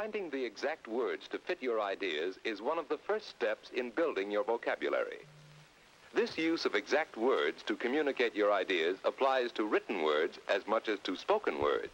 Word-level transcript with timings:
Finding 0.00 0.30
the 0.30 0.42
exact 0.42 0.88
words 0.88 1.28
to 1.28 1.38
fit 1.38 1.58
your 1.60 1.78
ideas 1.78 2.38
is 2.42 2.62
one 2.62 2.78
of 2.78 2.88
the 2.88 2.96
first 3.06 3.28
steps 3.28 3.70
in 3.76 3.90
building 3.90 4.30
your 4.30 4.44
vocabulary. 4.44 5.20
This 6.14 6.38
use 6.38 6.64
of 6.64 6.74
exact 6.74 7.18
words 7.18 7.62
to 7.64 7.76
communicate 7.76 8.34
your 8.34 8.50
ideas 8.50 8.96
applies 9.04 9.52
to 9.52 9.66
written 9.66 10.02
words 10.02 10.38
as 10.48 10.66
much 10.66 10.88
as 10.88 11.00
to 11.00 11.14
spoken 11.16 11.60
words. 11.60 11.90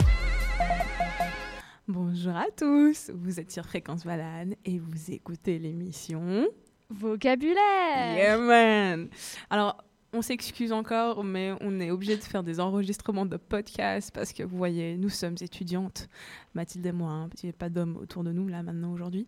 Bonjour 1.88 2.36
à 2.36 2.46
tous, 2.56 3.10
vous 3.12 3.40
êtes 3.40 3.50
sur 3.50 3.64
Fréquence 3.64 4.04
Valade 4.04 4.54
et 4.64 4.78
vous 4.78 5.10
écoutez 5.10 5.58
l'émission 5.58 6.46
Vocabulaire 6.90 8.16
Yeah 8.16 8.38
man 8.38 9.08
Alors, 9.50 9.82
on 10.12 10.22
s'excuse 10.22 10.72
encore, 10.72 11.24
mais 11.24 11.52
on 11.60 11.80
est 11.80 11.90
obligé 11.90 12.16
de 12.16 12.22
faire 12.22 12.42
des 12.42 12.60
enregistrements 12.60 13.26
de 13.26 13.36
podcasts 13.36 14.10
parce 14.12 14.32
que 14.32 14.42
vous 14.42 14.56
voyez, 14.56 14.96
nous 14.96 15.08
sommes 15.08 15.36
étudiantes, 15.40 16.08
Mathilde 16.54 16.86
et 16.86 16.92
moi, 16.92 17.10
hein, 17.10 17.28
parce 17.28 17.40
qu'il 17.40 17.48
n'y 17.48 17.54
a 17.54 17.58
pas 17.58 17.68
d'hommes 17.68 17.96
autour 17.96 18.24
de 18.24 18.32
nous 18.32 18.48
là 18.48 18.62
maintenant 18.62 18.92
aujourd'hui. 18.92 19.26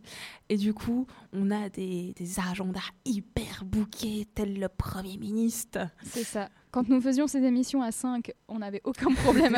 Et 0.48 0.56
du 0.56 0.72
coup, 0.74 1.06
on 1.32 1.50
a 1.50 1.68
des, 1.68 2.14
des 2.16 2.40
agendas 2.40 2.80
hyper 3.04 3.64
bouqués, 3.64 4.26
tel 4.34 4.58
le 4.58 4.68
Premier 4.68 5.16
ministre. 5.16 5.78
C'est 6.02 6.24
ça. 6.24 6.48
Quand 6.70 6.88
nous 6.88 7.00
faisions 7.00 7.26
ces 7.26 7.42
émissions 7.44 7.82
à 7.82 7.90
5, 7.90 8.32
on 8.48 8.58
n'avait 8.58 8.82
aucun 8.84 9.12
problème 9.14 9.56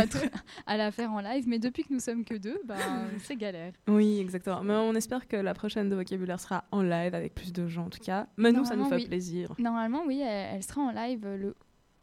à, 0.67 0.77
la 0.77 0.91
faire 0.91 1.13
en 1.13 1.21
live, 1.21 1.45
mais 1.49 1.59
depuis 1.59 1.83
que 1.85 1.93
nous 1.93 2.01
sommes 2.01 2.25
que 2.25 2.35
deux, 2.35 2.61
ben, 2.65 2.77
c'est 3.25 3.37
galère. 3.37 3.73
Oui, 3.89 4.19
exactement. 4.21 4.63
Mais 4.63 4.75
on 4.75 4.95
espère 4.95 5.27
que 5.27 5.37
la 5.37 5.55
prochaine 5.55 5.89
de 5.89 5.97
vocabulaire 5.97 6.41
sera 6.41 6.65
en 6.71 6.83
live 6.83 7.15
avec 7.15 7.35
plus 7.35 7.53
de 7.53 7.67
gens 7.67 7.87
en 7.87 7.91
tout 7.91 7.99
cas. 7.99 8.27
Mais 8.37 8.53
nous, 8.53 8.65
ça 8.65 8.77
nous 8.77 8.85
fait 8.85 8.97
oui. 8.97 9.07
plaisir. 9.07 9.53
Normalement, 9.59 10.03
oui, 10.07 10.21
elle, 10.21 10.57
elle 10.57 10.63
sera 10.63 10.83
en 10.83 10.91
live 10.91 11.27
le 11.27 11.55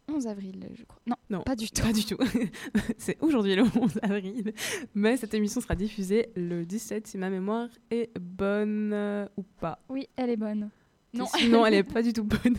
11 0.10 0.28
avril, 0.28 0.70
je 0.74 0.84
crois. 0.86 1.02
Non, 1.06 1.16
Non, 1.30 1.42
pas 1.42 1.56
du 1.56 1.70
tout. 1.70 1.82
Pas 1.82 1.94
du 1.94 2.06
tout. 2.06 2.18
C'est 2.98 3.22
aujourd'hui 3.22 3.56
le 3.56 3.64
11 3.64 4.00
avril. 4.02 4.54
Mais 4.96 5.18
cette 5.18 5.34
émission 5.34 5.60
sera 5.60 5.76
diffusée 5.76 6.32
le 6.36 6.66
17 6.66 7.08
si 7.08 7.18
ma 7.18 7.30
mémoire 7.30 7.68
est 7.92 8.18
bonne 8.18 8.92
euh, 8.94 9.28
ou 9.36 9.44
pas. 9.44 9.80
Oui, 9.90 10.08
elle 10.16 10.30
est 10.30 10.38
bonne. 10.38 10.70
Non. 11.18 11.26
Sinon, 11.36 11.66
elle 11.66 11.74
est 11.76 11.84
pas 11.84 12.02
du 12.02 12.14
tout 12.14 12.24
bonne. 12.24 12.58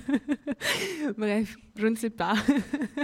Bref, 1.17 1.57
je 1.77 1.87
ne 1.87 1.95
sais 1.95 2.11
pas. 2.11 2.35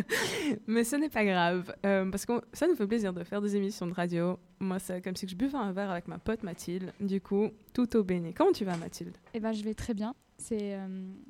Mais 0.66 0.84
ce 0.84 0.96
n'est 0.96 1.08
pas 1.08 1.24
grave. 1.24 1.74
euh, 1.86 2.10
parce 2.10 2.26
que 2.26 2.32
ça 2.52 2.66
nous 2.66 2.74
fait 2.74 2.86
plaisir 2.86 3.12
de 3.12 3.22
faire 3.24 3.40
des 3.40 3.56
émissions 3.56 3.86
de 3.86 3.92
radio. 3.92 4.38
Moi, 4.60 4.78
c'est 4.78 5.02
comme 5.02 5.16
si 5.16 5.28
je 5.28 5.36
buvais 5.36 5.56
un 5.56 5.72
verre 5.72 5.90
avec 5.90 6.08
ma 6.08 6.18
pote 6.18 6.42
Mathilde. 6.42 6.92
Du 7.00 7.20
coup, 7.20 7.50
tout 7.72 7.96
au 7.96 8.02
béni. 8.04 8.32
Comment 8.34 8.52
tu 8.52 8.64
vas, 8.64 8.76
Mathilde? 8.76 9.16
Eh 9.34 9.40
ben, 9.40 9.52
je 9.52 9.62
vais 9.62 9.74
très 9.74 9.94
bien. 9.94 10.14
C'est 10.38 10.74
euh, 10.74 10.86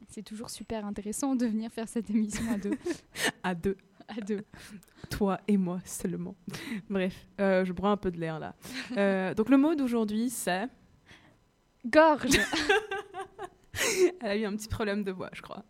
c'est 0.09 0.23
toujours 0.23 0.49
super 0.51 0.87
intéressant 0.87 1.35
de 1.37 1.45
venir 1.47 1.71
faire 1.71 1.89
cette 1.89 2.09
émission 2.11 2.43
à 2.53 2.57
deux. 2.59 2.73
À 3.43 3.55
deux. 3.55 3.77
à 4.09 4.21
deux. 4.23 4.43
Toi 5.11 5.39
et 5.49 5.59
moi 5.59 5.81
seulement. 5.85 6.35
Bref, 6.89 7.27
euh, 7.41 7.65
je 7.67 7.73
bois 7.75 7.91
un 7.91 7.99
peu 7.99 8.11
de 8.11 8.19
l'air 8.19 8.39
là. 8.39 8.55
Donc, 9.35 9.51
le 9.51 9.59
mot 9.59 9.75
d'aujourd'hui, 9.75 10.31
c'est. 10.31 10.67
Gorge 11.87 12.39
Elle 14.21 14.29
a 14.29 14.37
eu 14.37 14.45
un 14.45 14.57
petit 14.57 14.69
problème 14.69 15.05
de 15.05 15.13
voix, 15.13 15.31
je 15.33 15.43
crois. 15.43 15.65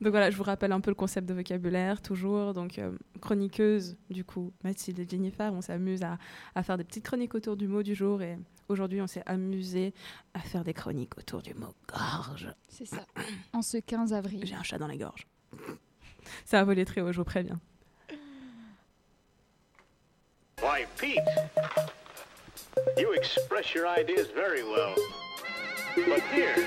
Donc 0.00 0.10
voilà, 0.10 0.30
je 0.30 0.36
vous 0.36 0.42
rappelle 0.42 0.72
un 0.72 0.80
peu 0.80 0.90
le 0.90 0.94
concept 0.94 1.28
de 1.28 1.34
vocabulaire, 1.34 2.00
toujours. 2.00 2.54
Donc, 2.54 2.78
euh, 2.78 2.96
chroniqueuse, 3.20 3.96
du 4.10 4.24
coup, 4.24 4.52
Mathilde 4.64 4.98
et 4.98 5.08
Jennifer, 5.08 5.52
on 5.52 5.60
s'amuse 5.60 6.02
à, 6.02 6.18
à 6.54 6.62
faire 6.62 6.78
des 6.78 6.84
petites 6.84 7.04
chroniques 7.04 7.34
autour 7.34 7.56
du 7.56 7.68
mot 7.68 7.82
du 7.82 7.94
jour. 7.94 8.22
Et 8.22 8.38
aujourd'hui, 8.68 9.00
on 9.00 9.06
s'est 9.06 9.22
amusé 9.26 9.94
à 10.34 10.40
faire 10.40 10.64
des 10.64 10.74
chroniques 10.74 11.16
autour 11.18 11.42
du 11.42 11.54
mot 11.54 11.74
gorge. 11.88 12.48
C'est 12.68 12.86
ça. 12.86 13.04
En 13.52 13.62
ce 13.62 13.78
15 13.78 14.12
avril. 14.12 14.44
J'ai 14.44 14.54
un 14.54 14.62
chat 14.62 14.78
dans 14.78 14.88
la 14.88 14.96
gorge. 14.96 15.26
Ça 16.44 16.60
a 16.60 16.64
volé 16.64 16.84
très 16.84 17.00
haut, 17.00 17.12
je 17.12 17.18
vous 17.18 17.24
préviens. 17.24 17.60
Why, 20.62 20.86
Pete, 20.96 21.20
you 22.96 23.12
express 23.12 23.74
your 23.74 23.86
ideas 23.86 24.28
very 24.34 24.62
well. 24.62 24.94
But 25.94 26.22
here, 26.32 26.66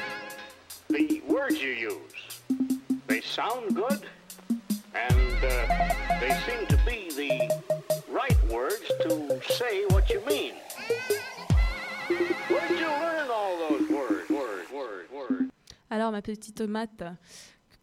the 0.90 1.22
words 1.28 1.62
you 1.62 1.70
use, 1.70 2.42
they 3.08 3.22
sound 3.22 3.76
good, 3.76 4.02
and 4.96 5.38
uh, 5.44 5.50
they 6.20 6.32
seem 6.46 6.66
to 6.68 6.78
be 6.86 7.10
the 7.16 7.50
right 8.12 8.38
words 8.50 8.88
to 9.02 9.40
say 9.54 9.86
what 9.90 10.10
you 10.10 10.22
mean. 10.26 10.54
Where 12.48 12.68
did 12.68 12.80
you 12.80 12.88
learn 12.88 13.30
all 13.30 13.58
those 13.70 13.90
words, 13.90 14.30
words, 14.30 14.72
words, 14.72 15.12
words? 15.12 15.52
Alors, 15.92 16.12
ma 16.12 16.22
petite 16.22 16.56
tomate, 16.56 17.04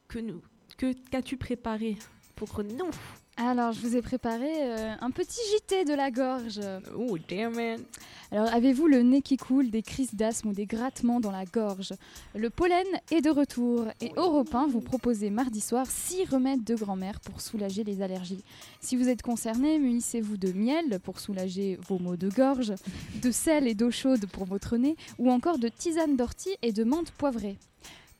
que 0.08 0.18
nous, 0.18 0.42
que 0.76 0.92
qu'as-tu 1.10 1.36
préparé 1.36 1.96
pour 2.34 2.62
nous? 2.64 2.90
Alors, 3.38 3.72
je 3.72 3.80
vous 3.80 3.96
ai 3.96 4.00
préparé 4.00 4.48
euh, 4.50 4.94
un 4.98 5.10
petit 5.10 5.40
JT 5.52 5.84
de 5.84 5.92
la 5.92 6.10
gorge. 6.10 6.58
Oh, 6.96 7.18
damn 7.28 7.60
it. 7.60 7.86
Alors, 8.32 8.48
avez-vous 8.52 8.86
le 8.86 9.02
nez 9.02 9.20
qui 9.20 9.36
coule, 9.36 9.70
des 9.70 9.82
crises 9.82 10.14
d'asthme 10.14 10.48
ou 10.48 10.52
des 10.54 10.64
grattements 10.64 11.20
dans 11.20 11.30
la 11.30 11.44
gorge? 11.44 11.92
Le 12.34 12.48
pollen 12.48 12.86
est 13.10 13.20
de 13.20 13.28
retour 13.28 13.88
et 14.00 14.10
Europe 14.16 14.54
1 14.54 14.68
vous 14.68 14.80
proposez 14.80 15.28
mardi 15.28 15.60
soir 15.60 15.86
6 15.86 16.24
remèdes 16.30 16.64
de 16.64 16.74
grand-mère 16.76 17.20
pour 17.20 17.42
soulager 17.42 17.84
les 17.84 18.00
allergies. 18.00 18.42
Si 18.80 18.96
vous 18.96 19.08
êtes 19.10 19.20
concerné, 19.20 19.78
munissez-vous 19.78 20.38
de 20.38 20.52
miel 20.52 20.98
pour 21.00 21.20
soulager 21.20 21.78
vos 21.86 21.98
maux 21.98 22.16
de 22.16 22.30
gorge, 22.30 22.72
de 23.22 23.30
sel 23.30 23.68
et 23.68 23.74
d'eau 23.74 23.90
chaude 23.90 24.26
pour 24.32 24.46
votre 24.46 24.78
nez 24.78 24.96
ou 25.18 25.30
encore 25.30 25.58
de 25.58 25.68
tisane 25.68 26.16
d'ortie 26.16 26.56
et 26.62 26.72
de 26.72 26.84
menthe 26.84 27.10
poivrée. 27.10 27.58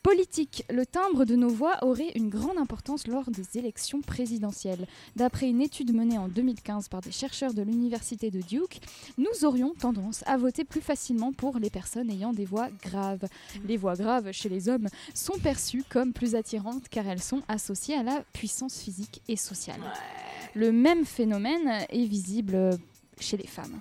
Politique. 0.07 0.63
Le 0.71 0.87
timbre 0.87 1.25
de 1.25 1.35
nos 1.35 1.49
voix 1.49 1.79
aurait 1.83 2.13
une 2.15 2.29
grande 2.29 2.59
importance 2.59 3.09
lors 3.09 3.29
des 3.29 3.59
élections 3.59 4.03
présidentielles. 4.03 4.87
D'après 5.17 5.49
une 5.49 5.61
étude 5.61 5.93
menée 5.93 6.17
en 6.17 6.29
2015 6.29 6.89
par 6.89 7.01
des 7.01 7.11
chercheurs 7.11 7.55
de 7.55 7.63
l'université 7.63 8.31
de 8.31 8.41
Duke, 8.41 8.79
nous 9.19 9.45
aurions 9.45 9.75
tendance 9.75 10.23
à 10.27 10.37
voter 10.37 10.63
plus 10.63 10.81
facilement 10.81 11.33
pour 11.33 11.59
les 11.59 11.71
personnes 11.71 12.09
ayant 12.09 12.33
des 12.33 12.45
voix 12.45 12.69
graves. 12.85 13.27
Les 13.67 13.77
voix 13.77 13.97
graves 13.97 14.31
chez 14.31 14.49
les 14.49 14.69
hommes 14.69 14.87
sont 15.13 15.41
perçues 15.41 15.83
comme 15.89 16.13
plus 16.13 16.37
attirantes 16.37 16.89
car 16.89 17.09
elles 17.09 17.21
sont 17.21 17.43
associées 17.49 17.97
à 17.97 18.05
la 18.05 18.23
puissance 18.33 18.79
physique 18.79 19.23
et 19.27 19.37
sociale. 19.37 19.83
Le 20.55 20.71
même 20.71 21.05
phénomène 21.05 21.85
est 21.89 22.07
visible 22.07 22.79
chez 23.19 23.37
les 23.37 23.49
femmes. 23.49 23.81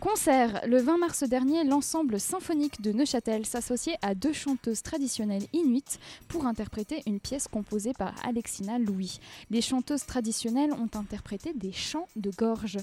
Concert. 0.00 0.60
Le 0.66 0.78
20 0.78 0.98
mars 0.98 1.24
dernier, 1.24 1.64
l'ensemble 1.64 2.20
symphonique 2.20 2.82
de 2.82 2.92
Neuchâtel 2.92 3.46
s'associait 3.46 3.96
à 4.02 4.14
deux 4.14 4.34
chanteuses 4.34 4.82
traditionnelles 4.82 5.46
inuites 5.54 5.98
pour 6.28 6.46
interpréter 6.46 7.02
une 7.06 7.18
pièce 7.18 7.48
composée 7.48 7.94
par 7.94 8.12
Alexina 8.22 8.78
Louis. 8.78 9.20
Les 9.50 9.62
chanteuses 9.62 10.04
traditionnelles 10.04 10.74
ont 10.74 10.90
interprété 10.98 11.54
des 11.54 11.72
chants 11.72 12.08
de 12.14 12.30
gorge. 12.30 12.78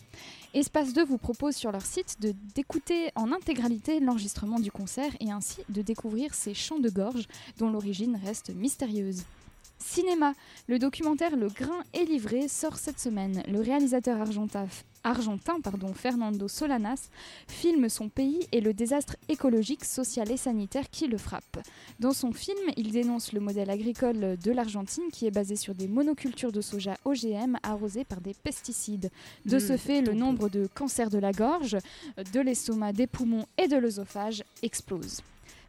Espace 0.55 0.93
2 0.93 1.05
vous 1.05 1.19
propose 1.19 1.55
sur 1.55 1.71
leur 1.71 1.85
site 1.85 2.19
de 2.19 2.33
d'écouter 2.55 3.11
en 3.15 3.31
intégralité 3.31 3.99
l'enregistrement 3.99 4.59
du 4.59 4.71
concert 4.71 5.11
et 5.19 5.31
ainsi 5.31 5.61
de 5.69 5.83
découvrir 5.83 6.33
ces 6.33 6.55
chants 6.55 6.79
de 6.79 6.89
gorge 6.89 7.27
dont 7.59 7.69
l'origine 7.69 8.19
reste 8.25 8.49
mystérieuse. 8.55 9.23
Cinéma. 9.83 10.33
Le 10.67 10.79
documentaire 10.79 11.35
Le 11.35 11.49
Grain 11.49 11.83
est 11.93 12.05
livré 12.05 12.47
sort 12.47 12.77
cette 12.77 12.99
semaine. 12.99 13.43
Le 13.47 13.59
réalisateur 13.59 14.19
argentin, 14.19 14.65
argentin 15.03 15.59
pardon, 15.61 15.93
Fernando 15.93 16.47
Solanas 16.47 17.09
filme 17.47 17.89
son 17.89 18.07
pays 18.07 18.47
et 18.51 18.61
le 18.61 18.73
désastre 18.73 19.17
écologique, 19.27 19.83
social 19.83 20.31
et 20.31 20.37
sanitaire 20.37 20.89
qui 20.89 21.07
le 21.07 21.17
frappe. 21.17 21.59
Dans 21.99 22.13
son 22.13 22.31
film, 22.31 22.57
il 22.77 22.91
dénonce 22.91 23.33
le 23.33 23.41
modèle 23.41 23.69
agricole 23.69 24.37
de 24.37 24.51
l'Argentine 24.51 25.11
qui 25.11 25.27
est 25.27 25.31
basé 25.31 25.57
sur 25.57 25.75
des 25.75 25.87
monocultures 25.87 26.53
de 26.53 26.61
soja 26.61 26.95
OGM 27.03 27.57
arrosées 27.61 28.05
par 28.05 28.21
des 28.21 28.33
pesticides. 28.33 29.11
De 29.45 29.57
Mmh, 29.57 29.59
ce 29.59 29.77
fait, 29.77 30.01
le 30.01 30.13
nombre 30.13 30.49
de 30.49 30.67
cancers 30.73 31.09
de 31.09 31.19
la 31.19 31.33
gorge, 31.33 31.77
de 32.33 32.39
l'estomac, 32.39 32.93
des 32.93 33.07
poumons 33.07 33.45
et 33.57 33.67
de 33.67 33.75
l'œsophage 33.75 34.43
explose. 34.61 35.21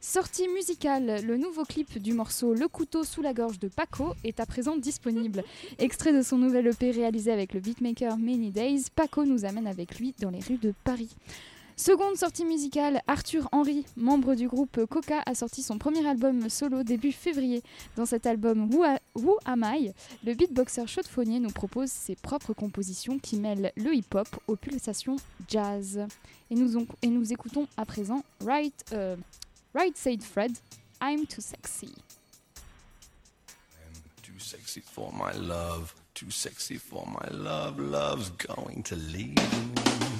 Sortie 0.08 0.48
musicale, 0.48 1.22
le 1.24 1.38
nouveau 1.38 1.64
clip 1.64 1.96
du 1.98 2.12
morceau 2.12 2.52
Le 2.52 2.68
couteau 2.68 3.04
sous 3.04 3.22
la 3.22 3.32
gorge 3.32 3.58
de 3.58 3.68
Paco 3.68 4.12
est 4.22 4.38
à 4.38 4.44
présent 4.44 4.76
disponible. 4.76 5.42
Extrait 5.78 6.12
de 6.12 6.20
son 6.20 6.36
nouvel 6.36 6.66
EP 6.66 6.90
réalisé 6.90 7.32
avec 7.32 7.54
le 7.54 7.60
beatmaker 7.60 8.18
Many 8.18 8.50
Days, 8.50 8.84
Paco 8.94 9.24
nous 9.24 9.46
amène 9.46 9.66
avec 9.66 9.98
lui 9.98 10.14
dans 10.20 10.28
les 10.28 10.40
rues 10.40 10.58
de 10.58 10.74
Paris. 10.84 11.08
Seconde 11.78 12.16
sortie 12.16 12.44
musicale, 12.44 13.00
Arthur 13.06 13.48
Henry, 13.50 13.86
membre 13.96 14.34
du 14.34 14.46
groupe 14.46 14.84
Coca, 14.84 15.22
a 15.24 15.34
sorti 15.34 15.62
son 15.62 15.78
premier 15.78 16.06
album 16.06 16.50
solo 16.50 16.82
début 16.82 17.10
février. 17.10 17.62
Dans 17.96 18.04
cet 18.04 18.26
album 18.26 18.68
Who, 18.74 18.82
A- 18.84 18.98
Who 19.14 19.38
Am 19.46 19.64
I, 19.66 19.90
le 20.22 20.34
beatboxer 20.34 20.86
chaudefonnier 20.86 21.40
nous 21.40 21.48
propose 21.50 21.88
ses 21.90 22.14
propres 22.14 22.52
compositions 22.52 23.18
qui 23.18 23.36
mêlent 23.36 23.72
le 23.78 23.94
hip-hop 23.94 24.28
aux 24.48 24.56
pulsations 24.56 25.16
jazz. 25.48 25.98
Et 26.50 26.54
nous, 26.56 26.76
on- 26.76 26.86
et 27.00 27.08
nous 27.08 27.32
écoutons 27.32 27.66
à 27.78 27.86
présent 27.86 28.22
Right, 28.44 28.84
euh, 28.92 29.16
right 29.74 29.98
Said 29.98 30.22
Fred, 30.22 30.58
I'm 31.00 31.26
Too 31.26 31.42
Sexy. 31.42 31.92
Too 34.22 34.38
sexy 34.38 34.80
for 34.80 35.12
my 35.12 35.32
love, 35.32 35.94
too 36.14 36.30
sexy 36.30 36.76
for 36.76 37.04
my 37.06 37.28
love, 37.36 37.78
love's 37.78 38.30
going 38.30 38.82
to 38.84 38.96
leave 38.96 39.36
me. 39.36 40.13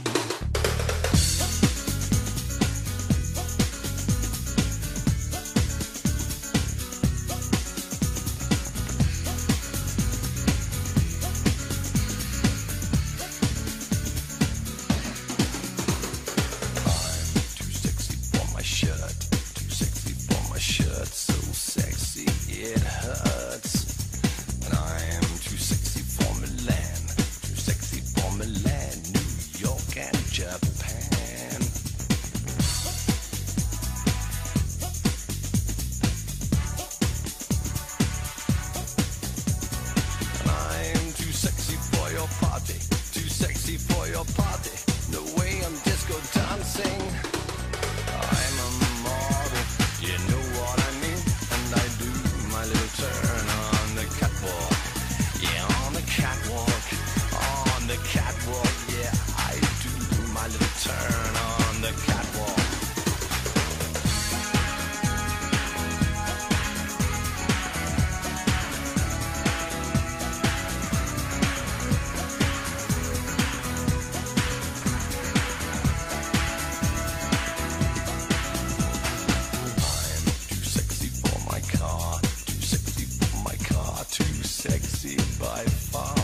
too 84.11 84.43
sexy 84.43 85.17
by 85.39 85.65
far. 85.65 86.15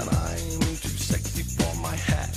And 0.00 0.08
I'm 0.10 0.76
too 0.76 0.88
sexy 0.88 1.42
for 1.42 1.76
my 1.80 1.94
hat. 1.94 2.31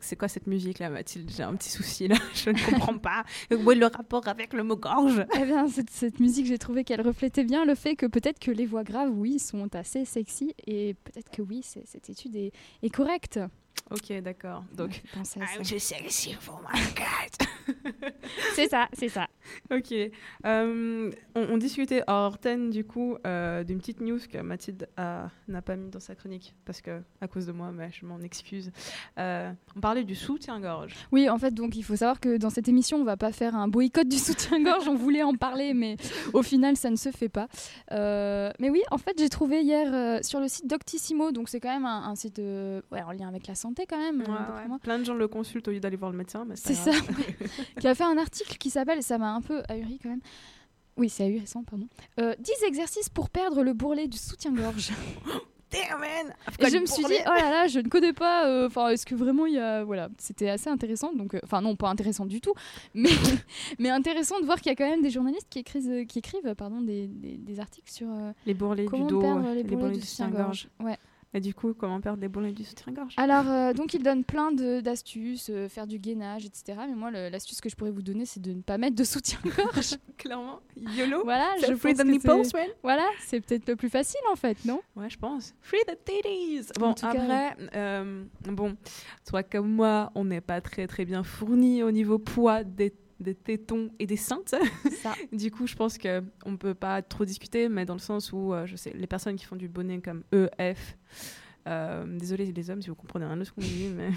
C'est 0.00 0.16
quoi 0.16 0.28
cette 0.28 0.46
musique 0.46 0.78
là, 0.78 0.90
Mathilde? 0.90 1.30
J'ai 1.34 1.42
un 1.42 1.54
petit 1.54 1.70
souci 1.70 2.08
là, 2.08 2.16
je 2.34 2.50
ne 2.50 2.70
comprends 2.70 2.98
pas. 2.98 3.24
Où 3.50 3.72
est 3.72 3.74
le 3.74 3.86
rapport 3.86 4.26
avec 4.28 4.52
le 4.52 4.62
mot 4.62 4.76
gorge? 4.76 5.24
Eh 5.36 5.44
bien, 5.44 5.66
cette, 5.68 6.20
musique, 6.20 6.46
j'ai 6.46 6.58
trouvé 6.58 6.84
qu'elle 6.84 7.00
reflétait 7.00 7.44
bien 7.44 7.64
le 7.64 7.74
fait 7.74 7.96
que 7.96 8.06
peut-être 8.06 8.38
que 8.38 8.50
les 8.50 8.66
voix 8.66 8.84
graves, 8.84 9.10
oui, 9.12 9.38
sont 9.38 9.74
assez 9.74 10.04
sexy 10.04 10.54
et 10.66 10.94
peut-être 11.04 11.30
que 11.30 11.42
oui, 11.42 11.62
cette 11.62 12.10
étude 12.10 12.36
est 12.36 12.90
correcte. 12.90 13.38
Ok, 13.90 14.12
d'accord. 14.22 14.64
Donc, 14.76 15.02
Ouais, 15.16 15.24
ça. 15.24 15.40
je 15.62 15.78
sexy 15.78 16.34
for 16.34 16.60
my 16.72 16.80
cat. 16.94 17.46
c'est 18.54 18.68
ça, 18.68 18.88
c'est 18.92 19.08
ça. 19.08 19.28
Ok. 19.70 19.92
Euh, 19.92 21.10
on, 21.34 21.40
on 21.50 21.56
discutait 21.56 22.02
hors 22.06 22.34
antenne, 22.34 22.70
du 22.70 22.84
coup, 22.84 23.16
euh, 23.26 23.64
d'une 23.64 23.78
petite 23.78 24.00
news 24.00 24.18
que 24.30 24.38
Mathilde 24.38 24.88
n'a 24.96 25.62
pas 25.62 25.76
mis 25.76 25.90
dans 25.90 26.00
sa 26.00 26.14
chronique, 26.14 26.54
parce 26.64 26.80
que, 26.80 27.02
à 27.20 27.28
cause 27.28 27.46
de 27.46 27.52
moi, 27.52 27.72
mais 27.72 27.90
je 27.90 28.04
m'en 28.04 28.20
excuse. 28.20 28.70
Euh, 29.18 29.50
on 29.74 29.80
parlait 29.80 30.04
du 30.04 30.14
soutien-gorge. 30.14 30.94
Oui, 31.10 31.28
en 31.30 31.38
fait, 31.38 31.52
donc 31.54 31.74
il 31.76 31.82
faut 31.82 31.96
savoir 31.96 32.20
que 32.20 32.36
dans 32.36 32.50
cette 32.50 32.68
émission, 32.68 32.98
on 32.98 33.04
va 33.04 33.16
pas 33.16 33.32
faire 33.32 33.56
un 33.56 33.68
boycott 33.68 34.06
du 34.06 34.18
soutien-gorge. 34.18 34.86
on 34.88 34.94
voulait 34.94 35.22
en 35.22 35.34
parler, 35.34 35.72
mais 35.74 35.96
au 36.34 36.42
final, 36.42 36.76
ça 36.76 36.90
ne 36.90 36.96
se 36.96 37.10
fait 37.10 37.30
pas. 37.30 37.48
Mais 37.90 38.70
oui, 38.70 38.82
en 38.90 38.98
fait, 38.98 39.14
j'ai 39.18 39.28
trouvé 39.30 39.62
hier 39.62 40.22
sur 40.24 40.40
le 40.40 40.48
site 40.48 40.66
Doctissimo, 40.66 41.32
donc 41.32 41.48
c'est 41.48 41.60
quand 41.60 41.72
même 41.72 41.86
un, 41.86 42.04
un 42.10 42.14
site 42.14 42.38
ouais, 42.38 43.02
en 43.02 43.12
lien 43.12 43.28
avec 43.28 43.46
la 43.46 43.54
santé 43.54 43.77
quand 43.86 43.98
même. 43.98 44.22
euh, 44.22 44.68
moi. 44.68 44.78
Plein 44.82 44.98
de 44.98 45.04
gens 45.04 45.14
le 45.14 45.28
consultent 45.28 45.68
au 45.68 45.70
lieu 45.70 45.80
d'aller 45.80 45.96
voir 45.96 46.10
le 46.10 46.16
médecin, 46.18 46.44
mais 46.46 46.56
C'est 46.56 46.74
ça, 46.74 46.92
qui 47.80 47.86
a 47.88 47.94
fait 47.94 48.04
un 48.04 48.18
article 48.18 48.56
qui 48.58 48.70
s'appelle, 48.70 49.02
ça 49.02 49.18
m'a 49.18 49.32
un 49.34 49.40
peu 49.40 49.62
ahuri 49.68 49.98
quand 50.02 50.10
même. 50.10 50.20
Oui, 50.96 51.08
c'est 51.08 51.24
ahurissant, 51.24 51.62
pardon. 51.62 51.86
Euh, 52.20 52.34
10 52.40 52.64
exercices 52.66 53.08
pour 53.08 53.30
perdre 53.30 53.62
le 53.62 53.72
bourrelet 53.72 54.08
du 54.08 54.18
soutien-gorge. 54.18 54.90
Damn, 55.70 56.00
man 56.00 56.34
Et 56.60 56.70
je 56.70 56.78
me 56.78 56.86
suis 56.86 57.04
dit, 57.04 57.12
oh 57.26 57.30
là 57.30 57.50
là, 57.50 57.66
je 57.66 57.80
ne 57.80 57.88
connais 57.90 58.14
pas. 58.14 58.46
euh, 58.48 58.66
Enfin, 58.68 58.88
est-ce 58.88 59.04
que 59.04 59.14
vraiment 59.14 59.44
il 59.44 59.52
y 59.52 59.58
a. 59.58 59.84
Voilà, 59.84 60.08
c'était 60.16 60.48
assez 60.48 60.70
intéressant. 60.70 61.12
Donc, 61.12 61.34
euh, 61.34 61.40
enfin, 61.44 61.60
non, 61.60 61.76
pas 61.76 61.90
intéressant 61.90 62.24
du 62.24 62.40
tout, 62.40 62.54
mais, 62.94 63.10
mais 63.78 63.90
intéressant 63.90 64.40
de 64.40 64.46
voir 64.46 64.62
qu'il 64.62 64.70
y 64.70 64.72
a 64.72 64.76
quand 64.76 64.88
même 64.88 65.02
des 65.02 65.10
journalistes 65.10 65.46
qui 65.50 65.58
écrivent, 65.58 66.06
qui 66.06 66.20
écrivent 66.20 66.54
pardon, 66.56 66.80
des, 66.80 67.06
des- 67.06 67.36
des 67.36 67.60
articles 67.60 67.92
sur 67.92 68.08
euh, 68.08 68.32
Les 68.46 68.54
bourrelets 68.54 68.86
du 68.86 69.04
dos, 69.08 69.20
perdre 69.20 69.46
les 69.50 69.56
les 69.56 69.62
bourrelets 69.64 69.96
du 69.98 70.00
soutien-gorge. 70.00 70.68
soutien-gorge. 70.80 70.90
Ouais. 70.90 70.96
Et 71.34 71.40
du 71.40 71.52
coup, 71.52 71.74
comment 71.74 72.00
perdre 72.00 72.20
les 72.22 72.28
bourrelets 72.28 72.52
du 72.52 72.64
soutien-gorge? 72.64 73.14
Alors, 73.18 73.48
euh, 73.48 73.72
donc, 73.74 73.92
il 73.92 74.02
donne 74.02 74.24
plein 74.24 74.50
d'astuces, 74.50 75.50
euh, 75.50 75.68
faire 75.68 75.86
du 75.86 75.98
gainage, 75.98 76.46
etc. 76.46 76.78
Mais 76.88 76.94
moi, 76.94 77.10
l'astuce 77.10 77.60
que 77.60 77.68
je 77.68 77.76
pourrais 77.76 77.90
vous 77.90 78.02
donner, 78.02 78.24
c'est 78.24 78.40
de 78.40 78.52
ne 78.52 78.62
pas 78.62 78.78
mettre 78.78 78.96
de 78.96 79.04
soutien-gorge. 79.04 79.96
Clairement, 80.16 80.60
YOLO 80.76 81.22
voilà, 81.24 81.54
je 81.66 81.74
free 81.74 81.94
the 81.94 82.04
nipples, 82.04 82.28
man 82.28 82.68
Voilà, 82.82 83.06
c'est 83.20 83.40
peut-être 83.40 83.68
le 83.68 83.76
plus 83.76 83.90
facile 83.90 84.20
en 84.32 84.36
fait, 84.36 84.64
non? 84.64 84.80
Ouais, 84.96 85.10
je 85.10 85.18
pense. 85.18 85.54
Free 85.60 85.78
the 85.86 85.96
titties 86.04 86.72
Bon, 86.78 86.88
En 86.88 86.94
tout 86.94 87.06
cas, 87.06 87.10
après, 87.10 87.56
euh, 87.74 88.24
bon, 88.44 88.76
toi 89.26 89.42
comme 89.42 89.70
moi, 89.70 90.10
on 90.14 90.24
n'est 90.24 90.40
pas 90.40 90.60
très 90.60 90.86
très 90.86 91.04
bien 91.04 91.22
fourni 91.22 91.82
au 91.82 91.90
niveau 91.90 92.18
poids 92.18 92.64
des, 92.64 92.92
des 93.20 93.34
tétons 93.34 93.90
et 93.98 94.06
des 94.06 94.16
seins. 94.16 94.42
Du 95.32 95.50
coup, 95.50 95.66
je 95.66 95.74
pense 95.74 95.98
qu'on 95.98 96.50
ne 96.50 96.56
peut 96.56 96.74
pas 96.74 97.02
trop 97.02 97.24
discuter, 97.24 97.68
mais 97.68 97.84
dans 97.84 97.94
le 97.94 98.00
sens 98.00 98.32
où, 98.32 98.52
euh, 98.52 98.66
je 98.66 98.76
sais, 98.76 98.92
les 98.94 99.06
personnes 99.06 99.36
qui 99.36 99.44
font 99.44 99.56
du 99.56 99.68
bonnet 99.68 100.00
comme 100.00 100.22
EF, 100.32 100.96
euh, 101.66 102.18
désolé 102.18 102.50
les 102.52 102.70
hommes 102.70 102.82
si 102.82 102.88
vous 102.88 102.94
comprenez 102.94 103.26
rien 103.26 103.36
de 103.36 103.44
ce 103.44 103.52
qu'on 103.52 103.60
dit, 103.60 103.88
mais... 103.96 104.10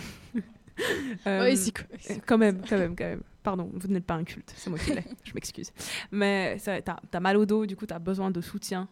Euh, 1.28 1.44
Oui, 1.44 1.58
c'est 1.58 1.72
quoi 1.74 1.86
quand 2.26 2.38
même, 2.38 2.62
quand 2.68 2.78
même, 2.78 2.96
quand 2.96 3.06
même. 3.06 3.24
Pardon, 3.44 3.70
vous 3.74 3.88
n'êtes 3.88 4.06
pas 4.06 4.16
un 4.16 4.24
culte, 4.24 4.54
c'est 4.56 4.70
moi 4.70 4.80
qui 4.80 4.94
l'ai, 4.94 5.04
je 5.24 5.34
m'excuse. 5.34 5.72
Mais 6.12 6.58
t'as, 6.64 6.82
t'as 6.82 7.20
mal 7.20 7.38
au 7.38 7.46
dos, 7.46 7.66
du 7.66 7.76
coup, 7.76 7.86
t'as 7.86 8.00
besoin 8.00 8.32
de 8.32 8.42
soutien. 8.42 8.88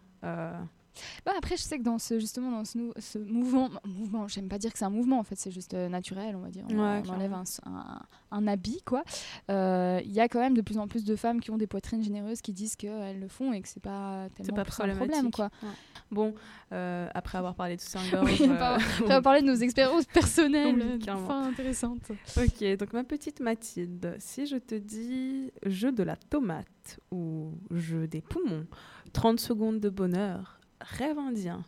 Bah, 1.26 1.32
après, 1.38 1.56
je 1.58 1.62
sais 1.64 1.78
que 1.78 1.84
dans 1.84 2.00
ce, 2.00 2.20
justement, 2.20 2.52
dans 2.52 2.66
ce, 2.66 2.78
nou- 2.78 2.94
ce 3.00 3.18
mouvement, 3.20 3.70
mouvement 3.86 4.28
j'aime 4.28 4.48
pas 4.50 4.58
dire 4.58 4.72
que 4.74 4.78
c'est 4.80 4.86
un 4.86 4.90
mouvement, 4.90 5.20
en 5.20 5.24
fait, 5.24 5.36
c'est 5.36 5.52
juste 5.52 5.74
euh, 5.74 5.88
naturel, 5.90 6.36
on 6.36 6.40
va 6.42 6.50
dire. 6.50 6.66
On, 6.70 6.74
Ouais, 6.80 7.02
on 7.06 7.10
enlève 7.14 7.34
un, 7.34 7.44
un- 7.66 8.02
un 8.32 8.48
habit, 8.48 8.82
quoi. 8.86 9.04
Euh, 9.50 10.02
Il 10.04 10.12
y 10.12 10.20
a 10.20 10.28
quand 10.28 10.40
même 10.40 10.54
de 10.56 10.62
plus 10.62 10.78
en 10.78 10.88
plus 10.88 11.04
de 11.06 11.16
femmes 11.16 11.40
qui 11.40 11.52
ont 11.52 11.58
des 11.58 11.68
poitrines 11.68 12.04
généreuses 12.04 12.42
qui 12.42 12.54
disent 12.54 12.76
qu'elles 12.76 13.20
le 13.20 13.28
font 13.28 13.54
et 13.54 13.62
que 13.62 13.68
c'est 13.68 13.80
pas 13.82 14.28
tellement 14.36 14.56
pas 14.56 14.62
un 14.62 14.66
problème, 14.98 15.32
quoi. 15.32 15.50
Ouais. 15.64 15.70
Bon, 16.12 16.34
euh, 16.74 17.08
après 17.14 17.38
avoir 17.38 17.56
parlé 17.56 17.76
de 17.76 17.82
soutien-gorge... 17.82 18.26
Oui, 18.42 18.48
euh, 18.50 18.58
pas- 18.58 18.78
On 19.04 19.08
va 19.08 19.22
parler 19.22 19.42
de 19.42 19.48
nos 19.48 19.56
expériences 19.56 20.06
personnelles, 20.14 20.76
Oui, 21.00 21.10
enfin 21.10 21.44
intéressantes. 21.50 22.12
Ok, 22.38 22.78
donc 22.78 22.94
ma 22.94 23.04
petite 23.04 23.40
Mathilde, 23.40 24.16
si 24.20 24.46
je 24.48 24.58
te 24.58 24.76
dis 24.76 25.52
jeu 25.66 25.92
de 25.92 26.04
la 26.04 26.16
tomate 26.16 27.00
ou 27.12 27.52
jeu 27.72 28.08
des 28.08 28.22
poumons, 28.22 28.66
30 29.14 29.40
secondes 29.40 29.80
de 29.80 29.90
bonheur, 29.90 30.59
rêve 30.82 31.18
indien 31.18 31.64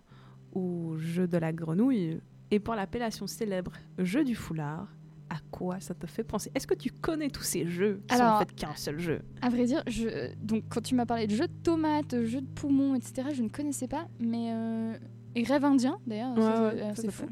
ou 0.54 0.96
jeu 0.98 1.28
de 1.28 1.38
la 1.38 1.54
grenouille, 1.54 2.20
et 2.52 2.60
pour 2.60 2.76
l'appellation 2.76 3.28
célèbre 3.28 3.72
jeu 3.98 4.24
du 4.24 4.36
foulard, 4.36 4.88
à 5.30 5.38
quoi 5.50 5.80
ça 5.80 5.94
te 5.94 6.06
fait 6.08 6.24
penser? 6.26 6.52
Est-ce 6.54 6.68
que 6.68 6.74
tu 6.74 6.92
connais 6.92 7.30
tous 7.30 7.44
ces 7.44 7.66
jeux 7.66 8.02
qui 8.08 8.16
sont 8.18 8.22
Alors- 8.24 8.36
en 8.36 8.40
fait 8.40 8.54
qu'un 8.54 8.76
seul 8.76 9.00
jeu? 9.00 9.22
À 9.42 9.50
vrai 9.50 9.66
dire, 9.66 9.82
je, 9.88 10.34
donc 10.44 10.66
quand 10.70 10.82
tu 10.82 10.94
m'as 10.96 11.06
parlé 11.06 11.28
de 11.28 11.34
jeux 11.36 11.48
de 11.48 11.64
tomates, 11.64 12.24
jeux 12.26 12.42
de 12.42 12.48
poumons, 12.54 12.96
etc., 12.96 13.30
je 13.34 13.42
ne 13.44 13.48
connaissais 13.50 13.88
pas, 13.88 14.08
mais 14.20 14.52
euh, 14.52 14.98
et 15.36 15.44
rêve 15.44 15.64
indien 15.64 15.98
d'ailleurs, 16.06 16.36
Ouais, 16.36 16.42
ça, 16.42 16.64
ouais, 16.64 16.92
c'est- 16.96 17.08
euh, 17.08 17.12
fou. 17.12 17.26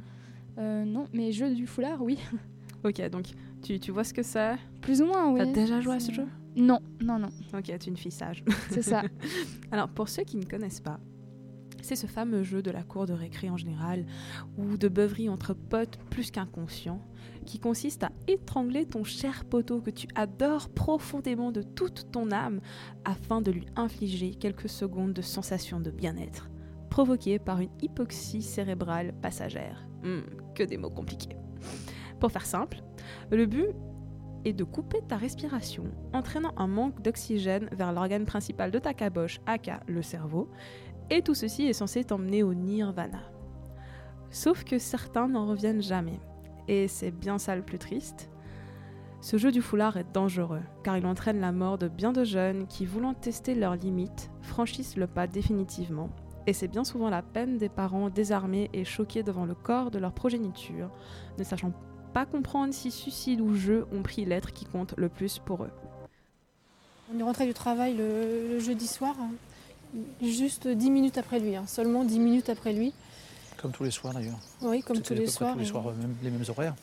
Euh, 0.59 0.85
non, 0.85 1.07
mais 1.13 1.31
jeux 1.33 1.53
du 1.53 1.67
foulard, 1.67 2.01
oui, 2.01 2.17
Ok, 2.85 3.01
donc 3.09 3.25
tu, 3.61 3.77
tu 3.77 3.91
vois 3.91 4.05
ce 4.05 4.13
que 4.13 4.23
c'est? 4.23 4.55
Plus 4.81 5.01
ou 5.01 5.05
moins, 5.05 5.29
oui. 5.33 5.39
T'as 5.39 5.51
déjà 5.51 5.81
joué 5.81 5.95
à 5.95 5.99
ce 5.99 6.13
jeu? 6.13 6.25
Non, 6.55 6.79
non, 7.01 7.19
non, 7.19 7.27
Ok, 7.53 7.63
tu 7.65 7.71
es 7.71 7.75
une 7.75 7.97
fille 7.97 8.11
sage. 8.11 8.41
c'est 8.69 8.81
ça. 8.81 9.03
Alors, 9.71 9.89
pour 9.89 10.07
ceux 10.07 10.23
qui 10.23 10.37
ne 10.37 10.45
connaissent 10.45 10.79
pas, 10.79 10.97
c'est 11.89 11.95
ce 11.95 12.05
fameux 12.05 12.43
jeu 12.43 12.61
de 12.61 12.69
la 12.69 12.83
cour 12.83 13.07
de 13.07 13.13
récré 13.13 13.49
en 13.49 13.57
général, 13.57 14.05
ou 14.59 14.77
de 14.77 14.87
beuverie 14.87 15.27
entre 15.27 15.55
potes 15.55 15.97
plus 16.11 16.29
qu'inconscients, 16.29 17.01
qui 17.47 17.57
consiste 17.57 18.03
à 18.03 18.11
étrangler 18.27 18.85
ton 18.85 19.03
cher 19.03 19.43
poteau 19.43 19.81
que 19.81 19.89
tu 19.89 20.07
adores 20.13 20.69
profondément 20.69 21.51
de 21.51 21.63
toute 21.63 22.11
ton 22.11 22.29
âme, 22.29 22.61
afin 23.05 23.41
de 23.41 23.49
lui 23.49 23.65
infliger 23.75 24.35
quelques 24.35 24.69
secondes 24.69 25.13
de 25.13 25.23
sensation 25.23 25.79
de 25.79 25.89
bien-être, 25.89 26.51
provoquée 26.91 27.39
par 27.39 27.59
une 27.59 27.71
hypoxie 27.81 28.43
cérébrale 28.43 29.11
passagère. 29.19 29.87
Hmm, 30.03 30.21
que 30.53 30.61
des 30.61 30.77
mots 30.77 30.91
compliqués. 30.91 31.37
Pour 32.19 32.31
faire 32.31 32.45
simple, 32.45 32.83
le 33.31 33.47
but 33.47 33.69
est 34.45 34.53
de 34.53 34.63
couper 34.63 34.99
ta 35.07 35.17
respiration, 35.17 35.85
entraînant 36.13 36.53
un 36.57 36.67
manque 36.67 37.01
d'oxygène 37.01 37.67
vers 37.71 37.91
l'organe 37.91 38.25
principal 38.25 38.71
de 38.71 38.79
ta 38.79 38.93
caboche, 38.93 39.39
aka 39.45 39.81
le 39.87 40.01
cerveau, 40.01 40.49
et 41.09 41.21
tout 41.21 41.35
ceci 41.35 41.63
est 41.63 41.73
censé 41.73 42.03
t'emmener 42.03 42.43
au 42.43 42.53
nirvana. 42.53 43.21
Sauf 44.31 44.63
que 44.63 44.77
certains 44.77 45.27
n'en 45.27 45.47
reviennent 45.47 45.81
jamais, 45.81 46.19
et 46.67 46.87
c'est 46.87 47.11
bien 47.11 47.37
ça 47.37 47.55
le 47.55 47.63
plus 47.63 47.79
triste. 47.79 48.29
Ce 49.21 49.37
jeu 49.37 49.51
du 49.51 49.61
foulard 49.61 49.97
est 49.97 50.11
dangereux, 50.13 50.61
car 50.83 50.97
il 50.97 51.05
entraîne 51.05 51.41
la 51.41 51.51
mort 51.51 51.77
de 51.77 51.87
bien 51.87 52.13
de 52.13 52.23
jeunes 52.23 52.67
qui, 52.67 52.85
voulant 52.85 53.13
tester 53.13 53.53
leurs 53.53 53.75
limites, 53.75 54.31
franchissent 54.41 54.95
le 54.95 55.07
pas 55.07 55.27
définitivement, 55.27 56.09
et 56.47 56.53
c'est 56.53 56.67
bien 56.67 56.83
souvent 56.83 57.09
la 57.09 57.21
peine 57.21 57.57
des 57.57 57.69
parents 57.69 58.09
désarmés 58.09 58.69
et 58.73 58.85
choqués 58.85 59.23
devant 59.23 59.45
le 59.45 59.55
corps 59.55 59.91
de 59.91 59.99
leur 59.99 60.13
progéniture, 60.13 60.89
ne 61.37 61.43
sachant 61.43 61.73
pas 62.13 62.25
comprendre 62.25 62.73
si 62.73 62.91
suicide 62.91 63.41
ou 63.41 63.55
jeu 63.55 63.85
ont 63.91 64.01
pris 64.01 64.25
l'être 64.25 64.51
qui 64.51 64.65
compte 64.65 64.93
le 64.97 65.09
plus 65.09 65.39
pour 65.39 65.63
eux. 65.63 65.71
On 67.13 67.19
est 67.19 67.23
rentré 67.23 67.45
du 67.45 67.53
travail 67.53 67.95
le, 67.95 68.59
jeudi 68.59 68.87
soir, 68.87 69.15
juste 70.21 70.67
10 70.67 70.91
minutes 70.91 71.17
après 71.17 71.39
lui, 71.39 71.55
hein, 71.55 71.65
seulement 71.67 72.03
10 72.03 72.19
minutes 72.19 72.49
après 72.49 72.73
lui. 72.73 72.93
Comme 73.61 73.71
tous 73.71 73.83
les 73.83 73.91
soirs 73.91 74.13
d'ailleurs. 74.13 74.39
Oui, 74.61 74.81
comme 74.81 75.01
tous 75.01 75.13
les 75.13 75.27
soirs. 75.27 75.53
tous 75.53 75.59
les 75.59 75.65
soirs, 75.65 75.85
même- 75.85 76.15
les 76.23 76.29
mêmes 76.29 76.45
horaires. 76.47 76.75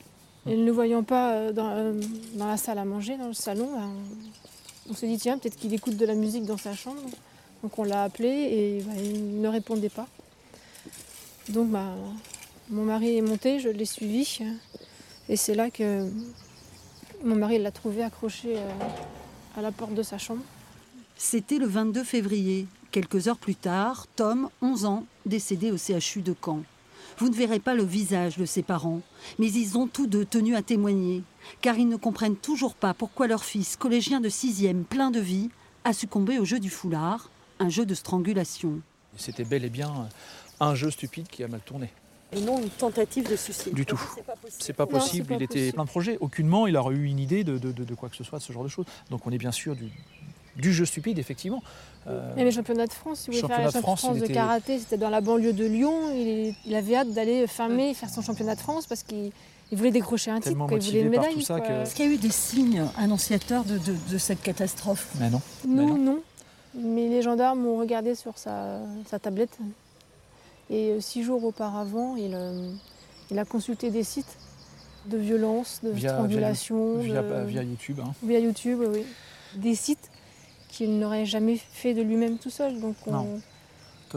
Et 0.47 0.57
ne 0.57 0.65
le 0.65 0.71
voyant 0.73 1.03
pas 1.03 1.33
euh, 1.33 1.53
dans, 1.53 1.71
euh, 1.71 2.01
dans 2.35 2.47
la 2.47 2.57
salle 2.57 2.79
à 2.79 2.85
manger, 2.85 3.17
dans 3.17 3.27
le 3.27 3.33
salon, 3.33 3.69
bah, 3.75 3.87
on, 4.91 4.95
s'est 4.95 5.09
dit 5.09 5.19
tiens, 5.19 5.39
peut-être 5.39 5.57
qu'il 5.57 5.75
écoute 5.75 5.97
de 5.97 6.07
la 6.07 6.15
musique 6.15 6.45
dans 6.45 6.57
sa 6.59 6.75
chambre. 6.75 7.01
Donc 7.63 7.79
on 7.79 7.85
l'a 7.85 8.05
appelé 8.05 8.29
et 8.29 8.83
bah, 8.87 8.93
il 8.97 9.41
ne 9.41 9.49
répondait 9.49 9.89
pas. 9.89 10.07
Donc 11.49 11.71
bah, 11.71 11.95
mon 12.71 12.85
mari 12.85 13.17
est 13.17 13.23
monté, 13.23 13.59
je 13.59 13.69
l'ai 13.69 13.85
suivi. 13.87 14.39
Et 15.29 15.37
c'est 15.37 15.55
là 15.55 15.71
que 15.71 16.09
mon 17.25 17.35
mari 17.35 17.59
l'a 17.59 17.73
trouvé 17.73 18.05
accroché 18.05 18.57
euh, 18.57 18.71
à 19.57 19.63
la 19.63 19.73
porte 19.73 19.95
de 19.95 20.03
sa 20.03 20.19
chambre. 20.19 20.43
C'était 21.17 21.59
le 21.59 21.67
22 21.67 22.05
février. 22.05 22.69
Quelques 22.97 23.29
heures 23.29 23.37
plus 23.37 23.55
tard, 23.57 24.07
Tom, 24.17 24.49
11 24.62 24.87
ans, 24.87 25.05
décédé 25.26 25.71
au 25.71 25.76
CHU 25.76 26.23
de 26.23 26.35
Caen. 26.43 26.62
Vous 27.19 27.29
ne 27.29 27.35
verrez 27.35 27.59
pas 27.61 27.75
le 27.75 27.83
visage 27.85 28.38
de 28.38 28.47
ses 28.47 28.62
parents, 28.62 29.03
mais 29.38 29.53
ils 29.53 29.76
ont 29.76 29.87
tous 29.87 30.07
deux 30.07 30.25
tenu 30.25 30.57
à 30.57 30.62
témoigner, 30.62 31.23
car 31.61 31.76
ils 31.76 31.91
ne 31.91 31.97
comprennent 31.97 32.37
toujours 32.37 32.75
pas 32.75 32.95
pourquoi 32.95 33.26
leur 33.26 33.45
fils, 33.45 33.76
collégien 33.76 34.23
de 34.23 34.31
6e, 34.31 34.83
plein 34.85 35.11
de 35.11 35.21
vie, 35.21 35.50
a 35.85 35.93
succombé 35.93 36.38
au 36.38 36.47
jeu 36.47 36.59
du 36.59 36.71
foulard, 36.71 37.29
un 37.59 37.69
jeu 37.69 37.85
de 37.85 37.93
strangulation. 37.95 38.81
C'était 39.19 39.45
bel 39.45 39.67
et 39.67 39.71
bien 39.71 40.09
un 40.61 40.75
jeu 40.75 40.91
stupide 40.91 41.29
qui 41.29 41.45
a 41.45 41.49
mal 41.49 41.61
tourné. 41.61 41.91
Et 42.33 42.41
non 42.41 42.62
une 42.62 42.71
tentative 42.71 43.31
de 43.31 43.37
suicide. 43.37 43.75
Du 43.75 43.85
tout. 43.85 44.00
C'est 44.15 44.25
pas 44.25 44.37
possible. 44.37 44.62
C'est 44.62 44.73
pas 44.73 44.85
Non, 44.87 44.91
possible, 44.91 45.26
c'est 45.26 45.29
pas 45.29 45.35
il 45.35 45.43
était 45.43 45.55
possible. 45.59 45.73
plein 45.75 45.85
de 45.85 45.91
projets. 45.91 46.17
Aucunement, 46.21 46.67
il 46.67 46.79
aurait 46.79 46.95
eu 46.95 47.05
une 47.05 47.19
idée 47.19 47.45
de, 47.45 47.59
de- 47.59 47.73
de- 47.73 47.85
de 47.85 47.95
quoi 47.95 48.09
que 48.09 48.17
ce 48.17 48.25
soit, 48.25 48.38
de 48.38 48.43
ce 48.45 48.55
genre 48.55 48.65
de 48.65 48.69
choses. 48.71 48.87
Donc 49.11 49.26
on 49.26 49.31
est 49.33 49.38
bien 49.38 49.53
sûr 49.53 49.76
du, 49.76 49.85
du 50.57 50.73
jeu 50.73 50.85
stupide, 50.85 51.19
effectivement. 51.19 51.63
Euh, 52.09 52.35
Et 52.37 52.45
les 52.45 52.51
championnats 52.53 52.87
de 52.87 52.93
France, 52.93 53.21
si 53.21 53.27
vous 53.31 53.37
voulez 53.37 53.41
faire 53.41 53.49
Championnat 53.57 53.69
les 53.71 53.75
de 53.79 53.83
France, 53.83 54.01
championnats 54.01 54.21
de 54.21 54.27
il 54.27 54.35
France 54.35 54.45
de 54.45 54.59
était- 54.59 54.73
karaté, 54.73 54.79
c'était 54.79 54.97
dans 54.99 55.11
la 55.11 55.21
banlieue 55.21 55.53
de 55.53 55.65
Lyon. 55.67 55.95
Il, 56.15 56.75
avait 56.75 56.95
hâte 56.97 57.13
d'aller 57.13 57.47
fermer, 57.47 57.95
faire 57.95 58.09
son 58.11 58.23
championnat 58.23 58.55
de 58.55 58.61
France 58.61 58.87
parce 58.87 59.03
qu'il 59.03 59.33
il 59.73 59.77
voulait 59.79 59.91
décrocher 59.91 60.31
un 60.31 60.37
titre, 60.41 60.51
il 60.51 60.79
voulait 60.79 61.01
une 61.01 61.09
médaille. 61.09 61.35
que- 61.45 61.83
Est-ce 61.83 61.95
qu'il 61.95 62.07
y 62.07 62.09
a 62.09 62.13
eu 62.13 62.17
des 62.19 62.31
signes 62.31 62.85
annonciateurs 62.97 63.65
de, 63.65 63.79
de- 63.79 63.97
de 64.13 64.19
cette 64.19 64.41
catastrophe? 64.41 65.09
Mais 65.19 65.29
non. 65.31 65.41
Nous, 65.67 65.95
Mais 65.95 65.99
non. 66.01 66.19
Mais 66.79 67.09
les 67.09 67.23
gendarmes 67.23 67.67
ont 67.67 67.79
regardé 67.79 68.15
sur 68.15 68.37
sa, 68.39 68.79
sa 69.11 69.19
tablette. 69.19 69.59
Et 70.71 70.91
euh, 70.91 71.01
six 71.01 71.23
jours 71.23 71.43
auparavant, 71.45 72.17
il, 72.17 72.35
euh, 72.35 72.71
il 73.31 73.39
a 73.39 73.45
consulté 73.45 73.91
des 73.91 74.05
sites 74.05 74.37
de 75.07 75.17
violence, 75.17 75.81
de 75.83 75.91
Via- 75.91 76.11
strangulation, 76.15 76.99
Via, 76.99 77.23
de- 77.23 77.47
via 77.47 77.63
YouTube. 77.63 78.01
hein. 78.05 78.13
via 78.23 78.39
YouTube, 78.41 78.81
oui. 78.93 79.05
Des 79.55 79.75
sites 79.75 80.11
qu'il 80.76 80.99
n'aurait 80.99 81.26
jamais 81.26 81.56
fait 81.56 81.95
de 81.95 82.02
lui-même 82.02 82.38
tout 82.38 82.50
seul. 82.50 82.80
Donc 82.80 82.97
on, 83.06 83.40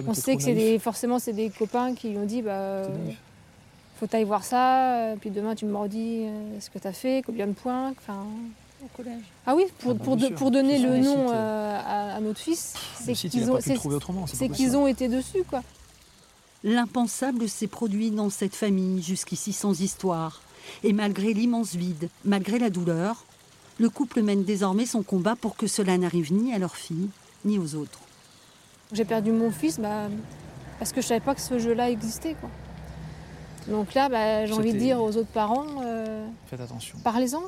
on 0.08 0.14
sait 0.14 0.36
que 0.36 0.42
c'est 0.44 0.54
des, 0.54 0.80
forcément 0.80 1.20
c'est 1.20 1.34
des 1.34 1.50
copains 1.50 1.96
qui 1.96 2.10
lui 2.10 2.18
ont 2.18 2.26
dit 2.26 2.42
bah, 2.42 2.52
euh, 2.52 2.88
faut 4.00 4.08
t'aille 4.08 4.24
voir 4.24 4.44
ça, 4.44 4.96
euh, 4.96 5.16
puis 5.20 5.30
demain 5.30 5.56
tu 5.56 5.66
me 5.66 5.76
redis 5.76 6.24
euh, 6.26 6.60
ce 6.60 6.70
que 6.70 6.80
tu 6.80 6.88
as 6.88 6.94
fait, 6.94 7.22
combien 7.26 7.48
de 7.48 7.54
points. 7.54 7.92
enfin, 7.92 8.26
au 8.84 8.88
collège 8.96 9.22
Ah 9.46 9.56
oui, 9.56 9.64
pour, 9.80 9.92
Ah 9.92 9.94
bah, 9.96 10.04
pour, 10.06 10.16
de- 10.18 10.50
donner 10.52 10.80
le 10.80 10.98
nom 11.00 11.16
sites, 11.28 11.34
euh, 11.36 11.80
à, 11.86 12.16
à 12.16 12.20
notre 12.22 12.40
fils, 12.40 12.76
c'est 13.02 13.14
qu'ils 13.14 13.52
ont, 13.52 13.56
le 13.56 13.62
c'est- 13.62 13.74
qu'ils 14.48 14.48
possible. 14.50 14.76
ont 14.78 14.88
été 14.88 15.08
dessus. 15.10 15.44
quoi. 15.50 15.62
L'impensable 16.64 17.48
s'est 17.48 17.68
produit 17.68 18.12
dans 18.12 18.30
cette 18.30 18.56
famille, 18.56 19.02
jusqu'ici 19.02 19.54
sans 19.54 19.80
histoire. 19.82 20.42
Et 20.84 20.94
malgré 20.94 21.34
l'immense 21.34 21.74
vide, 21.76 22.10
malgré 22.26 22.60
la 22.60 22.70
douleur, 22.70 23.26
le 23.80 23.90
couple 23.90 24.22
mène 24.22 24.44
désormais 24.44 24.86
son 24.86 25.04
combat 25.04 25.36
pour 25.36 25.56
que 25.56 25.68
cela 25.68 25.98
n'arrive 25.98 26.34
ni 26.34 26.54
à 26.54 26.60
leur 26.60 26.76
fille, 26.76 27.10
ni 27.46 27.58
aux 27.58 27.76
autres. 27.76 28.00
J'ai 28.92 29.06
perdu 29.06 29.32
mon 29.32 29.52
fils 29.52 29.80
bah, 29.80 30.08
parce 30.80 30.92
que 30.92 31.02
je 31.02 31.08
savais 31.08 31.20
pas 31.20 31.36
que 31.36 31.42
ce 31.42 31.60
jeu-là 31.60 31.90
existait. 31.90 32.36
Quoi. 32.40 32.50
Donc 33.68 33.94
là, 33.94 34.10
bah, 34.10 34.46
j'ai 34.46 34.54
envie 34.54 34.74
de 34.74 34.80
dire 34.80 35.02
aux 35.02 35.16
autres 35.16 35.32
parents, 35.32 35.66
euh, 35.84 36.28
Faites 36.48 36.60
attention. 36.62 36.98
parlez-en. 37.04 37.44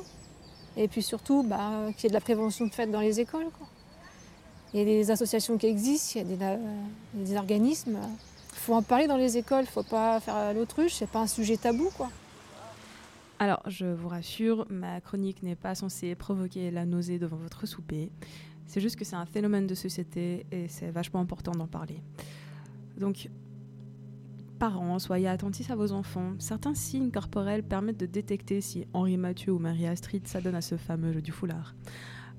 Et 0.76 0.88
puis 0.88 1.02
surtout, 1.02 1.42
bah, 1.42 1.70
qu'il 1.96 2.04
y 2.04 2.06
ait 2.06 2.08
de 2.08 2.14
la 2.14 2.20
prévention 2.20 2.66
de 2.66 2.72
fait 2.72 2.86
dans 2.86 3.00
les 3.00 3.20
écoles. 3.20 3.48
quoi. 3.58 3.66
Il 4.72 4.78
y 4.78 4.82
a 4.82 4.86
des 4.86 5.10
associations 5.10 5.58
qui 5.58 5.66
existent, 5.66 6.12
il 6.20 6.30
y 6.30 6.32
a 6.32 6.36
des, 6.36 6.44
euh, 6.44 6.56
des 7.14 7.36
organismes. 7.36 7.98
Il 8.54 8.58
faut 8.58 8.74
en 8.74 8.82
parler 8.82 9.06
dans 9.06 9.16
les 9.18 9.36
écoles, 9.36 9.64
il 9.64 9.66
ne 9.66 9.72
faut 9.72 9.82
pas 9.82 10.18
faire 10.20 10.54
l'autruche, 10.54 10.94
c'est 10.94 11.08
pas 11.08 11.18
un 11.18 11.26
sujet 11.26 11.56
tabou. 11.58 11.90
quoi. 11.96 12.08
Alors, 13.42 13.60
je 13.66 13.86
vous 13.86 14.06
rassure, 14.06 14.68
ma 14.70 15.00
chronique 15.00 15.42
n'est 15.42 15.56
pas 15.56 15.74
censée 15.74 16.14
provoquer 16.14 16.70
la 16.70 16.86
nausée 16.86 17.18
devant 17.18 17.38
votre 17.38 17.66
souper. 17.66 18.12
C'est 18.66 18.80
juste 18.80 18.94
que 18.94 19.04
c'est 19.04 19.16
un 19.16 19.26
phénomène 19.26 19.66
de 19.66 19.74
société 19.74 20.46
et 20.52 20.68
c'est 20.68 20.92
vachement 20.92 21.18
important 21.18 21.50
d'en 21.50 21.66
parler. 21.66 22.00
Donc, 22.96 23.30
parents, 24.60 25.00
soyez 25.00 25.26
attentifs 25.26 25.72
à 25.72 25.74
vos 25.74 25.90
enfants. 25.90 26.34
Certains 26.38 26.74
signes 26.74 27.10
corporels 27.10 27.64
permettent 27.64 27.98
de 27.98 28.06
détecter 28.06 28.60
si 28.60 28.86
Henri 28.92 29.16
Mathieu 29.16 29.50
ou 29.50 29.58
Marie 29.58 29.88
Astrid 29.88 30.28
s'adonnent 30.28 30.54
à 30.54 30.60
ce 30.60 30.76
fameux 30.76 31.12
jeu 31.12 31.20
du 31.20 31.32
foulard. 31.32 31.74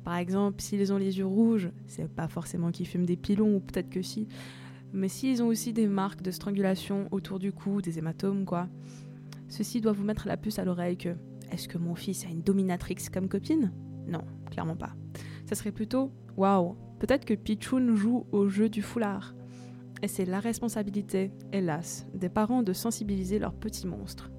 Par 0.06 0.16
exemple, 0.16 0.62
s'ils 0.62 0.94
ont 0.94 0.98
les 0.98 1.18
yeux 1.18 1.26
rouges, 1.26 1.70
c'est 1.86 2.08
pas 2.08 2.30
forcément 2.30 2.72
qu'ils 2.72 2.88
fument 2.88 3.06
des 3.06 3.18
pilons 3.18 3.58
ou 3.58 3.60
peut-être 3.60 3.90
que 3.90 4.02
si. 4.02 4.30
Mais 4.94 5.10
s'ils 5.10 5.44
ont 5.44 5.48
aussi 5.48 5.74
des 5.74 5.88
marques 5.88 6.22
de 6.22 6.32
strangulation 6.32 7.10
autour 7.12 7.40
du 7.40 7.52
cou, 7.52 7.82
des 7.82 7.98
hématomes, 7.98 8.46
quoi. 8.46 8.70
Ceci 9.54 9.82
doit 9.82 9.92
vous 9.92 10.04
mettre 10.04 10.28
la 10.28 10.36
puce 10.36 10.58
à 10.58 10.66
l'oreille 10.66 10.98
que 10.98 11.16
est-ce 11.52 11.68
que 11.68 11.78
mon 11.78 11.94
fils 11.94 12.26
a 12.26 12.30
une 12.30 12.42
dominatrix 12.42 12.96
comme 13.14 13.30
copine? 13.30 13.72
Non, 14.08 14.24
clairement 14.50 14.76
pas. 14.76 14.96
Ça 15.46 15.54
serait 15.54 15.72
plutôt 15.72 16.12
waouh, 16.38 16.76
peut-être 16.98 17.24
que 17.24 17.36
Pichoun 17.36 17.96
joue 17.96 18.26
au 18.32 18.48
jeu 18.50 18.68
du 18.68 18.82
foulard. 18.82 19.36
Et 20.02 20.08
c'est 20.08 20.26
la 20.26 20.40
responsabilité, 20.40 21.30
hélas, 21.52 22.08
des 22.16 22.30
parents 22.30 22.64
de 22.64 22.74
sensibiliser 22.74 23.38
leurs 23.38 23.54
petits 23.54 23.86
monstres. 23.86 24.32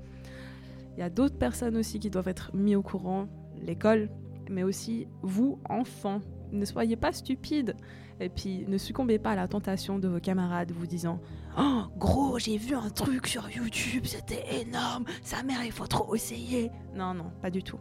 Il 0.97 0.99
y 0.99 1.05
a 1.05 1.11
d'autres 1.11 1.39
personnes 1.39 1.77
aussi 1.77 2.01
qui 2.01 2.11
doivent 2.11 2.27
être 2.27 2.51
mis 2.53 2.75
au 2.75 2.83
courant, 2.83 3.29
l'école, 3.63 4.11
mais 4.51 4.65
aussi 4.65 5.07
vous, 5.23 5.61
enfants. 5.71 6.23
Ne 6.51 6.65
soyez 6.65 6.97
pas 6.97 7.13
stupides. 7.13 7.77
Et 8.21 8.29
puis, 8.29 8.65
ne 8.69 8.79
succombez 8.79 9.19
pas 9.19 9.33
à 9.33 9.37
la 9.37 9.49
tentation 9.49 9.99
de 9.99 10.07
vos 10.07 10.21
camarades 10.21 10.71
vous 10.71 10.87
disant 10.87 11.21
Oh, 11.59 11.83
gros, 11.97 12.39
j'ai 12.39 12.57
vu 12.57 12.75
un 12.75 12.91
truc 12.91 13.27
sur 13.27 13.51
YouTube, 13.51 14.05
c'était 14.07 14.61
énorme, 14.61 15.05
sa 15.23 15.43
mère, 15.43 15.65
il 15.65 15.73
faut 15.73 15.87
trop 15.87 16.15
essayer. 16.15 16.71
Non, 16.95 17.15
non, 17.15 17.33
pas 17.43 17.51
du 17.51 17.63
tout. 17.63 17.79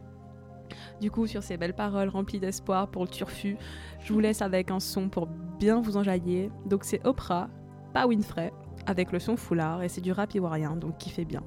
Du 1.00 1.10
coup, 1.10 1.26
sur 1.26 1.42
ces 1.42 1.56
belles 1.56 1.74
paroles 1.74 2.08
remplies 2.08 2.40
d'espoir 2.40 2.88
pour 2.88 3.02
le 3.02 3.08
turfu, 3.08 3.56
je 4.00 4.12
vous 4.12 4.20
laisse 4.20 4.42
avec 4.42 4.70
un 4.70 4.80
son 4.80 5.08
pour 5.08 5.26
bien 5.26 5.80
vous 5.80 5.96
enjailler. 5.96 6.50
Donc, 6.66 6.84
c'est 6.84 7.04
Oprah, 7.06 7.48
pas 7.92 8.06
Winfrey, 8.06 8.52
avec 8.86 9.12
le 9.12 9.20
son 9.20 9.36
foulard, 9.36 9.82
et 9.82 9.88
c'est 9.88 10.00
du 10.00 10.12
rap 10.12 10.34
ivoirien, 10.34 10.76
donc 10.76 10.98
kiffez 10.98 11.24
bien. 11.24 11.42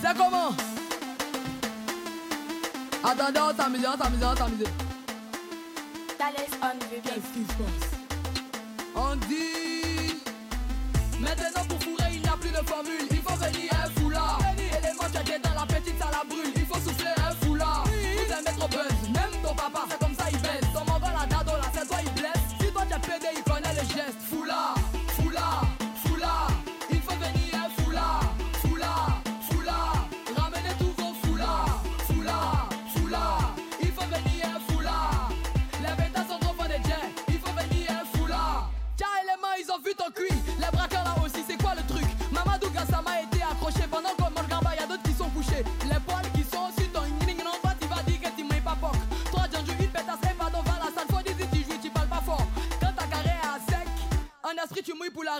C'est 0.00 0.16
comment? 0.16 0.50
Attendez, 3.04 3.40
on 3.40 3.56
s'amuse, 3.56 3.86
on 3.86 4.02
s'amuse, 4.02 4.24
on 4.24 4.36
s'amuse. 4.36 4.85
Qu'est-ce 6.28 7.32
qui 7.32 7.44
se 7.44 7.52
passe? 7.52 7.90
On 8.96 9.14
dit 9.28 10.20
Maintenant 11.20 11.64
pour 11.68 11.80
fourrer 11.80 12.14
il 12.14 12.20
n'y 12.22 12.28
a 12.28 12.36
plus 12.36 12.50
de 12.50 12.66
formule. 12.66 13.06
Il 13.12 13.18
faut 13.18 13.36
venir 13.36 13.75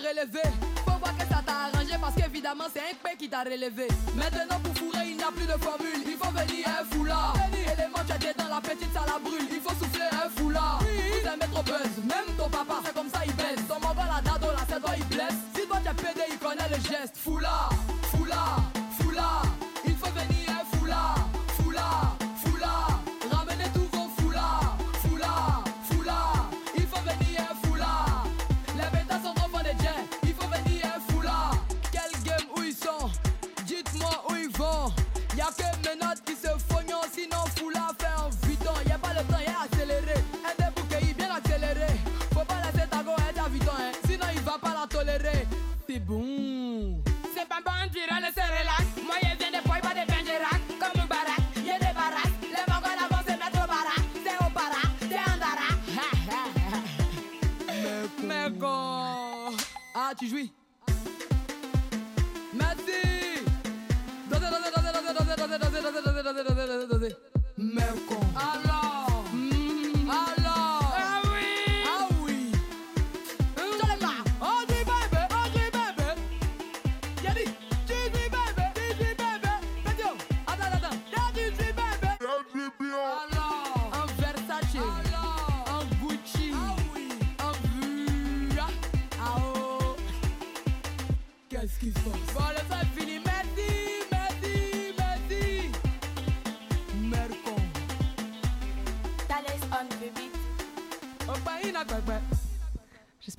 relever 0.08 0.48
Faut 0.84 0.98
voir 0.98 1.16
que 1.16 1.22
ça 1.22 1.42
t'a 1.44 1.52
arrangé 1.66 1.94
parce 2.00 2.14
qu'évidemment 2.14 2.64
c'est 2.72 2.80
un 2.80 2.94
P 3.02 3.16
qui 3.18 3.28
t'a 3.28 3.42
relevé. 3.42 3.88
Maintenant 4.14 4.60
pour 4.62 4.74
fourrer 4.76 5.06
il 5.08 5.16
n'y 5.16 5.22
a 5.22 5.32
plus 5.32 5.46
de 5.46 5.58
formule. 5.62 6.02
Il 6.06 6.16
faut 6.16 6.30
venir 6.30 6.66
un 6.68 6.84
foulard 6.94 7.34
Ah 60.08 60.14
tu 60.14 60.28
jouis? 60.28 60.52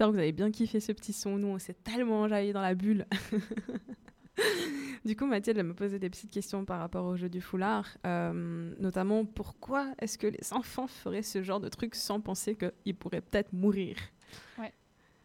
J'espère 0.08 0.12
que 0.12 0.16
vous 0.16 0.20
avez 0.20 0.32
bien 0.32 0.52
kiffé 0.52 0.80
ce 0.80 0.92
petit 0.92 1.14
son. 1.14 1.38
Nous, 1.38 1.48
on 1.48 1.60
s'est 1.60 1.74
tellement 1.74 2.22
enjaillé 2.22 2.54
dans 2.54 2.62
la 2.62 2.76
bulle. 2.76 3.06
du 5.06 5.16
coup, 5.16 5.26
Mathilde 5.26 5.58
elle 5.58 5.66
me 5.66 5.74
posait 5.74 6.00
des 6.00 6.10
petites 6.10 6.32
questions 6.32 6.64
par 6.66 6.80
rapport 6.80 7.06
au 7.06 7.18
jeu 7.18 7.30
du 7.30 7.42
foulard. 7.42 7.88
Euh, 8.06 8.74
notamment, 8.80 9.26
pourquoi 9.26 9.88
est-ce 10.00 10.18
que 10.18 10.28
les 10.28 10.54
enfants 10.54 10.88
feraient 10.88 11.24
ce 11.24 11.42
genre 11.44 11.60
de 11.60 11.70
truc 11.70 11.96
sans 11.96 12.22
penser 12.22 12.56
qu'ils 12.56 12.96
pourraient 12.96 13.22
peut-être 13.22 13.52
mourir? 13.54 13.98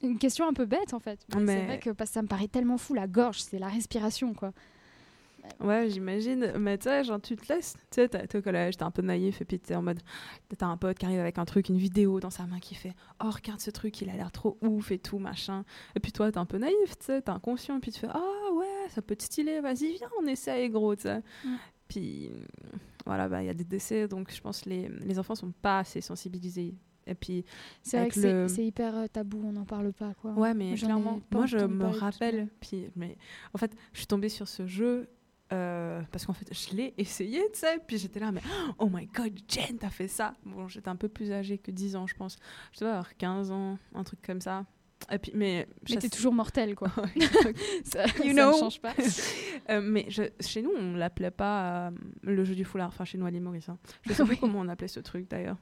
Une 0.03 0.19
question 0.19 0.49
un 0.49 0.53
peu 0.53 0.65
bête 0.65 0.95
en 0.95 0.99
fait. 0.99 1.25
Mais 1.39 1.47
C'est 1.47 1.65
vrai 1.65 1.79
que 1.79 1.91
parce 1.91 2.11
que 2.11 2.15
ça 2.15 2.23
me 2.23 2.27
paraît 2.27 2.49
tellement 2.49 2.77
fou, 2.77 2.93
la 2.93 3.07
gorge, 3.07 3.41
c'est 3.41 3.61
la 3.61 3.69
respiration 3.69 4.35
quoi. 4.35 4.53
Ouais, 5.61 5.89
j'imagine. 5.91 6.53
Mais 6.59 6.79
tu 6.79 6.85
sais, 6.85 7.03
genre, 7.05 7.21
tu 7.21 7.37
te 7.37 7.53
laisses. 7.53 7.75
Tu 7.91 7.97
sais, 7.97 8.09
t'es 8.09 8.39
au 8.39 8.43
collège, 8.43 8.77
t'es 8.77 8.85
un 8.85 8.91
peu 8.91 9.03
naïf, 9.03 9.41
et 9.41 9.45
puis 9.45 9.59
t'es 9.59 9.75
en 9.75 9.83
mode. 9.83 10.01
T'as 10.57 10.67
un 10.67 10.77
pote 10.77 10.99
qui 10.99 11.07
arrive 11.07 11.21
avec 11.21 11.39
un 11.39 11.45
truc, 11.45 11.69
une 11.69 11.77
vidéo 11.79 12.21
dans 12.21 12.31
sa 12.31 12.47
main 12.47 12.59
qui 12.61 12.75
fait 12.75 12.95
Oh, 13.23 13.31
regarde 13.31 13.61
ce 13.61 13.71
truc, 13.71 14.01
il 14.01 14.11
a 14.11 14.15
l'air 14.15 14.31
trop 14.33 14.57
ouf 14.63 14.91
et 14.93 14.99
tout, 14.99 15.19
machin. 15.19 15.65
Et 15.97 16.01
puis 16.01 16.13
toi, 16.13 16.31
t'es 16.31 16.39
un 16.39 16.47
peu 16.47 16.59
naïf, 16.59 16.97
tu 16.99 17.07
sais, 17.07 17.23
t'es 17.23 17.31
inconscient, 17.31 17.81
puis 17.81 17.91
tu 17.93 17.99
fais 18.01 18.09
Ah 18.11 18.53
ouais, 18.55 18.89
ça 18.91 19.03
peut 19.03 19.15
être 19.15 19.23
stylé, 19.23 19.61
vas-y, 19.61 19.95
viens, 19.97 20.09
on 20.23 20.27
essaye, 20.27 20.69
gros, 20.71 20.95
tu 20.95 21.03
sais. 21.03 21.19
Mm. 21.45 21.57
Puis 21.89 22.31
voilà, 23.05 23.29
bah, 23.29 23.43
il 23.43 23.47
y 23.47 23.51
a 23.51 23.55
des 23.55 23.65
décès, 23.65 24.07
donc 24.09 24.31
je 24.33 24.41
pense 24.41 24.63
que 24.63 24.71
les, 24.71 24.89
les 24.89 25.19
enfants 25.19 25.35
sont 25.35 25.53
pas 25.53 25.81
assez 25.81 26.01
sensibilisés. 26.01 26.75
Et 27.05 27.17
puis, 27.17 27.45
C'est 27.83 27.97
vrai 27.99 28.09
que 28.09 28.15
c'est- 28.15 28.33
le- 28.33 28.49
c'est 28.49 28.65
hyper 28.65 28.97
euh, 28.97 29.07
tabou, 29.09 29.43
on 29.45 29.53
n'en 29.53 29.65
parle 29.65 29.93
pas 29.93 30.15
quoi. 30.15 30.33
Ouais, 30.35 30.55
mais 30.55 30.75
clairement, 30.87 31.21
moi 31.33 31.47
je 31.47 31.57
me 31.59 31.85
rappelle, 31.99 32.49
puis, 32.61 32.87
mais 32.95 33.17
en 33.55 33.59
fait, 33.59 33.73
je 33.93 33.99
suis 33.99 34.07
tombée 34.07 34.29
sur 34.29 34.47
ce 34.47 34.67
jeu 34.69 35.09
euh, 35.53 36.01
parce 36.11 36.25
qu'en 36.27 36.33
fait, 36.33 36.47
je 36.53 36.75
l'ai 36.77 36.95
essayé, 36.97 37.41
tu 37.53 37.59
sais, 37.61 37.79
puis 37.87 37.99
j'étais 37.99 38.21
là, 38.21 38.33
mais 38.33 38.41
oh 38.79 38.89
my 38.93 39.07
god, 39.07 39.39
Jen, 39.49 39.77
t'as 39.79 39.91
fait 39.91 40.09
ça? 40.09 40.35
Bon, 40.47 40.67
j'étais 40.69 40.89
un 40.89 40.97
peu 40.97 41.09
plus 41.09 41.31
âgée 41.33 41.59
que 41.59 41.71
10 41.71 41.97
ans, 41.97 42.07
je 42.07 42.15
pense. 42.15 42.39
Je 42.73 42.81
dois 42.81 42.91
avoir 42.91 43.17
15 43.17 43.51
ans, 43.51 43.79
un 43.95 44.05
truc 44.05 44.21
comme 44.23 44.41
ça. 44.41 44.65
Et 45.11 45.19
puis, 45.19 45.33
mais 45.35 45.67
Mais 45.91 45.97
t'es 45.97 46.09
toujours 46.09 46.33
mortel 46.33 46.77
quoi. 46.77 46.89
ça, 47.85 48.05
ne 48.25 48.33
know. 48.33 48.53
change 48.59 48.81
pas. 48.81 48.95
Euh, 49.71 49.81
mais 49.81 50.07
je- 50.09 50.23
chez 50.41 50.61
nous, 50.61 50.73
on 50.77 50.95
l'appelait 50.95 51.31
pas 51.31 51.87
euh, 51.87 51.91
le 52.23 52.43
jeu 52.45 52.57
du 52.57 52.65
foulard, 52.65 52.89
enfin 52.89 53.05
chez 53.05 53.17
nous 53.17 53.27
à 53.27 53.31
Maurice. 53.31 53.69
hein. 53.69 53.79
Je 54.03 54.13
sais 54.13 54.23
Oui. 54.23 54.31
plus 54.31 54.37
comment 54.39 54.59
on 54.59 54.69
appelait 54.69 54.89
ce 54.89 54.99
truc 54.99 55.31
d'ailleurs. 55.31 55.57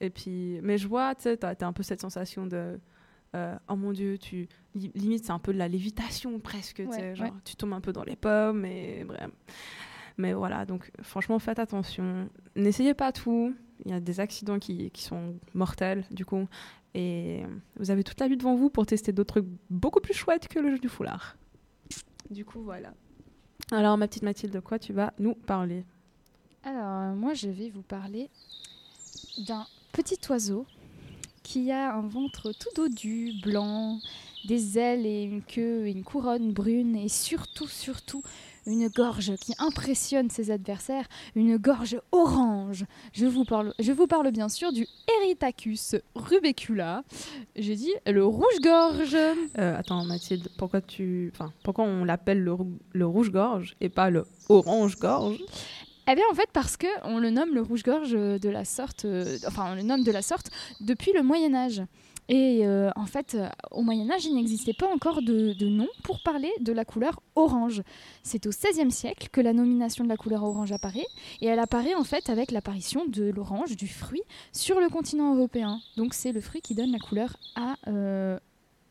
Et 0.00 0.08
puis, 0.08 0.58
mais 0.62 0.78
je 0.78 0.88
vois, 0.88 1.14
tu 1.14 1.24
sais, 1.24 1.36
t'as 1.36 1.54
t'as 1.54 1.66
un 1.66 1.74
peu 1.74 1.82
cette 1.82 2.00
sensation 2.00 2.46
de 2.46 2.80
euh, 3.34 3.56
oh 3.68 3.76
mon 3.76 3.92
dieu, 3.92 4.18
tu 4.18 4.48
li- 4.74 4.92
limite 4.94 5.24
c'est 5.24 5.30
un 5.32 5.38
peu 5.38 5.52
de 5.52 5.58
la 5.58 5.68
lévitation 5.68 6.38
presque, 6.40 6.76
tu 6.76 6.84
sais, 6.92 7.10
Ouais, 7.10 7.14
genre 7.14 7.28
ouais. 7.28 7.40
tu 7.44 7.56
tombes 7.56 7.72
un 7.72 7.80
peu 7.80 7.92
dans 7.92 8.04
les 8.04 8.16
pommes 8.16 8.64
et 8.64 9.04
bref. 9.04 9.30
Mais 10.18 10.34
voilà, 10.34 10.66
donc 10.66 10.90
franchement, 11.02 11.38
faites 11.38 11.58
attention. 11.58 12.28
N'essayez 12.56 12.92
pas 12.94 13.12
tout. 13.12 13.54
Il 13.84 13.90
y 13.90 13.94
a 13.94 14.00
des 14.00 14.20
accidents 14.20 14.58
qui, 14.58 14.90
qui 14.90 15.02
sont 15.02 15.34
mortels, 15.54 16.04
du 16.10 16.24
coup. 16.26 16.46
Et 16.94 17.42
vous 17.76 17.90
avez 17.90 18.04
toute 18.04 18.20
la 18.20 18.28
vie 18.28 18.36
devant 18.36 18.54
vous 18.54 18.68
pour 18.68 18.84
tester 18.84 19.12
d'autres 19.12 19.40
trucs 19.40 19.48
beaucoup 19.70 20.00
plus 20.00 20.12
chouettes 20.14 20.48
que 20.48 20.58
le 20.58 20.70
jeu 20.72 20.78
du 20.78 20.88
foulard. 20.90 21.36
Du 22.30 22.44
coup, 22.44 22.60
voilà. 22.62 22.92
Alors, 23.72 23.96
ma 23.96 24.06
petite 24.06 24.22
Mathilde, 24.22 24.52
de 24.52 24.60
quoi 24.60 24.78
tu 24.78 24.92
vas 24.92 25.14
nous 25.18 25.34
parler? 25.34 25.84
Alors, 26.62 26.84
euh, 27.00 27.14
moi, 27.14 27.32
je 27.32 27.48
vais 27.48 27.70
vous 27.70 27.82
parler 27.82 28.28
d'un 29.48 29.66
petit 29.92 30.18
oiseau 30.28 30.66
qui 31.42 31.70
a 31.70 31.94
un 31.94 32.02
ventre 32.02 32.52
tout 32.52 32.68
dodu, 32.76 33.32
blanc, 33.42 33.98
des 34.44 34.78
ailes 34.78 35.06
et 35.06 35.22
une 35.22 35.42
queue 35.42 35.86
et 35.86 35.90
une 35.90 36.04
couronne 36.04 36.52
brune 36.52 36.96
et 36.96 37.08
surtout, 37.08 37.68
surtout, 37.68 38.22
une 38.66 38.88
gorge 38.88 39.34
qui 39.36 39.54
impressionne 39.58 40.30
ses 40.30 40.50
adversaires, 40.50 41.06
une 41.34 41.56
gorge 41.56 42.00
orange. 42.12 42.84
Je 43.12 43.26
vous 43.26 43.44
parle, 43.44 43.74
je 43.78 43.92
vous 43.92 44.06
parle 44.06 44.30
bien 44.30 44.48
sûr 44.48 44.72
du 44.72 44.86
Erythacus 45.18 45.96
rubecula. 46.14 47.02
J'ai 47.56 47.74
dit 47.74 47.92
le 48.06 48.24
rouge-gorge. 48.24 49.14
Euh, 49.14 49.76
Attends, 49.76 50.04
Mathilde, 50.04 50.48
pourquoi 50.58 50.80
tu, 50.80 51.32
pourquoi 51.64 51.84
on 51.84 52.04
l'appelle 52.04 52.42
le 52.92 53.06
rouge-gorge 53.06 53.74
et 53.80 53.88
pas 53.88 54.10
le 54.10 54.26
orange-gorge? 54.48 55.42
Eh 56.08 56.14
bien, 56.16 56.24
en 56.30 56.34
fait, 56.34 56.48
parce 56.52 56.76
que 56.76 56.86
on 57.04 57.18
le 57.18 57.30
nomme 57.30 57.54
le 57.54 57.62
rouge-gorge 57.62 58.14
euh, 58.14 58.38
de 58.38 58.48
la 58.48 58.64
sorte, 58.64 59.04
euh, 59.04 59.38
enfin, 59.46 59.72
on 59.72 59.74
le 59.76 59.82
nomme 59.82 60.02
de 60.02 60.10
la 60.10 60.22
sorte 60.22 60.50
depuis 60.80 61.12
le 61.12 61.22
Moyen 61.22 61.54
Âge. 61.54 61.82
Et 62.28 62.66
euh, 62.66 62.90
en 62.96 63.06
fait, 63.06 63.36
au 63.72 63.82
Moyen 63.82 64.10
Âge, 64.10 64.24
il 64.24 64.34
n'existait 64.34 64.72
pas 64.72 64.86
encore 64.88 65.22
de, 65.22 65.52
de 65.52 65.66
nom 65.66 65.88
pour 66.02 66.22
parler 66.22 66.50
de 66.60 66.72
la 66.72 66.84
couleur 66.84 67.20
orange. 67.34 67.82
C'est 68.22 68.46
au 68.46 68.50
XVIe 68.50 68.90
siècle 68.90 69.28
que 69.30 69.40
la 69.40 69.52
nomination 69.52 70.04
de 70.04 70.08
la 70.08 70.16
couleur 70.16 70.42
orange 70.42 70.72
apparaît, 70.72 71.06
et 71.40 71.46
elle 71.46 71.58
apparaît 71.58 71.94
en 71.94 72.04
fait 72.04 72.30
avec 72.30 72.50
l'apparition 72.50 73.04
de 73.06 73.24
l'orange, 73.24 73.76
du 73.76 73.88
fruit, 73.88 74.22
sur 74.52 74.80
le 74.80 74.88
continent 74.88 75.34
européen. 75.34 75.80
Donc 75.96 76.14
c'est 76.14 76.32
le 76.32 76.40
fruit 76.40 76.62
qui 76.62 76.74
donne 76.74 76.92
la 76.92 77.00
couleur 77.00 77.36
à, 77.56 77.76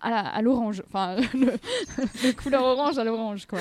à, 0.01 0.41
l'orange, 0.41 0.83
enfin, 0.87 1.15
le, 1.33 2.31
couleur 2.33 2.63
orange 2.63 2.97
à 2.97 3.03
l'orange, 3.03 3.45
quoi. 3.45 3.59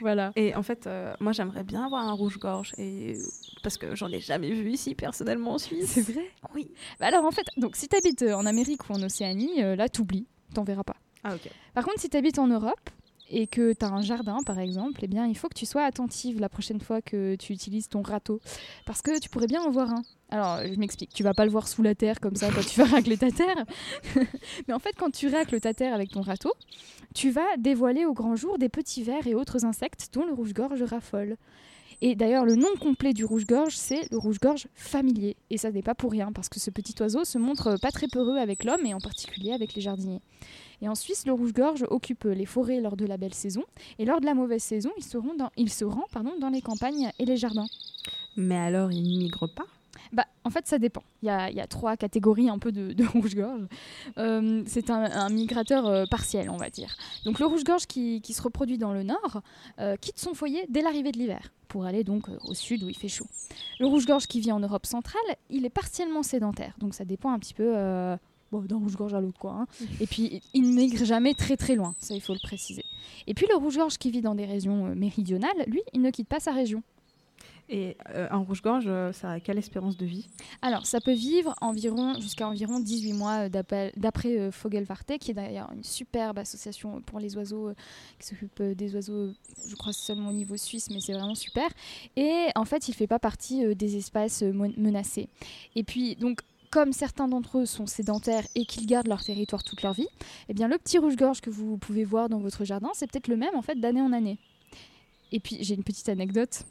Voilà. 0.00 0.32
Et 0.36 0.54
en 0.54 0.62
fait, 0.62 0.86
euh, 0.86 1.14
moi, 1.20 1.32
j'aimerais 1.32 1.64
bien 1.64 1.86
avoir 1.86 2.06
un 2.06 2.12
rouge-gorge 2.12 2.74
et 2.78 3.16
parce 3.62 3.78
que 3.78 3.94
j'en 3.94 4.08
ai 4.08 4.20
jamais 4.20 4.50
vu 4.50 4.70
ici 4.70 4.94
personnellement 4.94 5.52
en 5.54 5.58
Suisse. 5.58 5.90
C'est 5.90 6.02
vrai? 6.02 6.30
Oui. 6.54 6.70
Bah 6.98 7.06
alors 7.06 7.24
en 7.24 7.30
fait, 7.30 7.46
donc 7.56 7.76
si 7.76 7.88
t'habites 7.88 8.22
euh, 8.22 8.34
en 8.34 8.46
Amérique 8.46 8.88
ou 8.88 8.94
en 8.94 9.02
Océanie, 9.02 9.62
euh, 9.62 9.76
là 9.76 9.88
t'oublies, 9.88 10.26
t'en 10.54 10.64
verras 10.64 10.84
pas. 10.84 10.96
Ah 11.24 11.34
ok. 11.34 11.48
Par 11.74 11.84
contre, 11.84 12.00
si 12.00 12.08
t'habites 12.08 12.38
en 12.38 12.48
Europe 12.48 12.90
et 13.32 13.46
que 13.46 13.72
t'as 13.72 13.88
un 13.88 14.02
jardin 14.02 14.38
par 14.44 14.58
exemple, 14.58 15.00
eh 15.02 15.08
bien 15.08 15.26
il 15.26 15.36
faut 15.36 15.48
que 15.48 15.58
tu 15.58 15.66
sois 15.66 15.82
attentive 15.82 16.38
la 16.38 16.48
prochaine 16.48 16.80
fois 16.80 17.02
que 17.02 17.34
tu 17.36 17.52
utilises 17.52 17.88
ton 17.88 18.02
râteau, 18.02 18.40
parce 18.86 19.02
que 19.02 19.18
tu 19.18 19.28
pourrais 19.28 19.48
bien 19.48 19.62
en 19.62 19.70
voir 19.70 19.90
un. 19.90 20.02
Alors 20.28 20.60
je 20.64 20.78
m'explique, 20.78 21.12
tu 21.12 21.22
vas 21.22 21.34
pas 21.34 21.44
le 21.44 21.50
voir 21.50 21.66
sous 21.66 21.82
la 21.82 21.94
terre 21.94 22.20
comme 22.20 22.36
ça 22.36 22.50
quand 22.54 22.64
tu 22.64 22.78
vas 22.78 22.86
racler 22.86 23.16
ta 23.16 23.30
terre, 23.30 23.64
mais 24.68 24.74
en 24.74 24.78
fait 24.78 24.94
quand 24.96 25.10
tu 25.10 25.28
racles 25.28 25.60
ta 25.60 25.74
terre 25.74 25.94
avec 25.94 26.10
ton 26.10 26.20
râteau, 26.20 26.52
tu 27.14 27.30
vas 27.30 27.56
dévoiler 27.58 28.04
au 28.04 28.12
grand 28.12 28.36
jour 28.36 28.58
des 28.58 28.68
petits 28.68 29.02
vers 29.02 29.26
et 29.26 29.34
autres 29.34 29.64
insectes 29.64 30.10
dont 30.12 30.24
le 30.26 30.32
rouge-gorge 30.32 30.82
raffole. 30.82 31.36
Et 32.04 32.16
d'ailleurs, 32.16 32.44
le 32.44 32.56
nom 32.56 32.74
complet 32.80 33.12
du 33.12 33.24
rouge-gorge, 33.24 33.76
c'est 33.76 34.10
le 34.10 34.18
rouge-gorge 34.18 34.66
familier. 34.74 35.36
Et 35.50 35.56
ça 35.56 35.70
n'est 35.70 35.82
pas 35.82 35.94
pour 35.94 36.10
rien, 36.10 36.32
parce 36.32 36.48
que 36.48 36.58
ce 36.58 36.68
petit 36.68 37.00
oiseau 37.00 37.24
se 37.24 37.38
montre 37.38 37.78
pas 37.80 37.92
très 37.92 38.08
peureux 38.08 38.38
avec 38.38 38.64
l'homme, 38.64 38.84
et 38.84 38.92
en 38.92 38.98
particulier 38.98 39.52
avec 39.52 39.74
les 39.74 39.82
jardiniers. 39.82 40.20
Et 40.82 40.88
en 40.88 40.94
Suisse, 40.94 41.24
le 41.26 41.32
rouge-gorge 41.32 41.86
occupe 41.88 42.24
les 42.24 42.44
forêts 42.44 42.80
lors 42.80 42.96
de 42.96 43.06
la 43.06 43.16
belle 43.16 43.34
saison, 43.34 43.62
et 43.98 44.04
lors 44.04 44.20
de 44.20 44.26
la 44.26 44.34
mauvaise 44.34 44.62
saison, 44.62 44.90
il 44.98 45.04
se 45.04 45.16
rend 45.16 45.34
dans, 45.34 45.50
il 45.56 45.70
se 45.70 45.84
rend, 45.84 46.04
pardon, 46.12 46.32
dans 46.40 46.50
les 46.50 46.60
campagnes 46.60 47.10
et 47.18 47.24
les 47.24 47.36
jardins. 47.36 47.68
Mais 48.36 48.56
alors, 48.56 48.90
il 48.92 49.02
migre 49.02 49.48
pas? 49.54 49.66
Bah, 50.12 50.26
en 50.44 50.50
fait, 50.50 50.66
ça 50.66 50.78
dépend. 50.78 51.02
Il 51.22 51.26
y 51.26 51.30
a, 51.30 51.48
il 51.50 51.56
y 51.56 51.60
a 51.60 51.66
trois 51.66 51.96
catégories 51.96 52.50
un 52.50 52.58
peu 52.58 52.72
de, 52.72 52.92
de 52.92 53.06
rouge-gorge. 53.06 53.66
Euh, 54.18 54.62
c'est 54.66 54.90
un, 54.90 55.04
un 55.04 55.28
migrateur 55.30 55.86
euh, 55.86 56.04
partiel, 56.10 56.50
on 56.50 56.56
va 56.56 56.68
dire. 56.68 56.94
Donc 57.24 57.38
le 57.38 57.46
rouge-gorge 57.46 57.86
qui, 57.86 58.20
qui 58.20 58.34
se 58.34 58.42
reproduit 58.42 58.76
dans 58.76 58.92
le 58.92 59.04
nord 59.04 59.40
euh, 59.78 59.96
quitte 59.96 60.18
son 60.18 60.34
foyer 60.34 60.66
dès 60.68 60.82
l'arrivée 60.82 61.12
de 61.12 61.18
l'hiver 61.18 61.52
pour 61.68 61.86
aller 61.86 62.04
donc 62.04 62.28
au 62.44 62.52
sud 62.52 62.82
où 62.82 62.88
il 62.90 62.96
fait 62.96 63.08
chaud. 63.08 63.26
Le 63.78 63.86
rouge-gorge 63.86 64.26
qui 64.26 64.40
vit 64.40 64.52
en 64.52 64.60
Europe 64.60 64.84
centrale, 64.84 65.22
il 65.48 65.64
est 65.64 65.70
partiellement 65.70 66.22
sédentaire. 66.22 66.74
Donc 66.78 66.92
ça 66.92 67.06
dépend 67.06 67.32
un 67.32 67.38
petit 67.38 67.54
peu 67.54 67.72
bon, 68.52 68.60
d'un 68.60 68.76
rouge-gorge 68.76 69.14
à 69.14 69.20
l'autre. 69.20 69.38
quoi. 69.40 69.52
hein. 69.52 69.66
Et 70.00 70.06
puis 70.06 70.40
il 70.54 70.62
ne 70.62 70.74
migre 70.76 71.04
jamais 71.04 71.34
très 71.34 71.56
très 71.56 71.74
loin, 71.74 71.94
ça 71.98 72.14
il 72.14 72.20
faut 72.20 72.34
le 72.34 72.40
préciser. 72.42 72.84
Et 73.26 73.34
puis 73.34 73.46
le 73.50 73.56
rouge-gorge 73.56 73.98
qui 73.98 74.10
vit 74.12 74.20
dans 74.20 74.34
des 74.36 74.44
régions 74.46 74.86
euh, 74.86 74.94
méridionales, 74.94 75.64
lui, 75.66 75.80
il 75.92 76.00
ne 76.02 76.10
quitte 76.10 76.28
pas 76.28 76.38
sa 76.40 76.52
région. 76.52 76.82
Et 77.68 77.96
euh, 78.10 78.26
un 78.30 78.38
rouge-gorge, 78.38 78.84
euh, 78.86 79.12
ça 79.12 79.30
a 79.30 79.40
quelle 79.40 79.56
espérance 79.56 79.96
de 79.96 80.04
vie? 80.04 80.28
Alors, 80.60 80.84
ça 80.84 81.00
peut 81.00 81.12
vivre 81.14 81.54
environ 81.62 82.20
jusqu'à 82.20 82.46
environ 82.46 82.80
18 82.80 83.12
mois 83.14 83.48
d'après 83.48 83.92
euh, 84.38 84.50
Vogelwarte, 84.50 85.16
qui 85.18 85.30
est 85.30 85.34
d'ailleurs 85.34 85.70
une 85.74 85.84
superbe 85.84 86.38
association 86.38 87.00
pour 87.02 87.18
les 87.18 87.34
oiseaux 87.36 87.68
euh, 87.68 87.74
qui 88.18 88.26
s'occupe 88.26 88.60
des 88.62 88.94
oiseaux, 88.94 89.30
je 89.66 89.74
crois 89.76 89.92
seulement 89.92 90.30
au 90.30 90.34
niveau 90.34 90.56
suisse, 90.56 90.90
mais 90.90 91.00
c'est 91.00 91.12
vraiment 91.14 91.36
super. 91.36 91.70
Et 92.16 92.48
en 92.56 92.64
fait, 92.64 92.88
il 92.88 92.94
fait 92.94 93.06
pas 93.06 93.20
partie 93.20 93.74
des 93.74 93.96
espèces 93.96 94.42
mon- 94.42 94.74
menacées. 94.76 95.28
Et 95.76 95.84
puis, 95.84 96.16
donc, 96.16 96.40
comme 96.72 96.92
certains 96.92 97.28
d'entre 97.28 97.58
eux 97.58 97.66
sont 97.66 97.86
sédentaires 97.86 98.44
et 98.54 98.64
qu'ils 98.64 98.86
gardent 98.86 99.06
leur 99.06 99.22
territoire 99.22 99.62
toute 99.62 99.82
leur 99.82 99.92
vie, 99.92 100.08
eh 100.48 100.54
bien, 100.54 100.68
le 100.68 100.78
petit 100.78 100.98
rouge-gorge 100.98 101.42
que 101.42 101.50
vous 101.50 101.76
pouvez 101.76 102.04
voir 102.04 102.30
dans 102.30 102.38
votre 102.38 102.64
jardin, 102.64 102.88
c'est 102.94 103.08
peut-être 103.08 103.28
le 103.28 103.36
même 103.36 103.54
en 103.54 103.62
fait 103.62 103.78
d'année 103.78 104.00
en 104.00 104.12
année. 104.12 104.38
Et 105.32 105.40
puis 105.40 105.58
j'ai 105.60 105.74
une 105.74 105.84
petite 105.84 106.08
anecdote. 106.08 106.64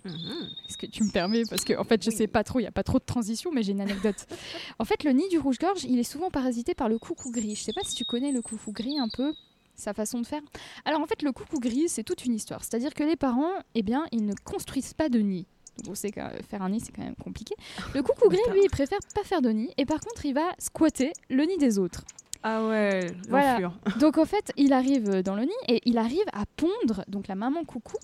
Est-ce 0.67 0.77
que 0.77 0.87
tu 0.87 1.03
me 1.03 1.11
permets? 1.11 1.43
Parce 1.49 1.63
que 1.63 1.77
en 1.77 1.83
fait, 1.83 2.03
je 2.03 2.09
sais 2.09 2.27
pas 2.27 2.43
trop, 2.43 2.59
il 2.59 2.63
y 2.63 2.67
a 2.67 2.71
pas 2.71 2.83
trop 2.83 2.99
de 2.99 3.03
transition, 3.03 3.51
mais 3.51 3.63
j'ai 3.63 3.71
une 3.71 3.81
anecdote. 3.81 4.27
en 4.79 4.85
fait, 4.85 5.03
le 5.03 5.11
nid 5.11 5.27
du 5.29 5.37
rouge-gorge, 5.37 5.83
il 5.83 5.99
est 5.99 6.03
souvent 6.03 6.29
parasité 6.29 6.73
par 6.73 6.89
le 6.89 6.97
coucou 6.97 7.31
gris. 7.31 7.55
Je 7.55 7.61
sais 7.61 7.73
pas 7.73 7.81
si 7.83 7.95
tu 7.95 8.05
connais 8.05 8.31
le 8.31 8.41
coucou 8.41 8.71
gris 8.71 8.99
un 8.99 9.09
peu 9.09 9.33
sa 9.75 9.93
façon 9.93 10.19
de 10.19 10.27
faire. 10.27 10.41
Alors 10.85 11.01
en 11.01 11.07
fait, 11.07 11.21
le 11.21 11.31
coucou 11.31 11.59
gris, 11.59 11.89
c'est 11.89 12.03
toute 12.03 12.25
une 12.25 12.33
histoire. 12.33 12.63
C'est-à-dire 12.63 12.93
que 12.93 13.03
les 13.03 13.15
parents, 13.15 13.53
eh 13.75 13.83
bien, 13.83 14.05
ils 14.11 14.25
ne 14.25 14.33
construisent 14.43 14.93
pas 14.93 15.09
de 15.09 15.19
nid. 15.19 15.45
On 15.89 15.95
sait 15.95 16.11
que 16.11 16.21
faire 16.49 16.61
un 16.61 16.69
nid, 16.69 16.79
c'est 16.79 16.91
quand 16.91 17.03
même 17.03 17.15
compliqué. 17.15 17.55
Le 17.95 18.03
coucou 18.03 18.29
gris, 18.29 18.39
lui, 18.51 18.61
il 18.63 18.69
préfère 18.69 18.99
pas 19.15 19.23
faire 19.23 19.41
de 19.41 19.49
nid. 19.49 19.69
Et 19.77 19.85
par 19.85 19.99
contre, 19.99 20.25
il 20.25 20.33
va 20.33 20.53
squatter 20.59 21.11
le 21.29 21.43
nid 21.43 21.57
des 21.57 21.79
autres. 21.79 22.03
Ah 22.43 22.65
ouais, 22.67 23.11
Voilà. 23.29 23.71
Donc 23.99 24.17
en 24.17 24.25
fait, 24.25 24.51
il 24.57 24.73
arrive 24.73 25.21
dans 25.21 25.35
le 25.35 25.43
nid 25.43 25.51
et 25.67 25.81
il 25.85 25.97
arrive 25.97 26.25
à 26.33 26.45
pondre, 26.55 27.03
donc 27.07 27.27
la 27.27 27.35
maman 27.35 27.63
coucou 27.65 27.97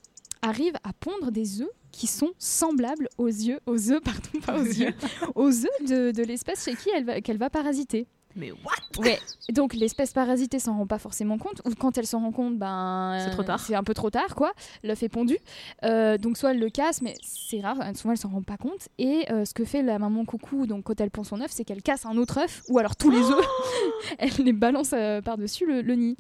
arrive 0.44 0.76
à 0.84 0.94
pondre 0.94 1.32
des 1.32 1.62
œufs 1.62 1.70
qui 1.92 2.06
sont 2.06 2.32
semblables 2.38 3.10
aux 3.18 3.26
yeux, 3.28 3.60
aux 3.66 3.92
œufs, 3.92 4.00
pardon, 4.04 4.40
pas 4.46 4.60
aux 4.60 4.64
yeux, 4.64 4.94
aux 5.36 5.50
œufs 5.50 5.88
de, 5.88 6.12
de 6.12 6.24
l'espèce 6.24 6.64
chez 6.66 6.76
qui 6.76 6.90
elle 6.96 7.06
va, 7.06 7.22
qu'elle 7.22 7.40
va 7.40 7.50
parasiter. 7.50 8.06
Mais 8.38 8.52
what? 8.52 9.02
Ouais. 9.04 9.20
Donc 9.50 9.74
l'espèce 9.74 10.14
parasitée 10.14 10.60
s'en 10.60 10.78
rend 10.78 10.88
pas 10.88 11.00
forcément 11.00 11.38
compte, 11.38 11.62
ou 11.66 11.72
quand 11.74 11.98
elle 11.98 12.06
s'en 12.06 12.20
rend 12.20 12.32
compte, 12.32 12.58
ben 12.58 13.18
C'est 13.24 13.32
trop 13.32 13.44
tard. 13.44 13.60
C'est 13.60 13.76
un 13.76 13.84
peu 13.84 13.94
trop 13.94 14.10
tard, 14.10 14.36
quoi. 14.36 14.54
L'œuf 14.84 15.02
est 15.04 15.10
pondu, 15.10 15.38
Euh, 15.84 16.18
donc 16.18 16.38
soit 16.38 16.52
elle 16.52 16.60
le 16.60 16.70
casse, 16.70 17.02
mais 17.02 17.16
c'est 17.22 17.62
rare. 17.62 17.78
Souvent 17.96 18.12
elle 18.12 18.18
s'en 18.18 18.30
rend 18.30 18.42
pas 18.44 18.58
compte. 18.58 18.90
Et 19.00 19.26
euh, 19.32 19.44
ce 19.44 19.54
que 19.54 19.66
fait 19.66 19.82
la 19.82 20.00
maman 20.00 20.24
coucou, 20.24 20.68
donc 20.68 20.84
quand 20.84 21.02
elle 21.02 21.12
pond 21.12 21.24
son 21.24 21.42
œuf, 21.42 21.52
c'est 21.52 21.64
qu'elle 21.66 21.82
casse 21.82 22.06
un 22.06 22.16
autre 22.18 22.38
œuf, 22.38 22.64
ou 22.70 22.78
alors 22.80 22.96
tous 22.96 23.10
les 23.10 23.22
œufs, 23.22 23.48
elle 24.20 24.32
les 24.46 24.54
balance 24.54 24.92
euh, 24.94 25.22
par 25.22 25.38
dessus 25.38 25.66
le, 25.66 25.82
le 25.82 25.96
nid. 25.96 26.16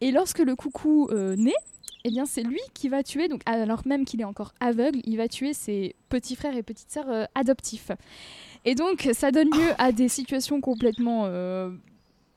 Et 0.00 0.10
lorsque 0.10 0.38
le 0.38 0.56
coucou 0.56 1.08
naît, 1.36 1.52
eh 2.04 2.10
bien 2.10 2.26
c'est 2.26 2.42
lui 2.42 2.60
qui 2.74 2.88
va 2.88 3.02
tuer, 3.02 3.28
donc 3.28 3.42
alors 3.46 3.82
même 3.86 4.04
qu'il 4.04 4.20
est 4.20 4.24
encore 4.24 4.52
aveugle, 4.60 5.00
il 5.04 5.16
va 5.16 5.28
tuer 5.28 5.52
ses 5.52 5.94
petits 6.08 6.36
frères 6.36 6.56
et 6.56 6.62
petites 6.62 6.90
sœurs 6.90 7.10
euh, 7.10 7.24
adoptifs. 7.34 7.90
Et 8.64 8.74
donc 8.74 9.08
ça 9.12 9.30
donne 9.30 9.50
lieu 9.50 9.70
à 9.78 9.92
des 9.92 10.08
situations 10.08 10.60
complètement, 10.60 11.24
euh, 11.26 11.70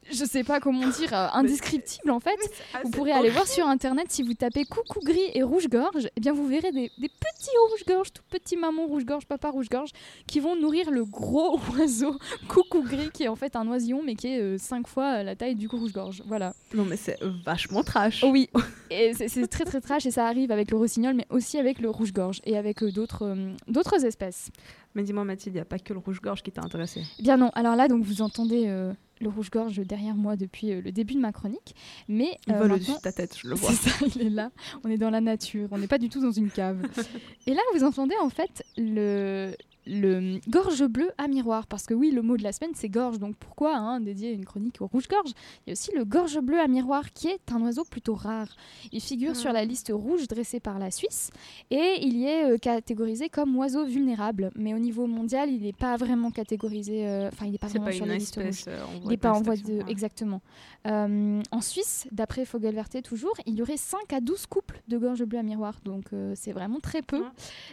je 0.10 0.26
sais 0.26 0.44
pas 0.44 0.60
comment 0.60 0.88
dire, 0.88 1.14
euh, 1.14 1.28
indescriptibles 1.34 2.12
en 2.12 2.20
fait. 2.20 2.38
Vous 2.84 2.90
pourrez 2.90 3.12
aller 3.12 3.30
voir 3.30 3.48
sur 3.48 3.68
internet 3.68 4.08
si 4.10 4.24
vous 4.24 4.34
tapez 4.34 4.66
coucou 4.66 5.00
gris 5.02 5.30
et 5.34 5.44
rouge-gorge, 5.44 6.10
eh 6.16 6.20
bien 6.20 6.34
vous 6.34 6.48
verrez 6.48 6.72
des, 6.72 6.92
des 6.98 7.10
petits 7.10 7.58
rouge-gorge, 7.70 8.14
tout 8.14 8.24
petits 8.30 8.58
mamans 8.58 8.88
rouge-gorge, 8.88 9.26
papa 9.26 9.50
rouge-gorge, 9.50 9.92
qui 10.28 10.40
vont 10.40 10.56
nourrir 10.56 10.92
le 10.92 11.06
gros 11.06 11.60
oiseau 11.78 12.18
coucou 12.48 12.84
gris 12.84 13.10
qui 13.14 13.24
est 13.24 13.28
en 13.28 13.36
fait 13.36 13.56
un 13.56 13.68
oisillon 13.68 14.02
mais 14.04 14.16
qui 14.16 14.28
est 14.28 14.58
5 14.58 14.88
fois 14.88 15.24
la 15.24 15.36
taille 15.36 15.56
du 15.56 15.68
rouge-gorge. 15.68 16.24
Voilà. 16.26 16.54
Non 16.74 16.86
mais 16.86 16.98
c'est 16.98 17.18
vachement 17.46 17.84
trash. 17.84 18.24
Oui, 18.24 18.50
et 18.90 19.14
c'est 19.14 19.48
très 19.48 19.66
très 19.66 19.82
trash 19.82 20.06
et 20.06 20.12
ça 20.12 20.28
arrive 20.28 20.52
avec 20.52 20.72
le 20.72 20.78
rossignol 20.78 21.14
mais 21.14 21.28
aussi 21.30 21.58
avec 21.58 21.80
le 21.80 21.90
rouge-gorge 21.90 22.42
et 22.46 22.58
avec 22.58 22.84
euh, 22.84 22.92
d'autres 22.92 23.26
euh, 23.26 23.54
d'autres 23.68 24.06
espèces. 24.06 24.50
Mais 24.96 25.04
dis-moi 25.04 25.24
Mathilde, 25.24 25.56
il 25.56 25.58
n'y 25.58 25.62
a 25.62 25.66
pas 25.66 25.80
que 25.80 25.94
le 25.94 26.00
rouge-gorge 26.00 26.44
qui 26.44 26.52
t'a 26.52 26.62
intéressé. 26.62 27.02
Eh 27.20 27.24
Bien 27.24 27.38
non, 27.38 27.50
alors 27.54 27.76
là 27.76 27.88
donc 27.88 28.04
vous 28.04 28.22
entendez 28.22 28.66
euh, 28.68 28.94
le 29.22 29.30
rouge-gorge 29.30 29.80
derrière 29.80 30.16
moi 30.16 30.36
depuis 30.36 30.72
euh, 30.72 30.82
le 30.82 30.92
début 30.92 31.14
de 31.14 31.20
ma 31.20 31.32
chronique, 31.32 31.76
mais 32.08 32.38
Il 32.48 32.54
vole 32.54 32.74
au-dessus 32.74 32.94
de 32.94 32.98
ta 32.98 33.12
tête, 33.12 33.38
je 33.38 33.48
le 33.48 33.56
vois. 33.56 33.72
C'est 33.72 33.90
ça, 33.90 34.06
il 34.16 34.22
est 34.22 34.30
là. 34.30 34.52
On 34.84 34.90
est 34.90 34.98
dans 34.98 35.10
la 35.10 35.22
nature. 35.22 35.68
On 35.72 35.78
n'est 35.78 35.88
pas 35.88 35.98
du 35.98 36.10
tout 36.10 36.22
dans 36.22 36.32
une 36.32 36.50
cave. 36.50 36.82
Et 37.48 37.54
là, 37.54 37.62
vous 37.76 37.84
entendez 37.84 38.16
en 38.22 38.30
fait 38.30 38.64
le, 38.78 39.54
le 39.88 40.40
gorge 40.50 40.84
bleu 40.86 41.12
à 41.18 41.28
miroir. 41.28 41.68
Parce 41.68 41.86
que 41.86 41.94
oui, 41.94 42.12
le 42.12 42.22
mot 42.22 42.38
de 42.38 42.44
la 42.44 42.52
semaine, 42.52 42.72
c'est 42.76 42.90
gorge. 42.90 43.20
Donc 43.20 43.36
pourquoi 43.36 43.76
hein, 43.76 44.00
dédier 44.00 44.32
une 44.32 44.46
chronique 44.46 44.82
au 44.82 44.88
rouge-gorge? 44.88 45.32
Il 45.66 45.70
y 45.70 45.72
a 45.72 45.74
aussi 45.74 45.92
le 45.96 46.06
gorge 46.06 46.40
bleu 46.40 46.60
à 46.60 46.68
miroir, 46.68 47.12
qui 47.14 47.28
est 47.28 47.52
un 47.52 47.62
oiseau 47.62 47.84
plutôt 47.84 48.16
rare. 48.16 48.48
Il 48.92 49.02
figure 49.02 49.36
sur 49.36 49.52
la 49.54 49.66
liste 49.66 49.92
rouge 49.94 50.28
dressée 50.28 50.60
par 50.60 50.80
la 50.80 50.92
Suisse. 50.92 51.32
Et 51.70 51.98
il 52.02 52.18
y 52.18 52.26
est 52.26 52.52
euh, 52.52 52.58
catégorisé 52.58 53.30
comme 53.30 53.56
oiseau 53.58 53.86
vulnérable. 53.86 54.52
Mais 54.56 54.74
au 54.74 54.80
niveau 54.80 55.08
mondial, 55.08 55.50
il 55.50 55.62
n'est 55.64 55.74
pas 55.74 55.98
vraiment 55.98 56.32
catégorisé. 56.32 57.08
euh, 57.08 57.30
Enfin, 57.32 57.46
il 57.46 57.52
n'est 57.52 57.58
pas 57.58 57.68
C'est 57.68 57.80
vraiment 57.80 57.86
pas 57.92 57.96
sur 57.96 58.06
la 58.06 58.16
liste 58.18 58.36
rouge. 58.36 58.64
euh, 58.68 58.84
il 59.04 59.10
n'est 59.10 59.18
pas 59.18 59.34
en 59.34 59.42
voie 59.42 59.56
de... 59.56 59.80
Exactement. 59.90 60.42
En 60.86 61.62
Suisse, 61.62 62.08
d'après 62.12 62.46
Fogelverté 62.46 63.02
toujours, 63.02 63.34
il 63.46 63.56
y 63.56 63.62
aurait 63.62 63.78
5 63.78 64.14
à 64.14 64.20
12 64.20 64.46
couples 64.48 64.82
de 64.88 64.98
gorge 64.98 65.24
bleue 65.24 65.40
à 65.40 65.44
miroir. 65.44 65.80
Donc 65.86 66.06
c'est 66.36 66.52
vraiment 66.52 66.80
très 66.80 67.02
peu. 67.02 67.24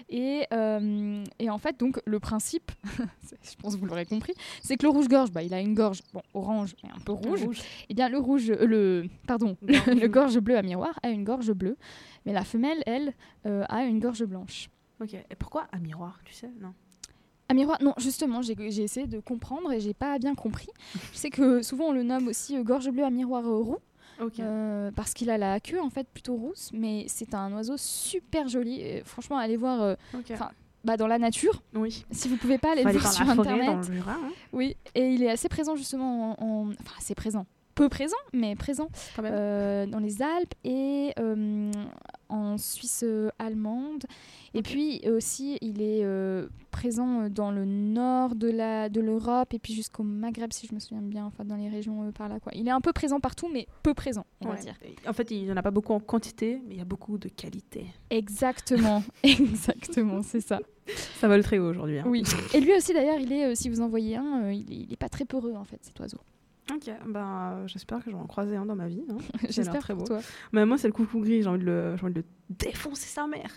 Et, 0.09 0.45
euh, 0.53 1.25
et 1.39 1.51
en 1.51 1.59
fait, 1.59 1.79
donc 1.79 1.98
le 2.05 2.21
principe, 2.21 2.73
je 2.99 3.55
pense 3.61 3.75
que 3.75 3.81
vous 3.81 3.87
l'aurez 3.87 4.07
compris, 4.07 4.35
c'est 4.63 4.77
que 4.77 4.85
le 4.85 4.91
rouge-gorge, 4.91 5.31
bah, 5.31 5.43
il 5.43 5.55
a 5.55 5.61
une 5.61 5.75
gorge 5.75 6.01
bon, 6.13 6.23
orange 6.35 6.75
et 6.85 6.89
un 6.89 7.01
peu 7.01 7.13
rouge. 7.13 7.45
rouge. 7.45 7.61
Et 7.89 7.95
bien 7.95 8.09
le 8.09 8.19
rouge, 8.19 8.51
euh, 8.51 8.67
le 8.67 9.07
pardon, 9.27 9.57
le, 9.63 9.95
le 10.01 10.09
gorge 10.09 10.39
bleu 10.39 10.57
à 10.57 10.63
miroir 10.63 10.99
a 11.03 11.11
une 11.11 11.25
gorge 11.25 11.53
bleue, 11.53 11.77
mais 12.27 12.33
la 12.33 12.45
femelle, 12.45 12.83
elle, 12.87 13.15
euh, 13.47 13.65
a 13.69 13.85
une 13.85 14.01
gorge 14.01 14.25
blanche. 14.25 14.69
Ok. 15.01 15.15
Et 15.15 15.35
pourquoi 15.39 15.69
à 15.73 15.79
miroir, 15.79 16.21
tu 16.25 16.35
sais? 16.35 16.51
Non. 16.61 16.75
À 17.49 17.55
miroir, 17.55 17.79
non, 17.81 17.95
justement, 17.97 18.43
j'ai 18.43 18.83
essayé 18.83 19.07
de 19.07 19.21
comprendre 19.21 19.73
et 19.73 19.81
j'ai 19.81 19.95
pas 19.95 20.19
bien 20.19 20.35
compris. 20.35 20.69
Je 21.13 21.19
sais 21.19 21.31
que 21.31 21.63
souvent 21.63 21.87
on 21.87 21.93
le 21.93 22.03
nomme 22.03 22.29
aussi 22.29 22.57
euh, 22.57 22.63
gorge 22.63 22.91
bleue 22.91 23.05
à 23.05 23.11
miroir 23.11 23.45
roux. 23.45 23.79
Euh, 24.41 24.91
parce 24.95 25.15
qu'il 25.15 25.31
a 25.31 25.39
la 25.39 25.61
queue 25.61 25.81
en 25.81 25.91
fait 25.91 26.09
plutôt 26.09 26.35
rousse, 26.35 26.71
mais 26.73 27.05
c'est 27.09 27.35
un 27.35 27.53
oiseau 27.53 27.77
super 27.77 28.49
joli. 28.49 28.81
Et 28.81 29.03
franchement, 29.05 29.39
allez 29.39 29.57
voir 29.57 29.83
euh, 29.83 29.95
Ok. 30.15 30.33
Bah, 30.85 30.97
dans 30.97 31.07
la 31.07 31.19
nature. 31.19 31.63
Oui. 31.75 32.05
Si 32.11 32.29
vous 32.29 32.37
pouvez 32.37 32.59
pas 32.59 32.73
aller 32.73 32.85
le 32.85 32.93
voir 32.93 33.13
sur 33.13 33.25
la 33.25 33.35
forêt, 33.35 33.49
internet. 33.51 33.67
dans 33.67 33.77
le 33.89 33.95
Jura, 33.95 34.13
hein. 34.13 34.31
Oui, 34.53 34.77
et 34.95 35.11
il 35.11 35.23
est 35.23 35.31
assez 35.31 35.49
présent 35.49 35.77
justement 35.77 36.33
en, 36.41 36.45
en- 36.45 36.69
enfin 36.81 36.95
assez 36.99 37.15
présent, 37.15 37.47
peu 37.79 37.89
présent, 37.89 38.17
mais 38.33 38.57
présent 38.57 38.89
euh, 39.21 39.87
dans 39.87 40.01
les 40.01 40.21
Alpes 40.21 40.53
et 40.65 41.13
euh, 41.21 41.71
en 42.29 42.59
Suisse 42.59 43.05
euh, 43.07 43.31
allemande. 43.39 44.05
Et 44.53 44.63
puis 44.63 45.01
aussi, 45.09 45.59
il 45.61 45.81
est 45.81 46.05
présent 46.73 47.29
dans 47.29 47.53
le 47.53 47.65
nord 47.65 48.35
de 48.35 48.51
la 48.51 48.89
de 48.89 49.01
l'Europe 49.01 49.55
et 49.55 49.61
puis 49.61 49.75
jusqu'au 49.75 50.03
Maghreb, 50.03 50.53
si 50.53 50.67
je 50.67 50.75
me 50.75 50.81
souviens 50.81 51.03
bien, 51.03 51.27
enfin 51.27 51.45
dans 51.45 51.55
les 51.55 51.69
régions 51.69 52.11
par 52.11 52.29
là 52.29 52.41
quoi. 52.41 52.51
Il 52.57 52.67
est 52.67 52.73
un 52.73 52.81
peu 52.81 52.93
présent 52.93 53.21
partout, 53.21 53.49
mais 53.53 53.69
peu 53.85 53.95
présent, 53.95 54.27
on 54.41 54.49
va 54.49 54.57
dire. 54.57 54.75
En 55.07 55.13
fait, 55.13 55.31
il 55.31 55.45
n'y 55.45 55.53
en 55.53 55.57
a 55.57 55.63
pas 55.63 55.71
beaucoup 55.71 55.93
en 55.93 56.01
quantité, 56.01 56.61
mais 56.67 56.75
il 56.75 56.79
y 56.79 56.83
a 56.83 56.87
beaucoup 56.87 57.17
de 57.17 57.29
qualité. 57.29 57.87
Exactement, 58.11 59.05
exactement, 59.23 60.23
c'est 60.23 60.41
ça. 60.41 60.59
Ça 61.21 61.29
vole 61.29 61.45
très 61.45 61.59
haut 61.59 61.71
aujourd'hui. 61.71 62.01
hein. 62.01 62.05
Oui. 62.07 62.25
Et 62.55 62.61
lui 62.61 62.75
aussi 62.75 62.93
d'ailleurs, 62.93 63.21
il 63.21 63.33
est, 63.33 63.55
si 63.55 63.69
vous 63.69 63.83
en 63.83 63.89
voyez 63.89 64.17
un, 64.17 64.51
il, 64.51 64.73
est, 64.73 64.77
il 64.77 64.93
est 64.93 64.97
pas 64.97 65.11
très 65.11 65.27
peureux 65.27 65.55
en 65.55 65.65
fait, 65.65 65.79
cet 65.83 66.01
oiseau. 66.01 66.19
Ok, 66.75 66.89
euh, 66.89 67.67
j'espère 67.67 68.05
que 68.05 68.11
j'en 68.11 68.27
croiser 68.27 68.57
un 68.57 68.67
dans 68.67 68.77
ma 68.77 68.89
vie. 68.89 69.03
hein. 69.11 69.17
J'espère 69.49 69.81
très 69.81 69.95
pour 69.95 70.03
beau. 70.03 70.09
toi. 70.09 70.21
Mais 70.53 70.67
moi, 70.67 70.77
c'est 70.77 70.89
le 70.89 70.93
coucou 70.93 71.21
gris, 71.21 71.43
j'ai 71.43 71.49
envie, 71.49 71.61
de 71.61 71.65
le... 71.65 71.97
envie 72.03 72.13
de 72.13 72.21
le 72.21 72.25
défoncer 72.51 73.09
sa 73.09 73.27
mère. 73.27 73.57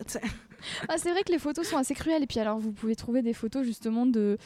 Ah, 0.88 0.97
c'est 0.97 1.12
vrai 1.12 1.24
que 1.24 1.32
les 1.32 1.39
photos 1.39 1.67
sont 1.67 1.78
assez 1.78 1.93
cruelles. 1.93 2.24
Et 2.24 2.28
puis 2.28 2.39
alors, 2.39 2.58
vous 2.60 2.71
pouvez 2.71 2.95
trouver 2.95 3.21
des 3.21 3.34
photos 3.34 3.65
justement 3.65 4.06
de, 4.06 4.38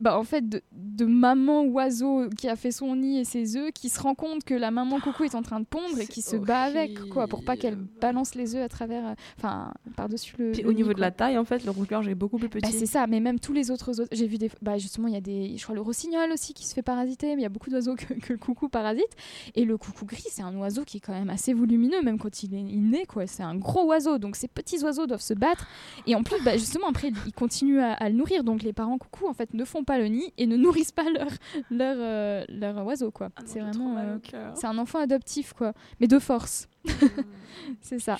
bah 0.00 0.18
en 0.18 0.24
fait, 0.24 0.48
de, 0.48 0.62
de 0.72 1.04
maman 1.04 1.62
oiseau 1.64 2.28
qui 2.36 2.48
a 2.48 2.56
fait 2.56 2.70
son 2.70 2.96
nid 2.96 3.18
et 3.20 3.24
ses 3.24 3.56
œufs, 3.56 3.70
qui 3.72 3.88
se 3.88 4.00
rend 4.00 4.14
compte 4.14 4.44
que 4.44 4.54
la 4.54 4.70
maman 4.70 5.00
coucou 5.00 5.24
est 5.24 5.34
en 5.34 5.42
train 5.42 5.60
de 5.60 5.64
pondre 5.64 5.98
et 5.98 6.06
qui 6.06 6.22
se 6.22 6.36
bat 6.36 6.62
avec, 6.62 7.08
quoi, 7.08 7.26
pour 7.28 7.44
pas 7.44 7.56
qu'elle 7.56 7.76
balance 7.76 8.34
les 8.34 8.54
œufs 8.54 8.62
à 8.62 8.68
travers, 8.68 9.06
euh, 9.06 9.14
enfin, 9.38 9.72
par 9.96 10.08
dessus 10.08 10.34
le. 10.38 10.52
Puis 10.52 10.62
le 10.62 10.68
au 10.68 10.72
nid, 10.72 10.78
niveau 10.82 10.92
de 10.92 11.00
la 11.00 11.10
taille, 11.10 11.38
en 11.38 11.44
fait, 11.44 11.64
le 11.64 11.70
rouge-gorge 11.70 12.08
est 12.08 12.14
beaucoup 12.14 12.38
plus 12.38 12.48
petit. 12.48 12.62
Bah, 12.70 12.76
c'est 12.78 12.86
ça, 12.86 13.06
mais 13.06 13.20
même 13.20 13.40
tous 13.40 13.52
les 13.52 13.70
autres 13.70 14.00
autres- 14.00 14.08
J'ai 14.12 14.26
vu 14.26 14.38
des. 14.38 14.50
Bah, 14.62 14.78
justement, 14.78 15.08
il 15.08 15.14
y 15.14 15.16
a 15.16 15.20
des. 15.20 15.56
Je 15.56 15.62
crois 15.62 15.74
le 15.74 15.80
rossignol 15.80 16.30
aussi 16.32 16.52
qui 16.54 16.66
se 16.66 16.74
fait 16.74 16.82
parasiter, 16.82 17.28
mais 17.34 17.40
il 17.40 17.44
y 17.44 17.46
a 17.46 17.50
beaucoup 17.50 17.70
d'oiseaux 17.70 17.94
que, 17.94 18.14
que 18.14 18.32
le 18.32 18.38
coucou 18.38 18.68
parasite. 18.68 19.08
Et 19.54 19.64
le 19.64 19.78
coucou 19.78 20.04
gris, 20.04 20.24
c'est 20.30 20.42
un 20.42 20.54
oiseau 20.56 20.84
qui 20.84 20.98
est 20.98 21.00
quand 21.00 21.12
même 21.14 21.30
assez 21.30 21.52
volumineux, 21.54 22.02
même 22.02 22.18
quand 22.18 22.42
il 22.42 22.54
est 22.54 22.62
naît, 22.62 23.06
quoi. 23.06 23.26
C'est 23.26 23.42
un 23.42 23.54
gros 23.54 23.84
oiseau. 23.86 24.18
Donc 24.18 24.36
ces 24.36 24.48
petits 24.48 24.82
oiseaux 24.84 25.06
doivent 25.06 25.20
se 25.22 25.34
battre. 25.34 25.66
Et 26.06 26.14
en 26.14 26.22
plus, 26.22 26.36
bah, 26.44 26.56
justement, 26.56 26.88
après, 26.88 27.12
ils 27.26 27.32
continuent 27.32 27.80
à, 27.80 27.92
à 27.94 28.08
le 28.08 28.14
nourrir. 28.16 28.44
Donc 28.44 28.62
les 28.62 28.72
parents 28.72 28.98
coucou, 28.98 29.26
en 29.26 29.32
fait, 29.32 29.54
ne 29.54 29.64
font 29.64 29.84
pas 29.86 29.98
le 29.98 30.08
nid 30.08 30.32
et 30.36 30.46
ne 30.46 30.56
nourrissent 30.56 30.92
pas 30.92 31.08
leur, 31.10 31.28
leur, 31.70 31.96
euh, 31.98 32.44
leur 32.48 32.84
oiseau, 32.86 33.10
quoi. 33.10 33.30
c'est 33.46 33.60
vraiment. 33.60 33.96
euh, 33.98 34.18
c'est 34.54 34.66
un 34.66 34.76
enfant 34.78 34.98
adoptif, 34.98 35.52
quoi. 35.52 35.72
Mais 36.00 36.06
de 36.08 36.18
force. 36.18 36.68
c'est 37.80 37.98
ça. 37.98 38.16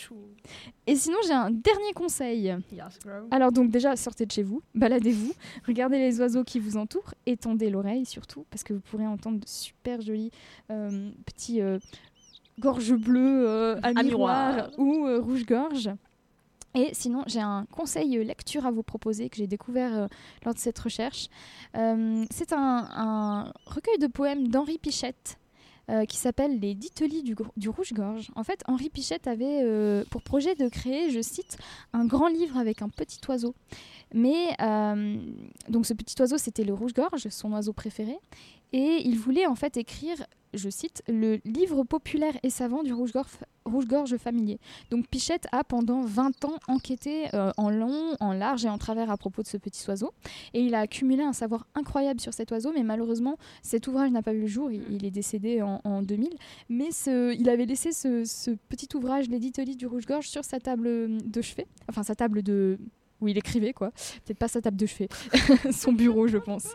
Et 0.87 0.96
sinon, 0.96 1.18
j'ai 1.26 1.33
un 1.33 1.50
dernier 1.50 1.92
conseil. 1.94 2.55
Alors 3.31 3.52
donc 3.52 3.70
déjà, 3.70 3.94
sortez 3.96 4.26
de 4.26 4.33
chez 4.33 4.42
vous, 4.42 4.62
baladez-vous, 4.74 5.33
regardez 5.66 5.98
les 5.98 6.20
oiseaux 6.20 6.44
qui 6.44 6.59
vous 6.59 6.76
entourent, 6.76 7.14
étendez 7.26 7.70
l'oreille 7.70 8.07
surtout, 8.07 8.44
parce 8.50 8.62
que 8.64 8.72
vous 8.72 8.81
pourrez 8.81 9.07
entendre 9.07 9.38
de 9.40 9.46
super 9.48 10.00
jolis 10.00 10.31
euh, 10.70 11.11
petits 11.26 11.61
euh, 11.61 11.79
gorges 12.59 12.94
bleues 12.94 13.46
euh, 13.46 13.76
à, 13.83 13.88
À 13.88 14.02
miroir, 14.02 14.55
miroir. 14.55 14.70
ou 14.79 15.07
euh, 15.07 15.20
rouge-gorge. 15.20 15.90
Et 16.74 16.90
sinon, 16.92 17.22
j'ai 17.26 17.40
un 17.40 17.66
conseil 17.72 18.22
lecture 18.24 18.66
à 18.66 18.70
vous 18.70 18.83
proposer 18.83 19.31
que 19.31 19.37
j'ai 19.37 19.46
découvert 19.46 19.94
euh, 19.94 20.07
lors 20.44 20.55
de 20.55 20.59
cette 20.59 20.79
recherche. 20.79 21.29
Euh, 21.76 22.24
C'est 22.31 22.52
un, 22.52 23.52
recueil 23.64 23.98
de 23.98 24.07
poèmes 24.07 24.48
d'Henri 24.48 24.79
Pichette 24.79 25.38
euh, 25.88 26.05
qui 26.05 26.16
s'appelle 26.16 26.61
Les 26.61 26.74
Ditelis 26.74 27.22
du, 27.22 27.68
Rouge-Gorge. 27.68 28.31
En 28.35 28.44
fait, 28.44 28.62
Henri 28.66 28.90
Pichette 28.90 29.26
avait 29.26 30.05
pour 30.11 30.22
projet 30.22 30.55
de 30.55 30.68
créer, 30.68 31.11
je 31.11 31.20
cite, 31.20 31.57
un 31.92 32.05
grand 32.05 32.29
livre 32.29 32.59
avec 32.59 32.83
un 32.83 32.88
petit 32.88 33.20
oiseau. 33.29 33.55
Mais 34.12 34.48
donc 35.68 35.87
ce 35.87 35.94
petit 35.94 36.20
oiseau, 36.20 36.37
c'était 36.38 36.64
le 36.64 36.74
rouge-gorge, 36.74 37.29
son 37.31 37.52
oiseau 37.52 37.72
préféré. 37.72 38.18
Et 38.72 39.02
il 39.05 39.18
voulait 39.18 39.46
en 39.46 39.55
fait 39.55 39.76
écrire, 39.76 40.16
je 40.55 40.68
cite, 40.68 41.02
le 41.09 41.38
livre 41.44 41.85
populaire 41.85 42.35
et 42.42 42.50
savant 42.50 42.83
du 42.83 42.92
rouge-gorge 42.92 44.16
familier. 44.16 44.59
Donc 44.90 45.07
Pichette 45.09 45.46
a 45.52 45.64
pendant 45.64 46.02
20 46.02 46.44
ans 46.44 46.59
enquêté 46.68 47.29
euh, 47.35 47.50
en 47.57 47.70
long, 47.70 48.16
en 48.20 48.33
large 48.33 48.64
et 48.64 48.68
en 48.68 48.79
travers 48.79 49.11
à 49.11 49.16
propos 49.16 49.42
de 49.42 49.46
ce 49.46 49.57
petit 49.57 49.88
oiseau. 49.88 50.12
Et 50.55 50.61
il 50.61 50.74
a 50.74 50.81
accumulé 50.81 51.22
un 51.22 51.33
savoir 51.33 51.66
incroyable 51.74 52.20
sur 52.20 52.35
cet 52.35 52.50
oiseau, 52.50 52.72
mais 52.74 52.83
malheureusement, 52.83 53.37
cet 53.62 53.87
ouvrage 53.87 54.11
n'a 54.11 54.22
pas 54.22 54.33
vu 54.33 54.42
le 54.42 54.46
jour. 54.46 54.70
Il, 54.70 54.83
il 54.90 55.05
est 55.05 55.11
décédé 55.11 55.62
en, 55.62 55.81
en 55.85 56.02
2000. 56.02 56.31
Mais 56.68 56.88
il 57.07 57.48
avait 57.48 57.66
laissé 57.66 57.92
ce, 57.92 58.50
petit 58.68 58.88
ouvrage, 58.94 59.29
Les 59.29 59.38
Ditelis 59.38 59.76
du 59.76 59.87
rouge-gorge, 59.87 60.29
sur 60.29 60.44
sa 60.44 60.61
table 60.61 61.18
de 61.29 61.42
chevet, 61.42 61.66
enfin 61.88 62.02
sa 62.02 62.14
table 62.14 62.42
de 62.42 62.79
où 63.20 63.29
il 63.29 63.38
écrivait, 63.38 63.72
quoi. 63.72 63.90
Peut-être 64.24 64.38
pas 64.38 64.48
sa 64.48 64.61
table 64.61 64.76
de 64.76 64.87
chevet, 64.87 65.09
son 65.72 65.92
bureau, 65.92 66.29
je 66.29 66.38
pense. 66.38 66.68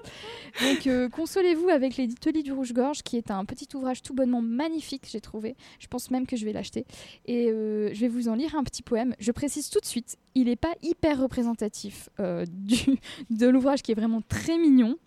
Donc, 0.61 0.87
euh, 0.87 1.09
consolez-vous 1.09 1.69
avec 1.69 1.97
les 1.97 2.07
Litoli 2.07 2.43
du 2.43 2.51
Rouge-Gorge, 2.51 3.03
qui 3.03 3.17
est 3.17 3.31
un 3.31 3.45
petit 3.45 3.67
ouvrage 3.75 4.01
tout 4.01 4.13
bonnement 4.13 4.41
magnifique, 4.41 5.07
j'ai 5.09 5.21
trouvé. 5.21 5.55
Je 5.79 5.87
pense 5.87 6.11
même 6.11 6.25
que 6.25 6.35
je 6.35 6.45
vais 6.45 6.53
l'acheter. 6.53 6.85
Et 7.25 7.49
euh, 7.49 7.93
je 7.93 8.01
vais 8.01 8.07
vous 8.07 8.27
en 8.27 8.35
lire 8.35 8.55
un 8.55 8.63
petit 8.63 8.81
poème. 8.81 9.15
Je 9.19 9.31
précise 9.31 9.69
tout 9.69 9.79
de 9.79 9.85
suite, 9.85 10.17
il 10.35 10.45
n'est 10.45 10.55
pas 10.55 10.73
hyper 10.81 11.19
représentatif 11.21 12.09
euh, 12.19 12.45
du, 12.49 12.97
de 13.29 13.47
l'ouvrage 13.47 13.81
qui 13.81 13.91
est 13.91 13.95
vraiment 13.95 14.21
très 14.27 14.57
mignon. 14.57 14.97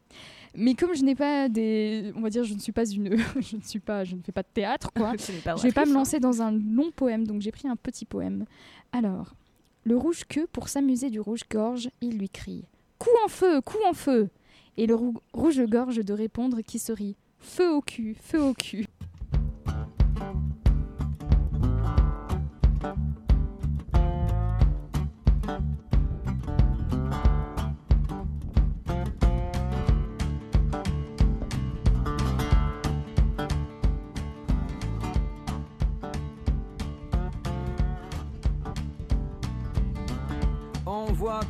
Mais 0.57 0.75
comme 0.75 0.95
je 0.95 1.03
n'ai 1.03 1.17
pas 1.17 1.49
des, 1.49 2.13
on 2.15 2.21
va 2.21 2.31
dire, 2.31 2.45
je 2.45 2.55
ne 2.55 2.61
suis 2.61 2.71
pas 2.71 2.89
une, 2.89 3.17
je 3.41 3.57
ne 3.57 3.63
suis 3.63 3.81
pas, 3.81 4.05
je 4.05 4.15
ne 4.15 4.23
fais 4.23 4.31
pas 4.31 4.43
de 4.43 4.49
théâtre, 4.55 4.93
quoi. 4.95 5.15
Je 5.19 5.63
vais 5.63 5.73
pas 5.73 5.85
me 5.85 5.93
lancer 5.93 6.21
dans 6.21 6.43
un 6.43 6.53
long 6.53 6.93
poème, 6.95 7.27
donc 7.27 7.41
j'ai 7.41 7.51
pris 7.51 7.67
un 7.67 7.75
petit 7.75 8.05
poème. 8.05 8.45
Alors, 8.93 9.35
le 9.85 9.97
rouge-queue, 9.97 10.47
pour 10.51 10.69
s'amuser 10.69 11.11
du 11.11 11.21
rouge-gorge, 11.21 11.89
il 12.01 12.19
lui 12.19 12.29
crie 12.31 12.65
Coup 12.99 13.11
en 13.25 13.29
feu, 13.29 13.61
coup 13.61 13.79
en 13.89 13.93
feu 13.93 14.31
Et 14.77 14.87
le 14.87 14.95
rou- 14.95 15.21
rouge-gorge 15.33 15.99
de 16.05 16.13
répondre 16.15 16.61
qui 16.63 16.79
se 16.79 16.93
rit 16.93 17.17
Feu 17.39 17.71
au 17.71 17.83
cul, 17.83 18.17
feu 18.21 18.41
au 18.43 18.55
cul. 18.55 18.87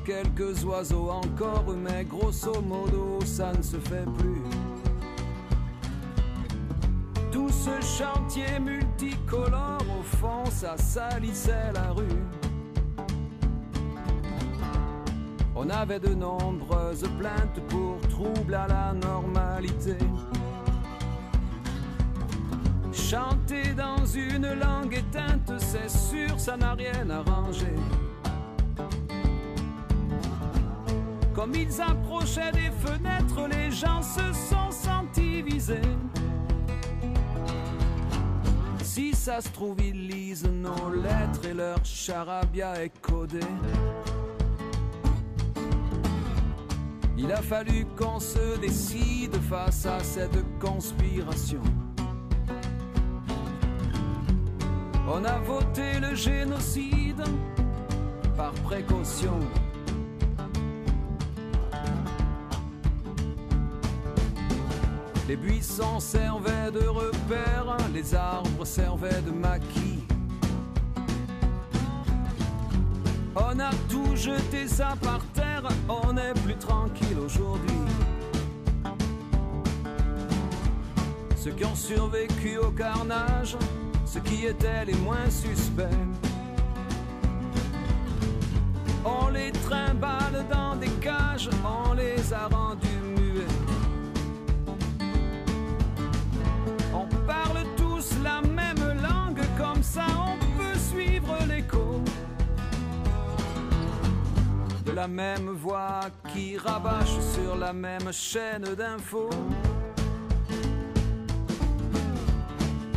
Quelques 0.04 0.64
oiseaux 0.64 1.10
encore, 1.10 1.64
mais 1.76 2.04
grosso 2.04 2.60
modo, 2.60 3.18
ça 3.24 3.52
ne 3.52 3.62
se 3.62 3.76
fait 3.78 4.04
plus. 4.18 4.42
Tout 7.32 7.48
ce 7.48 7.80
chantier 7.80 8.58
multicolore, 8.60 9.84
au 9.98 10.02
fond, 10.02 10.44
ça 10.50 10.76
salissait 10.76 11.72
la 11.72 11.90
rue. 11.92 12.22
On 15.56 15.70
avait 15.70 16.00
de 16.00 16.14
nombreuses 16.14 17.08
plaintes 17.18 17.60
pour 17.68 17.98
troubles 18.08 18.54
à 18.54 18.66
la 18.66 18.92
normalité. 18.92 19.96
Chanter 22.92 23.74
dans 23.74 24.04
une 24.04 24.52
langue 24.54 24.94
éteinte, 24.94 25.52
c'est 25.58 25.90
sûr, 25.90 26.38
ça 26.38 26.56
n'a 26.56 26.74
rien 26.74 27.08
arrangé. 27.08 27.74
Comme 31.34 31.54
ils 31.56 31.80
approchaient 31.80 32.52
des 32.52 32.70
fenêtres, 32.70 33.48
les 33.48 33.70
gens 33.72 34.02
se 34.02 34.32
sont 34.32 34.70
sentis 34.70 35.42
visés. 35.42 35.80
Si 38.82 39.12
ça 39.12 39.40
se 39.40 39.48
trouve, 39.48 39.80
ils 39.82 40.06
lisent 40.06 40.48
nos 40.48 40.90
lettres 40.90 41.44
et 41.50 41.54
leur 41.54 41.84
charabia 41.84 42.80
est 42.84 42.92
codé. 43.00 43.40
Il 47.18 47.32
a 47.32 47.42
fallu 47.42 47.84
qu'on 47.96 48.20
se 48.20 48.58
décide 48.60 49.34
face 49.48 49.86
à 49.86 49.98
cette 50.00 50.38
conspiration. 50.60 51.62
On 55.08 55.24
a 55.24 55.38
voté 55.38 55.98
le 56.00 56.14
génocide 56.14 57.24
par 58.36 58.52
précaution. 58.52 59.40
Les 65.26 65.36
buissons 65.36 66.00
servaient 66.00 66.70
de 66.70 66.86
repères, 66.86 67.76
les 67.94 68.14
arbres 68.14 68.66
servaient 68.66 69.22
de 69.22 69.30
maquis. 69.30 70.04
On 73.34 73.58
a 73.58 73.70
tout 73.88 74.14
jeté 74.14 74.68
ça 74.68 74.94
par 75.02 75.20
terre, 75.32 75.66
on 75.88 76.14
est 76.18 76.34
plus 76.44 76.56
tranquille 76.56 77.18
aujourd'hui. 77.18 77.74
Ceux 81.36 81.52
qui 81.52 81.64
ont 81.64 81.74
survécu 81.74 82.58
au 82.58 82.70
carnage, 82.70 83.56
ceux 84.04 84.20
qui 84.20 84.44
étaient 84.44 84.84
les 84.84 84.94
moins 84.94 85.30
suspects. 85.30 85.88
On 89.06 89.28
les 89.28 89.52
trimballe 89.52 90.44
dans 90.50 90.76
des 90.76 90.90
cages, 91.00 91.48
on 91.64 91.94
les 91.94 92.32
a 92.32 92.46
rendus 92.48 92.93
la 104.94 105.08
même 105.08 105.50
voix 105.50 106.00
qui 106.32 106.56
rabâche 106.56 107.18
sur 107.34 107.56
la 107.56 107.72
même 107.72 108.12
chaîne 108.12 108.62
d'infos. 108.76 109.30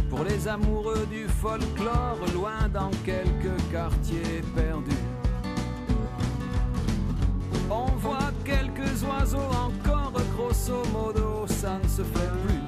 Pour 0.09 0.23
les 0.23 0.47
amoureux 0.47 1.07
du 1.09 1.27
folklore, 1.27 2.19
loin 2.33 2.69
dans 2.71 2.91
quelques 3.03 3.57
quartiers 3.71 4.41
perdus. 4.55 5.05
On 7.69 7.87
voit 7.97 8.31
quelques 8.45 9.03
oiseaux 9.03 9.51
encore, 9.65 10.13
grosso 10.35 10.83
modo, 10.93 11.47
ça 11.47 11.79
ne 11.83 11.87
se 11.87 12.03
fait 12.03 12.31
plus. 12.45 12.66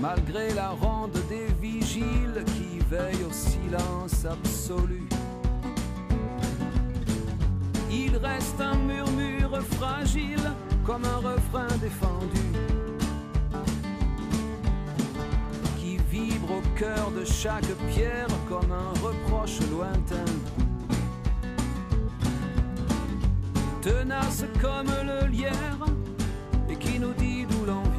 Malgré 0.00 0.54
la 0.54 0.70
ronde 0.70 1.18
des 1.28 1.52
vigiles 1.60 2.42
qui 2.46 2.78
veillent 2.88 3.26
au 3.28 3.32
silence 3.32 4.24
absolu, 4.24 5.06
il 7.90 8.16
reste 8.16 8.58
un 8.60 8.76
murmure 8.76 9.60
fragile 9.78 10.40
comme 10.86 11.04
un 11.04 11.16
refrain 11.16 11.68
défendu 11.82 12.40
qui 15.78 15.98
vibre 16.10 16.52
au 16.52 16.78
cœur 16.78 17.10
de 17.10 17.24
chaque 17.26 17.70
pierre 17.92 18.28
comme 18.48 18.72
un 18.72 18.92
reproche 19.06 19.60
lointain. 19.70 20.32
Tenace 23.82 24.44
comme 24.62 24.90
le 25.04 25.26
lierre 25.26 25.84
et 26.70 26.76
qui 26.76 26.98
nous 26.98 27.12
dit 27.12 27.44
d'où 27.44 27.66
l'on 27.66 27.89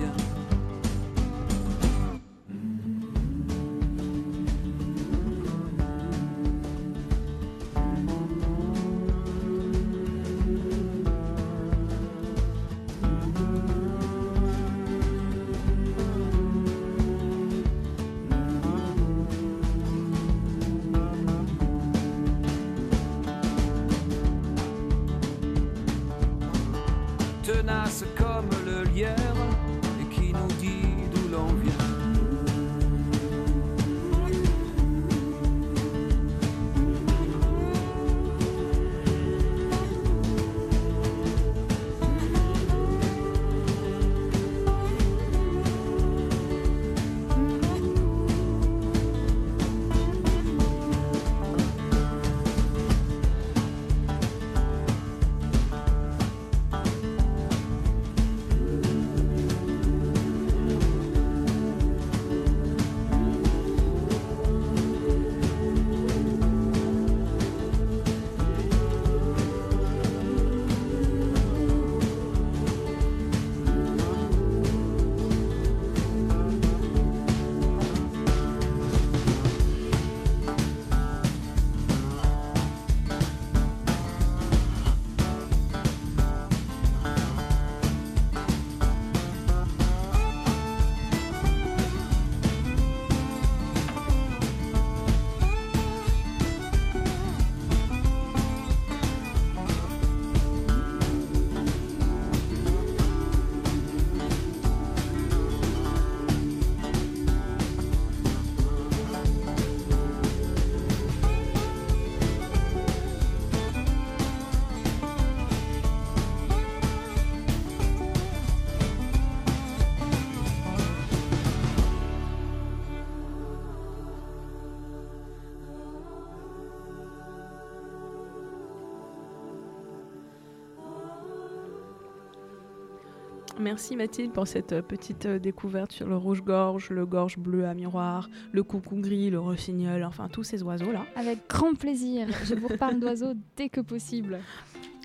Merci 133.61 133.95
Mathilde 133.95 134.31
pour 134.31 134.47
cette 134.47 134.71
euh, 134.71 134.81
petite 134.81 135.27
euh, 135.27 135.37
découverte 135.37 135.91
sur 135.91 136.07
le 136.07 136.17
rouge-gorge, 136.17 136.89
le 136.89 137.05
gorge 137.05 137.37
bleu 137.37 137.67
à 137.67 137.75
miroir, 137.75 138.27
le 138.51 138.63
coucou 138.63 138.95
gris, 138.95 139.29
le 139.29 139.39
rossignol, 139.39 140.03
enfin 140.03 140.29
tous 140.29 140.41
ces 140.41 140.63
oiseaux-là. 140.63 141.05
Avec 141.15 141.47
grand 141.47 141.75
plaisir. 141.75 142.27
Je 142.43 142.55
vous 142.55 142.67
reparle 142.67 142.99
d'oiseaux 142.99 143.33
dès 143.55 143.69
que 143.69 143.79
possible. 143.79 144.39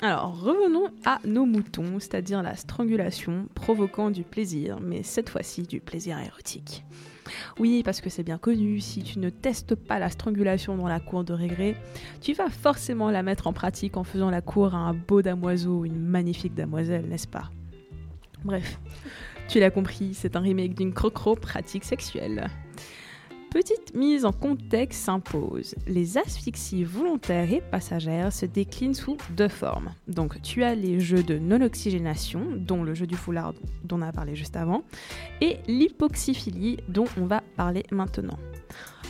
Alors 0.01 0.41
revenons 0.41 0.89
à 1.05 1.19
nos 1.27 1.45
moutons, 1.45 2.01
c'est-à-dire 2.01 2.43
la 2.43 2.57
strangulation 2.57 3.47
provoquant 3.55 4.11
du 4.11 4.23
plaisir, 4.23 4.79
mais 4.81 5.03
cette 5.03 5.29
fois-ci 5.29 5.65
du 5.65 5.81
plaisir 5.81 6.19
érotique. 6.19 6.83
Oui, 7.59 7.83
parce 7.85 8.01
que 8.01 8.09
c'est 8.09 8.23
bien 8.23 8.39
connu, 8.39 8.81
si 8.81 9.03
tu 9.03 9.19
ne 9.19 9.29
testes 9.29 9.75
pas 9.75 9.99
la 9.99 10.09
strangulation 10.09 10.79
dans 10.79 10.89
la 10.89 11.01
cour 11.01 11.25
de 11.25 11.35
régré, 11.35 11.77
tu 12.23 12.33
vas 12.33 12.49
forcément 12.49 13.11
la 13.11 13.23
mettre 13.23 13.49
en 13.49 13.53
pratique 13.53 13.99
en 13.99 14.05
faisant 14.05 14.31
la 14.31 14.41
cour 14.41 14.75
à 14.75 14.79
un 14.79 14.95
beau 14.95 15.21
damoiseau 15.21 15.81
ou 15.81 15.85
une 15.85 16.01
magnifique 16.01 16.55
damoiselle, 16.55 17.07
n'est-ce 17.07 17.29
pas? 17.29 17.51
Bref, 18.47 18.79
tu 19.49 19.59
l'as 19.59 19.73
compris, 19.73 20.15
c'est 20.15 20.37
un 20.37 20.41
remake 20.41 20.75
d'une 20.75 20.95
crocro 20.95 21.35
pratique 21.35 21.83
sexuelle. 21.83 22.47
Petite 23.51 23.93
mise 23.97 24.25
en 24.25 24.31
contexte 24.31 25.03
s'impose. 25.03 25.75
Les 25.89 26.17
asphyxies 26.17 26.85
volontaires 26.85 27.53
et 27.53 27.61
passagères 27.61 28.33
se 28.33 28.47
déclinent 28.47 28.95
sous 28.95 29.17
deux 29.31 29.49
formes. 29.49 29.91
Donc 30.07 30.41
tu 30.43 30.63
as 30.63 30.77
les 30.77 31.01
jeux 31.01 31.25
de 31.25 31.39
non-oxygénation, 31.39 32.43
dont 32.57 32.85
le 32.85 32.95
jeu 32.95 33.09
du 33.09 33.17
foulard 33.17 33.53
dont 33.83 33.99
on 33.99 34.03
a 34.03 34.13
parlé 34.13 34.37
juste 34.37 34.57
avant, 34.57 34.85
et 35.41 35.57
l'hypoxyphilie 35.67 36.77
dont 36.89 37.07
on 37.21 37.27
va 37.27 37.43
parler 37.57 37.83
maintenant. 37.91 38.39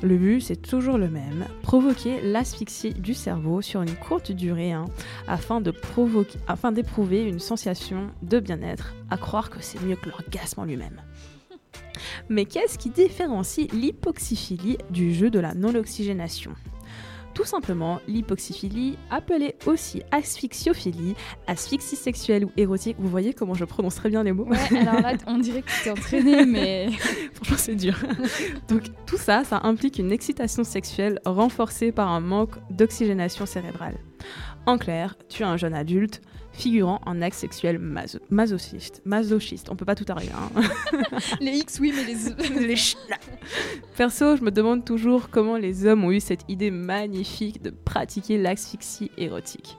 Le 0.03 0.19
but, 0.19 0.43
c'est 0.43 0.57
toujours 0.61 0.99
le 0.99 1.09
même, 1.09 1.47
provoquer 1.63 2.21
l'asphyxie 2.21 2.93
du 2.93 3.15
cerveau 3.15 3.63
sur 3.63 3.81
une 3.81 3.95
courte 3.95 4.31
durée 4.31 4.73
hein, 4.73 4.85
afin 5.27 5.61
d'éprouver 5.61 7.23
une 7.23 7.39
sensation 7.39 8.11
de 8.23 8.39
bien-être, 8.39 8.95
à 9.11 9.17
croire 9.17 9.49
que 9.49 9.63
c'est 9.63 9.81
mieux 9.83 9.97
que 9.97 10.11
l'orgasme 10.11 10.61
en 10.61 10.65
lui-même. 10.65 11.01
Mais 12.29 12.45
qu'est-ce 12.45 12.77
qui 12.77 12.91
différencie 12.91 13.73
l'hypoxyphilie 13.73 14.77
du 14.91 15.15
jeu 15.15 15.31
de 15.31 15.39
la 15.39 15.55
non-oxygénation? 15.55 16.53
Tout 17.37 17.45
simplement 17.45 18.01
l'hypoxyphilie, 18.09 18.97
appelée 19.11 19.57
aussi 19.67 20.03
asphyxiophilie, 20.11 21.15
asphyxie 21.47 21.95
sexuelle 21.95 22.47
ou 22.47 22.51
érotique. 22.57 22.97
Vous 22.99 23.11
voyez 23.11 23.35
comment 23.35 23.53
je 23.53 23.67
prononce 23.67 23.97
très 23.97 24.09
bien 24.09 24.23
les 24.23 24.33
mots 24.33 24.47
Ouais, 24.47 24.79
alors 24.79 25.03
là, 25.03 25.13
on 25.27 25.37
dirait 25.37 25.61
que 25.61 25.71
tu 25.71 25.83
t'es 25.85 25.91
entraîné, 25.91 26.47
mais. 26.47 26.89
Franchement, 27.35 27.57
c'est 27.59 27.75
dur. 27.75 27.95
Donc, 28.69 28.85
tout 29.05 29.19
ça, 29.19 29.45
ça 29.45 29.61
implique 29.65 29.99
une 29.99 30.13
excitation 30.13 30.65
sexuelle 30.65 31.21
renforcée 31.27 31.93
par 31.93 32.09
un 32.09 32.21
manque 32.21 32.55
d'oxygénation 32.71 33.45
cérébrale. 33.45 33.99
En 34.65 34.79
clair, 34.79 35.15
tu 35.29 35.43
es 35.43 35.47
un 35.47 35.59
jeune 35.59 35.75
adulte 35.75 36.23
figurant 36.57 37.01
un 37.07 37.23
acte 37.23 37.37
sexuel 37.37 37.79
maso- 37.79 38.19
masochiste. 38.31 39.03
Masochiste, 39.05 39.71
on 39.71 39.77
peut 39.77 39.85
pas 39.85 39.95
tout 39.95 40.05
arriver. 40.09 40.33
hein. 40.35 40.61
les 41.41 41.53
X, 41.59 41.79
oui, 41.81 41.93
mais 41.95 42.05
les. 42.05 42.67
Les 42.67 42.77
Perso, 43.97 44.37
je 44.37 44.43
me 44.43 44.51
demande 44.51 44.85
toujours 44.85 45.31
comment 45.31 45.57
les 45.57 45.87
hommes 45.87 46.05
ont 46.05 46.11
eu 46.11 46.21
cette 46.21 46.43
idée 46.49 46.71
magnifique 46.71 47.63
de 47.63 47.71
pratiquer 47.71 48.39
l'asphyxie 48.39 49.11
érotique. 49.17 49.77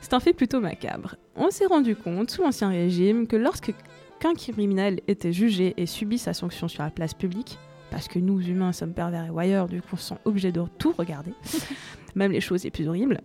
C'est 0.00 0.14
un 0.14 0.20
fait 0.20 0.32
plutôt 0.32 0.60
macabre. 0.60 1.16
On 1.36 1.50
s'est 1.50 1.66
rendu 1.66 1.96
compte, 1.96 2.30
sous 2.30 2.42
l'Ancien 2.42 2.68
Régime, 2.70 3.26
que 3.26 3.36
lorsque 3.36 3.72
qu'un 4.20 4.34
criminel 4.34 5.00
était 5.08 5.32
jugé 5.32 5.74
et 5.76 5.86
subit 5.86 6.18
sa 6.18 6.32
sanction 6.32 6.68
sur 6.68 6.82
la 6.82 6.90
place 6.90 7.14
publique, 7.14 7.58
parce 7.90 8.08
que 8.08 8.18
nous 8.18 8.40
humains 8.40 8.72
sommes 8.72 8.94
pervers 8.94 9.26
et 9.26 9.30
voyeurs, 9.30 9.68
du 9.68 9.80
coup 9.80 9.88
on 9.92 9.96
se 9.96 10.08
sent 10.08 10.18
obligé 10.24 10.50
de 10.52 10.62
tout 10.78 10.92
regarder, 10.96 11.32
même 12.14 12.32
les 12.32 12.40
choses 12.40 12.64
les 12.64 12.70
plus 12.70 12.88
horribles, 12.88 13.20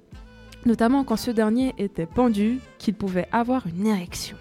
notamment 0.65 1.03
quand 1.03 1.15
ce 1.17 1.31
dernier 1.31 1.73
était 1.77 2.05
pendu, 2.05 2.59
qu'il 2.77 2.93
pouvait 2.93 3.27
avoir 3.31 3.67
une 3.67 3.87
érection. 3.87 4.37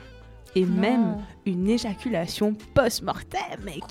Et 0.57 0.65
Non. 0.65 0.81
même 0.81 1.17
une 1.47 1.69
éjaculation 1.71 2.57
post-mortem, 2.75 3.41
mec. 3.65 3.85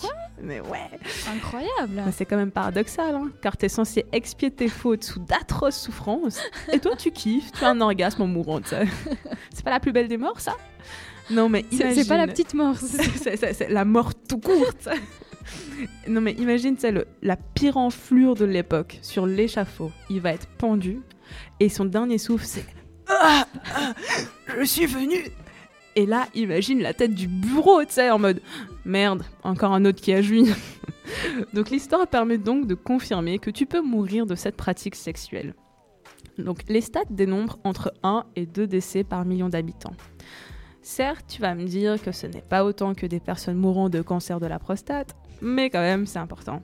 Mais 0.43 0.59
ouais. 0.59 0.89
Incroyable. 1.33 2.11
C'est 2.11 2.25
quand 2.25 2.35
même 2.35 2.51
paradoxal, 2.51 3.15
hein, 3.15 3.29
car 3.41 3.55
t'es 3.55 3.69
censé 3.69 4.05
expier 4.11 4.51
tes 4.51 4.67
fautes 4.67 5.05
sous 5.05 5.19
d'atroces 5.21 5.77
souffrances, 5.79 6.41
et 6.71 6.79
toi 6.79 6.95
tu 6.97 7.11
kiffes, 7.11 7.51
tu 7.53 7.63
as 7.63 7.69
un 7.69 7.79
orgasme 7.79 8.23
en 8.23 8.27
mourant. 8.27 8.59
C'est 8.65 9.63
pas 9.63 9.71
la 9.71 9.79
plus 9.79 9.93
belle 9.93 10.09
des 10.09 10.17
morts, 10.17 10.39
ça? 10.41 10.55
Non, 11.29 11.47
mais 11.47 11.63
imagine. 11.71 12.03
c'est 12.03 12.07
pas 12.09 12.17
la 12.17 12.27
petite 12.27 12.53
mort, 12.53 12.75
C'est 12.77 13.69
la 13.69 13.85
mort 13.85 14.13
tout 14.15 14.39
courte. 14.39 14.89
non, 16.09 16.19
mais 16.21 16.33
imagine, 16.33 16.75
c'est 16.77 16.91
le 16.91 17.05
la 17.21 17.37
pire 17.37 17.77
enflure 17.77 18.35
de 18.35 18.45
l'époque 18.45 18.99
sur 19.01 19.25
l'échafaud. 19.25 19.91
Il 20.09 20.19
va 20.21 20.31
être 20.33 20.47
pendu, 20.57 20.99
et 21.59 21.69
son 21.69 21.85
dernier 21.85 22.17
souffle, 22.17 22.45
c'est 22.45 22.65
ah, 23.09 23.45
ah, 23.75 23.93
je 24.59 24.63
suis 24.63 24.85
venu. 24.85 25.25
Et 25.95 26.05
là, 26.05 26.27
imagine 26.35 26.79
la 26.81 26.93
tête 26.93 27.13
du 27.13 27.27
bureau, 27.27 27.83
tu 27.83 27.93
sais, 27.93 28.11
en 28.11 28.19
mode 28.19 28.41
merde, 28.85 29.23
encore 29.43 29.73
un 29.73 29.83
autre 29.85 29.99
qui 29.99 30.13
a 30.13 30.21
joui. 30.21 30.49
donc 31.53 31.71
l'histoire 31.71 32.07
permet 32.07 32.37
donc 32.37 32.67
de 32.67 32.75
confirmer 32.75 33.39
que 33.39 33.49
tu 33.49 33.65
peux 33.65 33.81
mourir 33.81 34.25
de 34.25 34.35
cette 34.35 34.55
pratique 34.55 34.95
sexuelle. 34.95 35.55
Donc 36.37 36.59
les 36.69 36.81
stats 36.81 37.01
dénombrent 37.09 37.59
entre 37.63 37.93
1 38.03 38.25
et 38.35 38.45
2 38.45 38.67
décès 38.67 39.03
par 39.03 39.25
million 39.25 39.49
d'habitants. 39.49 39.95
Certes, 40.81 41.25
tu 41.27 41.41
vas 41.41 41.55
me 41.55 41.65
dire 41.65 42.01
que 42.01 42.11
ce 42.11 42.27
n'est 42.27 42.41
pas 42.41 42.63
autant 42.63 42.93
que 42.93 43.05
des 43.05 43.19
personnes 43.19 43.57
mourant 43.57 43.89
de 43.89 44.01
cancer 44.01 44.39
de 44.39 44.47
la 44.47 44.59
prostate, 44.59 45.15
mais 45.41 45.69
quand 45.69 45.79
même, 45.81 46.05
c'est 46.05 46.19
important. 46.19 46.61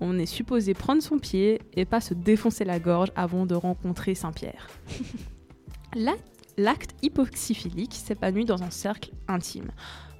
On 0.00 0.18
est 0.18 0.26
supposé 0.26 0.74
prendre 0.74 1.02
son 1.02 1.18
pied 1.18 1.60
et 1.74 1.84
pas 1.84 2.00
se 2.00 2.14
défoncer 2.14 2.64
la 2.64 2.78
gorge 2.78 3.10
avant 3.16 3.46
de 3.46 3.54
rencontrer 3.54 4.14
Saint-Pierre. 4.14 4.68
La- 5.94 6.16
L'acte 6.56 6.90
hypoxyphilique 7.02 7.94
s'épanouit 7.94 8.44
dans 8.44 8.62
un 8.64 8.70
cercle 8.70 9.10
intime, 9.28 9.70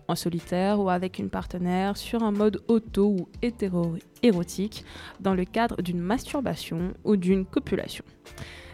en 0.07 0.15
solitaire 0.15 0.79
ou 0.81 0.89
avec 0.89 1.19
une 1.19 1.31
partenaire, 1.31 1.97
sur 1.97 2.23
un 2.23 2.31
mode 2.31 2.63
auto 2.69 3.09
ou 3.09 3.29
hétéro-érotique, 3.43 4.85
dans 5.21 5.35
le 5.35 5.45
cadre 5.45 5.83
d'une 5.83 5.99
masturbation 6.01 6.95
ou 7.05 7.17
d'une 7.17 7.45
copulation. 7.45 8.05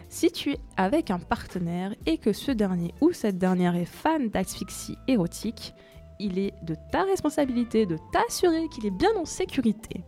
Si 0.09 0.31
tu 0.31 0.51
es 0.51 0.59
avec 0.77 1.09
un 1.11 1.17
partenaire 1.19 1.93
et 2.05 2.19
que 2.19 2.33
ce 2.33 2.51
dernier 2.51 2.93
ou 3.01 3.11
cette 3.13 3.37
dernière 3.39 3.75
est 3.75 3.85
fan 3.85 4.29
d'asphyxie 4.29 4.95
érotique, 5.07 5.73
il 6.19 6.39
est 6.39 6.53
de 6.63 6.75
ta 6.91 7.03
responsabilité 7.03 7.85
de 7.85 7.97
t'assurer 8.11 8.67
qu'il 8.69 8.85
est 8.85 8.91
bien 8.91 9.09
en 9.17 9.25
sécurité. 9.25 10.03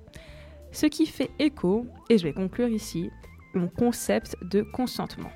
Ce 0.72 0.86
qui 0.86 1.06
fait 1.06 1.32
écho, 1.40 1.86
et 2.10 2.18
je 2.18 2.24
vais 2.24 2.34
conclure 2.34 2.68
ici, 2.68 3.10
mon 3.54 3.68
concept 3.68 4.36
de 4.44 4.62
consentement. 4.62 5.32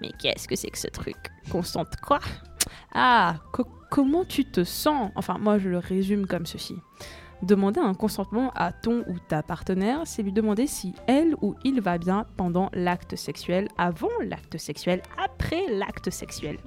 Mais 0.00 0.10
qu'est-ce 0.20 0.48
que 0.48 0.56
c'est 0.56 0.70
que 0.70 0.78
ce 0.78 0.88
truc? 0.88 1.16
Consente 1.50 1.96
quoi? 1.96 2.20
Ah, 2.94 3.36
co- 3.52 3.66
comment 3.90 4.24
tu 4.24 4.44
te 4.44 4.64
sens? 4.64 5.10
Enfin, 5.16 5.38
moi 5.38 5.58
je 5.58 5.68
le 5.68 5.78
résume 5.78 6.26
comme 6.26 6.46
ceci. 6.46 6.76
Demander 7.42 7.80
un 7.80 7.94
consentement 7.94 8.50
à 8.54 8.72
ton 8.72 9.04
ou 9.08 9.18
ta 9.28 9.42
partenaire, 9.42 10.02
c'est 10.04 10.22
lui 10.22 10.32
demander 10.32 10.68
si 10.68 10.94
elle 11.08 11.34
ou 11.42 11.56
il 11.64 11.80
va 11.80 11.98
bien 11.98 12.24
pendant 12.36 12.70
l'acte 12.72 13.16
sexuel, 13.16 13.66
avant 13.78 14.08
l'acte 14.24 14.58
sexuel, 14.58 15.02
après 15.18 15.66
l'acte 15.70 16.08
sexuel. 16.10 16.58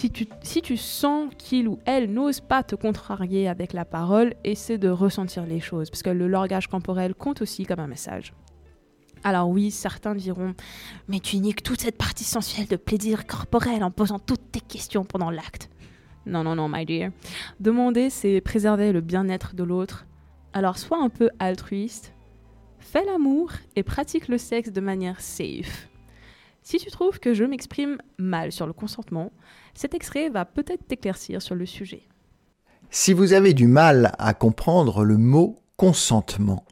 Si 0.00 0.10
tu, 0.10 0.26
si 0.40 0.62
tu 0.62 0.78
sens 0.78 1.28
qu'il 1.36 1.68
ou 1.68 1.78
elle 1.84 2.10
n'ose 2.10 2.40
pas 2.40 2.62
te 2.62 2.74
contrarier 2.74 3.48
avec 3.48 3.74
la 3.74 3.84
parole, 3.84 4.32
essaie 4.44 4.78
de 4.78 4.88
ressentir 4.88 5.44
les 5.44 5.60
choses, 5.60 5.90
parce 5.90 6.02
que 6.02 6.08
le 6.08 6.26
langage 6.26 6.68
corporel 6.68 7.14
compte 7.14 7.42
aussi 7.42 7.66
comme 7.66 7.80
un 7.80 7.86
message. 7.86 8.32
Alors 9.24 9.50
oui, 9.50 9.70
certains 9.70 10.14
diront, 10.14 10.54
mais 11.06 11.20
tu 11.20 11.36
niques 11.36 11.62
toute 11.62 11.82
cette 11.82 11.98
partie 11.98 12.24
sensuelle 12.24 12.66
de 12.66 12.76
plaisir 12.76 13.26
corporel 13.26 13.84
en 13.84 13.90
posant 13.90 14.18
toutes 14.18 14.50
tes 14.50 14.62
questions 14.62 15.04
pendant 15.04 15.30
l'acte. 15.30 15.68
Non, 16.24 16.44
non, 16.44 16.54
non, 16.54 16.70
my 16.70 16.86
dear. 16.86 17.10
Demander, 17.60 18.08
c'est 18.08 18.40
préserver 18.40 18.92
le 18.92 19.02
bien-être 19.02 19.54
de 19.54 19.64
l'autre. 19.64 20.06
Alors 20.54 20.78
sois 20.78 21.02
un 21.02 21.10
peu 21.10 21.28
altruiste, 21.38 22.14
fais 22.78 23.04
l'amour 23.04 23.52
et 23.76 23.82
pratique 23.82 24.28
le 24.28 24.38
sexe 24.38 24.72
de 24.72 24.80
manière 24.80 25.20
safe. 25.20 25.90
Si 26.62 26.78
tu 26.78 26.90
trouves 26.90 27.20
que 27.20 27.34
je 27.34 27.44
m'exprime 27.44 27.98
mal 28.16 28.50
sur 28.50 28.66
le 28.66 28.72
consentement, 28.72 29.30
cet 29.74 29.94
extrait 29.94 30.28
va 30.28 30.44
peut-être 30.44 30.86
t'éclaircir 30.86 31.42
sur 31.42 31.54
le 31.54 31.66
sujet. 31.66 32.02
Si 32.90 33.12
vous 33.12 33.32
avez 33.32 33.54
du 33.54 33.66
mal 33.66 34.12
à 34.18 34.34
comprendre 34.34 35.04
le 35.04 35.16
mot 35.16 35.60
consentement, 35.76 36.64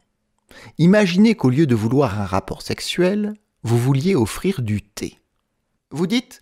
imaginez 0.77 1.35
qu'au 1.35 1.49
lieu 1.49 1.65
de 1.65 1.75
vouloir 1.75 2.19
un 2.19 2.25
rapport 2.25 2.61
sexuel, 2.61 3.33
vous 3.63 3.77
vouliez 3.77 4.15
offrir 4.15 4.61
du 4.61 4.81
thé. 4.81 5.17
Vous 5.91 6.07
dites 6.07 6.41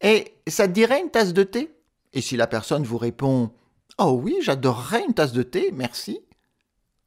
Et 0.00 0.34
ça 0.46 0.68
te 0.68 0.72
dirait 0.72 1.00
une 1.00 1.10
tasse 1.10 1.32
de 1.32 1.42
thé? 1.42 1.70
Et 2.12 2.20
si 2.20 2.36
la 2.36 2.46
personne 2.46 2.84
vous 2.84 2.98
répond 2.98 3.50
Oh 3.98 4.20
oui, 4.22 4.36
j'adorerais 4.42 5.04
une 5.06 5.14
tasse 5.14 5.32
de 5.32 5.42
thé, 5.42 5.70
merci, 5.74 6.20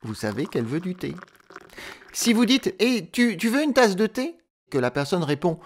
vous 0.02 0.16
savez 0.16 0.46
qu'elle 0.46 0.66
veut 0.66 0.80
du 0.80 0.96
thé. 0.96 1.16
Si 2.14 2.34
vous 2.34 2.46
dites 2.46 2.76
Et 2.80 3.08
tu, 3.12 3.38
tu 3.38 3.50
veux 3.50 3.64
une 3.64 3.74
tasse 3.74 3.96
de 3.96 4.08
thé? 4.08 4.36
Que 4.70 4.78
la 4.78 4.92
personne 4.92 5.24
répond 5.24 5.60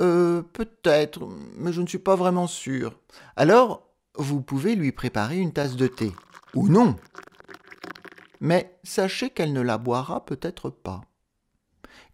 Euh, 0.00 0.42
peut-être, 0.42 1.28
mais 1.56 1.72
je 1.72 1.80
ne 1.80 1.86
suis 1.86 1.98
pas 1.98 2.14
vraiment 2.14 2.46
sûr. 2.46 2.98
Alors, 3.36 3.88
vous 4.14 4.40
pouvez 4.40 4.74
lui 4.74 4.92
préparer 4.92 5.38
une 5.38 5.52
tasse 5.52 5.76
de 5.76 5.86
thé. 5.86 6.12
Ou 6.54 6.68
non. 6.68 6.96
Mais 8.40 8.78
sachez 8.84 9.30
qu'elle 9.30 9.52
ne 9.52 9.60
la 9.60 9.78
boira 9.78 10.24
peut-être 10.24 10.70
pas. 10.70 11.02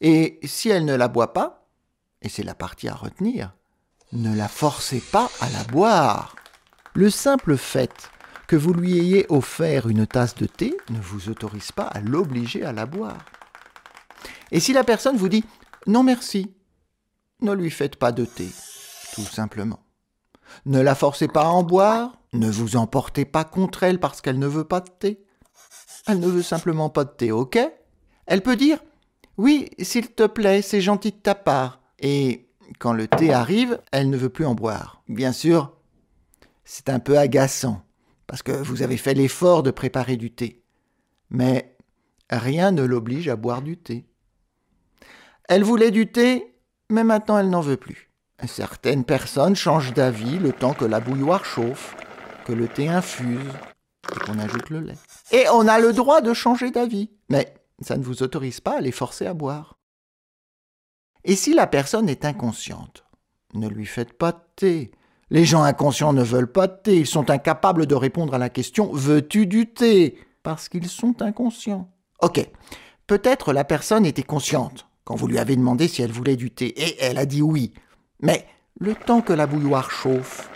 Et 0.00 0.40
si 0.44 0.70
elle 0.70 0.84
ne 0.84 0.94
la 0.94 1.08
boit 1.08 1.32
pas, 1.32 1.66
et 2.22 2.28
c'est 2.28 2.42
la 2.42 2.54
partie 2.54 2.88
à 2.88 2.94
retenir, 2.94 3.52
ne 4.12 4.34
la 4.34 4.48
forcez 4.48 5.00
pas 5.00 5.30
à 5.40 5.50
la 5.50 5.64
boire. 5.64 6.34
Le 6.94 7.10
simple 7.10 7.56
fait 7.56 7.92
que 7.92 8.54
Que 8.54 8.56
vous 8.56 8.74
lui 8.74 8.98
ayez 8.98 9.26
offert 9.30 9.88
une 9.88 10.06
tasse 10.06 10.34
de 10.34 10.46
thé 10.46 10.76
ne 10.90 11.00
vous 11.00 11.30
autorise 11.30 11.72
pas 11.72 11.86
à 11.86 12.00
l'obliger 12.00 12.62
à 12.62 12.72
la 12.72 12.84
boire. 12.84 13.24
Et 14.52 14.60
si 14.60 14.74
la 14.74 14.84
personne 14.84 15.16
vous 15.16 15.30
dit 15.30 15.44
non 15.86 16.02
merci, 16.02 16.54
ne 17.44 17.52
lui 17.52 17.70
faites 17.70 17.96
pas 17.96 18.12
de 18.12 18.24
thé, 18.24 18.48
tout 19.14 19.22
simplement. 19.22 19.80
Ne 20.66 20.80
la 20.80 20.94
forcez 20.94 21.28
pas 21.28 21.44
à 21.44 21.48
en 21.48 21.62
boire, 21.62 22.20
ne 22.32 22.50
vous 22.50 22.76
emportez 22.76 23.24
pas 23.24 23.44
contre 23.44 23.82
elle 23.82 24.00
parce 24.00 24.20
qu'elle 24.20 24.38
ne 24.38 24.46
veut 24.46 24.64
pas 24.64 24.80
de 24.80 24.90
thé. 24.90 25.24
Elle 26.06 26.20
ne 26.20 26.28
veut 26.28 26.42
simplement 26.42 26.90
pas 26.90 27.04
de 27.04 27.10
thé, 27.10 27.32
ok? 27.32 27.58
Elle 28.26 28.42
peut 28.42 28.56
dire 28.56 28.78
Oui, 29.36 29.70
s'il 29.78 30.08
te 30.08 30.26
plaît, 30.26 30.62
c'est 30.62 30.80
gentil 30.80 31.12
de 31.12 31.16
ta 31.16 31.34
part. 31.34 31.80
Et 31.98 32.50
quand 32.78 32.92
le 32.92 33.08
thé 33.08 33.32
arrive, 33.32 33.80
elle 33.92 34.10
ne 34.10 34.16
veut 34.16 34.28
plus 34.28 34.46
en 34.46 34.54
boire. 34.54 35.02
Bien 35.08 35.32
sûr, 35.32 35.76
c'est 36.64 36.88
un 36.88 36.98
peu 36.98 37.18
agaçant, 37.18 37.82
parce 38.26 38.42
que 38.42 38.52
vous 38.52 38.82
avez 38.82 38.96
fait 38.96 39.14
l'effort 39.14 39.62
de 39.62 39.70
préparer 39.70 40.16
du 40.16 40.32
thé. 40.32 40.62
Mais 41.30 41.76
rien 42.30 42.70
ne 42.70 42.82
l'oblige 42.82 43.28
à 43.28 43.36
boire 43.36 43.62
du 43.62 43.76
thé. 43.76 44.06
Elle 45.48 45.62
voulait 45.62 45.90
du 45.90 46.10
thé, 46.10 46.53
mais 46.94 47.04
maintenant 47.04 47.38
elle 47.38 47.50
n'en 47.50 47.60
veut 47.60 47.76
plus. 47.76 48.10
Certaines 48.46 49.04
personnes 49.04 49.56
changent 49.56 49.92
d'avis 49.92 50.38
le 50.38 50.52
temps 50.52 50.74
que 50.74 50.84
la 50.84 51.00
bouilloire 51.00 51.44
chauffe, 51.44 51.96
que 52.46 52.52
le 52.52 52.68
thé 52.68 52.88
infuse 52.88 53.52
et 54.14 54.18
qu'on 54.20 54.38
ajoute 54.38 54.70
le 54.70 54.80
lait. 54.80 54.98
Et 55.32 55.46
on 55.52 55.66
a 55.66 55.78
le 55.78 55.92
droit 55.92 56.20
de 56.20 56.32
changer 56.34 56.70
d'avis, 56.70 57.10
mais 57.28 57.54
ça 57.80 57.96
ne 57.96 58.04
vous 58.04 58.22
autorise 58.22 58.60
pas 58.60 58.78
à 58.78 58.80
les 58.80 58.92
forcer 58.92 59.26
à 59.26 59.34
boire. 59.34 59.78
Et 61.24 61.36
si 61.36 61.54
la 61.54 61.66
personne 61.66 62.08
est 62.08 62.24
inconsciente, 62.24 63.04
ne 63.54 63.68
lui 63.68 63.86
faites 63.86 64.12
pas 64.12 64.32
de 64.32 64.40
thé. 64.56 64.92
Les 65.30 65.44
gens 65.44 65.62
inconscients 65.62 66.12
ne 66.12 66.22
veulent 66.22 66.52
pas 66.52 66.66
de 66.66 66.76
thé, 66.82 67.00
ils 67.00 67.06
sont 67.06 67.30
incapables 67.30 67.86
de 67.86 67.94
répondre 67.94 68.34
à 68.34 68.38
la 68.38 68.50
question 68.50 68.92
Veux-tu 68.92 69.46
du 69.46 69.72
thé? 69.72 70.18
Parce 70.42 70.68
qu'ils 70.68 70.88
sont 70.88 71.22
inconscients. 71.22 71.90
Ok, 72.20 72.46
peut-être 73.06 73.52
la 73.52 73.64
personne 73.64 74.04
était 74.04 74.22
consciente 74.22 74.86
quand 75.04 75.16
vous 75.16 75.26
lui 75.26 75.38
avez 75.38 75.56
demandé 75.56 75.88
si 75.88 76.02
elle 76.02 76.12
voulait 76.12 76.36
du 76.36 76.50
thé, 76.50 76.66
et 76.66 77.02
elle 77.02 77.18
a 77.18 77.26
dit 77.26 77.42
oui. 77.42 77.72
Mais 78.20 78.46
le 78.78 78.94
temps 78.94 79.20
que 79.20 79.32
la 79.32 79.46
bouilloire 79.46 79.90
chauffe, 79.90 80.50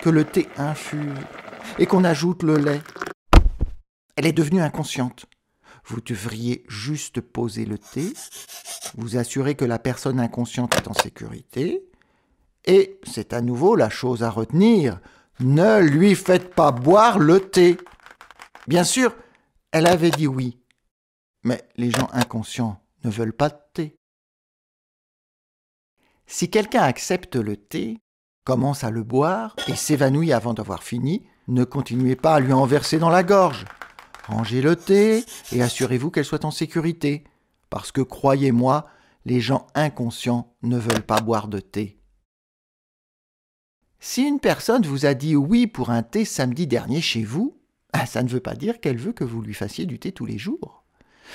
que 0.00 0.10
le 0.10 0.24
thé 0.24 0.48
infuse, 0.56 1.18
et 1.78 1.86
qu'on 1.86 2.04
ajoute 2.04 2.42
le 2.42 2.56
lait, 2.56 2.80
elle 4.16 4.26
est 4.26 4.32
devenue 4.32 4.60
inconsciente. 4.60 5.26
Vous 5.84 6.00
devriez 6.00 6.64
juste 6.68 7.20
poser 7.20 7.64
le 7.64 7.78
thé, 7.78 8.12
vous 8.96 9.16
assurer 9.16 9.54
que 9.54 9.64
la 9.64 9.78
personne 9.78 10.20
inconsciente 10.20 10.74
est 10.76 10.88
en 10.88 10.94
sécurité, 10.94 11.84
et 12.64 13.00
c'est 13.04 13.32
à 13.32 13.40
nouveau 13.40 13.76
la 13.76 13.90
chose 13.90 14.22
à 14.22 14.30
retenir, 14.30 15.00
ne 15.40 15.80
lui 15.80 16.14
faites 16.14 16.54
pas 16.54 16.72
boire 16.72 17.18
le 17.18 17.40
thé. 17.40 17.78
Bien 18.66 18.84
sûr, 18.84 19.14
elle 19.72 19.86
avait 19.86 20.10
dit 20.10 20.26
oui, 20.26 20.58
mais 21.44 21.62
les 21.76 21.90
gens 21.90 22.08
inconscients 22.12 22.80
ne 23.04 23.10
veulent 23.10 23.32
pas 23.32 23.48
de. 23.48 23.67
Si 26.30 26.50
quelqu'un 26.50 26.82
accepte 26.82 27.36
le 27.36 27.56
thé, 27.56 28.02
commence 28.44 28.84
à 28.84 28.90
le 28.90 29.02
boire 29.02 29.56
et 29.66 29.74
s'évanouit 29.74 30.34
avant 30.34 30.52
d'avoir 30.52 30.82
fini, 30.82 31.24
ne 31.48 31.64
continuez 31.64 32.16
pas 32.16 32.34
à 32.34 32.40
lui 32.40 32.52
en 32.52 32.66
verser 32.66 32.98
dans 32.98 33.08
la 33.08 33.22
gorge. 33.22 33.64
Rangez 34.26 34.60
le 34.60 34.76
thé 34.76 35.24
et 35.52 35.62
assurez-vous 35.62 36.10
qu'elle 36.10 36.26
soit 36.26 36.44
en 36.44 36.50
sécurité, 36.50 37.24
parce 37.70 37.92
que 37.92 38.02
croyez-moi, 38.02 38.86
les 39.24 39.40
gens 39.40 39.66
inconscients 39.74 40.54
ne 40.62 40.76
veulent 40.76 41.02
pas 41.02 41.22
boire 41.22 41.48
de 41.48 41.60
thé. 41.60 41.98
Si 43.98 44.22
une 44.22 44.38
personne 44.38 44.84
vous 44.84 45.06
a 45.06 45.14
dit 45.14 45.34
oui 45.34 45.66
pour 45.66 45.88
un 45.88 46.02
thé 46.02 46.26
samedi 46.26 46.66
dernier 46.66 47.00
chez 47.00 47.24
vous, 47.24 47.58
ah, 47.94 48.04
ça 48.04 48.22
ne 48.22 48.28
veut 48.28 48.40
pas 48.40 48.54
dire 48.54 48.80
qu'elle 48.80 48.98
veut 48.98 49.14
que 49.14 49.24
vous 49.24 49.40
lui 49.40 49.54
fassiez 49.54 49.86
du 49.86 49.98
thé 49.98 50.12
tous 50.12 50.26
les 50.26 50.38
jours. 50.38 50.77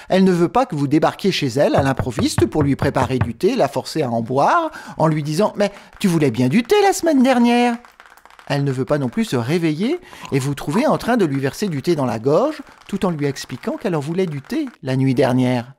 Elle 0.10 0.24
ne 0.24 0.32
veut 0.32 0.50
pas 0.50 0.66
que 0.66 0.76
vous 0.76 0.88
débarquiez 0.88 1.32
chez 1.32 1.48
elle 1.48 1.76
à 1.76 1.84
l'improviste 1.84 2.46
pour 2.46 2.64
lui 2.64 2.76
préparer 2.76 3.20
du 3.20 3.34
thé, 3.36 3.56
la 3.56 3.68
forcer 3.68 4.02
à 4.02 4.10
en 4.10 4.22
boire, 4.22 4.72
en 4.98 5.08
lui 5.08 5.24
disant 5.24 5.54
Mais 5.56 5.72
tu 6.00 6.08
voulais 6.08 6.32
bien 6.32 6.50
du 6.50 6.64
thé 6.64 6.76
la 6.82 6.94
semaine 6.94 7.24
dernière 7.24 7.78
Elle 8.48 8.64
ne 8.64 8.72
veut 8.72 8.86
pas 8.86 8.98
non 8.98 9.10
plus 9.10 9.26
se 9.26 9.36
réveiller 9.36 10.00
et 10.32 10.40
vous 10.40 10.56
trouver 10.56 10.88
en 10.88 10.98
train 10.98 11.18
de 11.18 11.26
lui 11.26 11.40
verser 11.40 11.68
du 11.68 11.82
thé 11.82 11.96
dans 11.96 12.06
la 12.06 12.20
gorge, 12.20 12.62
tout 12.88 13.06
en 13.06 13.12
lui 13.12 13.26
expliquant 13.26 13.78
qu'elle 13.78 13.96
en 13.96 14.00
voulait 14.00 14.26
du 14.26 14.42
thé 14.42 14.68
la 14.82 14.96
nuit 14.96 15.16
dernière. 15.16 15.74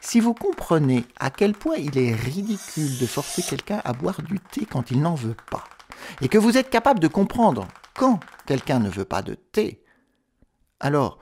Si 0.00 0.18
vous 0.18 0.34
comprenez 0.34 1.04
à 1.20 1.30
quel 1.30 1.52
point 1.52 1.76
il 1.76 1.96
est 1.96 2.12
ridicule 2.12 2.98
de 2.98 3.06
forcer 3.06 3.42
quelqu'un 3.42 3.80
à 3.84 3.92
boire 3.92 4.22
du 4.22 4.40
thé 4.40 4.66
quand 4.68 4.90
il 4.90 5.00
n'en 5.00 5.14
veut 5.14 5.36
pas, 5.50 5.64
et 6.20 6.28
que 6.28 6.38
vous 6.38 6.56
êtes 6.56 6.70
capable 6.70 6.98
de 6.98 7.06
comprendre 7.06 7.68
quand 7.94 8.18
quelqu'un 8.46 8.80
ne 8.80 8.88
veut 8.88 9.04
pas 9.04 9.22
de 9.22 9.34
thé, 9.34 9.84
alors 10.80 11.20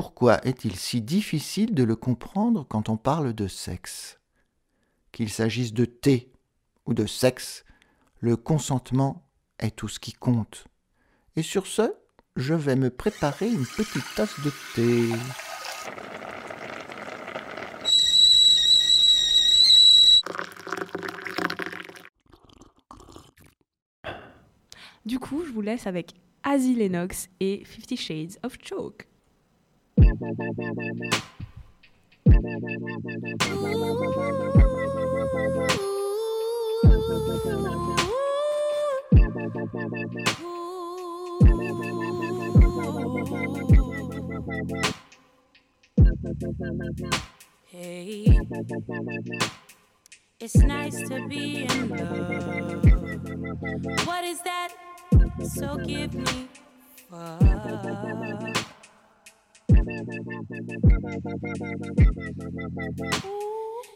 pourquoi 0.00 0.38
est-il 0.46 0.76
si 0.76 1.00
difficile 1.00 1.74
de 1.74 1.82
le 1.82 1.96
comprendre 1.96 2.64
quand 2.68 2.88
on 2.88 2.96
parle 2.96 3.32
de 3.32 3.48
sexe? 3.48 4.20
Qu'il 5.10 5.28
s'agisse 5.28 5.72
de 5.72 5.86
thé 5.86 6.30
ou 6.86 6.94
de 6.94 7.04
sexe, 7.04 7.64
le 8.20 8.36
consentement 8.36 9.28
est 9.58 9.74
tout 9.74 9.88
ce 9.88 9.98
qui 9.98 10.12
compte. 10.12 10.68
Et 11.34 11.42
sur 11.42 11.66
ce, 11.66 11.92
je 12.36 12.54
vais 12.54 12.76
me 12.76 12.90
préparer 12.90 13.50
une 13.50 13.66
petite 13.66 14.04
tasse 14.14 14.38
de 14.44 14.52
thé. 14.76 15.08
Du 25.04 25.18
coup, 25.18 25.42
je 25.44 25.50
vous 25.50 25.60
laisse 25.60 25.88
avec 25.88 26.14
Asie 26.44 26.76
Lennox 26.76 27.28
et 27.40 27.64
Fifty 27.64 27.96
Shades 27.96 28.38
of 28.44 28.58
Choke. 28.62 29.08
Hey, 30.20 30.34
it's 50.40 50.56
nice 50.56 51.08
to 51.08 51.28
be 51.28 51.62
in 51.62 51.88
love. 51.90 52.10
What 54.06 54.24
is 54.24 54.40
that? 54.42 54.74
So 55.54 55.76
give 55.76 56.14
me 56.14 56.48
fuck. 57.08 57.40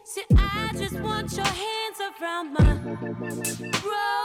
See, 0.05 0.23
I 0.37 0.73
just 0.77 1.01
want 1.01 1.33
your 1.33 1.47
hands 1.47 2.01
around 2.21 2.53
my 2.55 2.75
rose. 3.85 4.19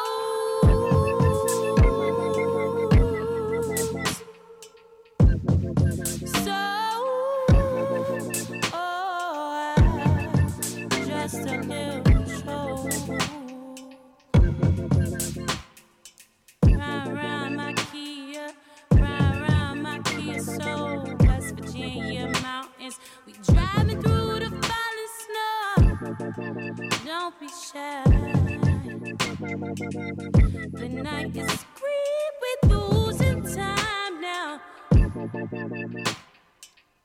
The 30.73 30.87
night 31.03 31.35
is 31.35 31.51
scream, 31.51 32.33
we 32.41 32.51
losing 32.69 33.43
time 33.43 34.21
now. 34.21 34.59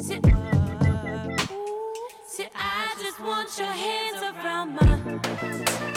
sit 0.00 0.24
up. 0.26 0.40
Sit, 2.26 2.50
I 2.54 2.94
just 3.00 3.20
want 3.20 3.58
your 3.58 3.66
hands 3.66 4.22
around 4.22 4.74
my 4.74 4.86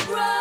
rose. 0.09 0.40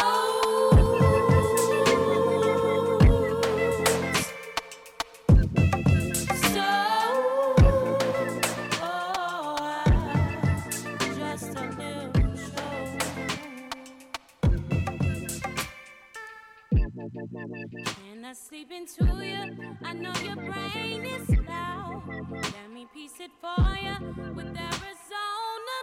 And 18.52 18.88
to 18.88 19.04
you. 19.24 19.76
I 19.84 19.92
know 19.92 20.12
your 20.24 20.34
brain 20.34 21.04
is 21.04 21.28
loud. 21.46 22.02
Let 22.32 22.72
me 22.72 22.84
piece 22.92 23.20
it 23.20 23.30
for 23.40 23.76
you 23.78 23.94
with 24.34 24.46
Arizona 24.46 25.74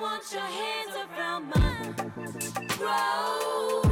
Want 0.00 0.32
your 0.32 0.42
hands 0.42 0.94
around 0.94 1.48
my 1.48 2.66
throat. 2.68 3.85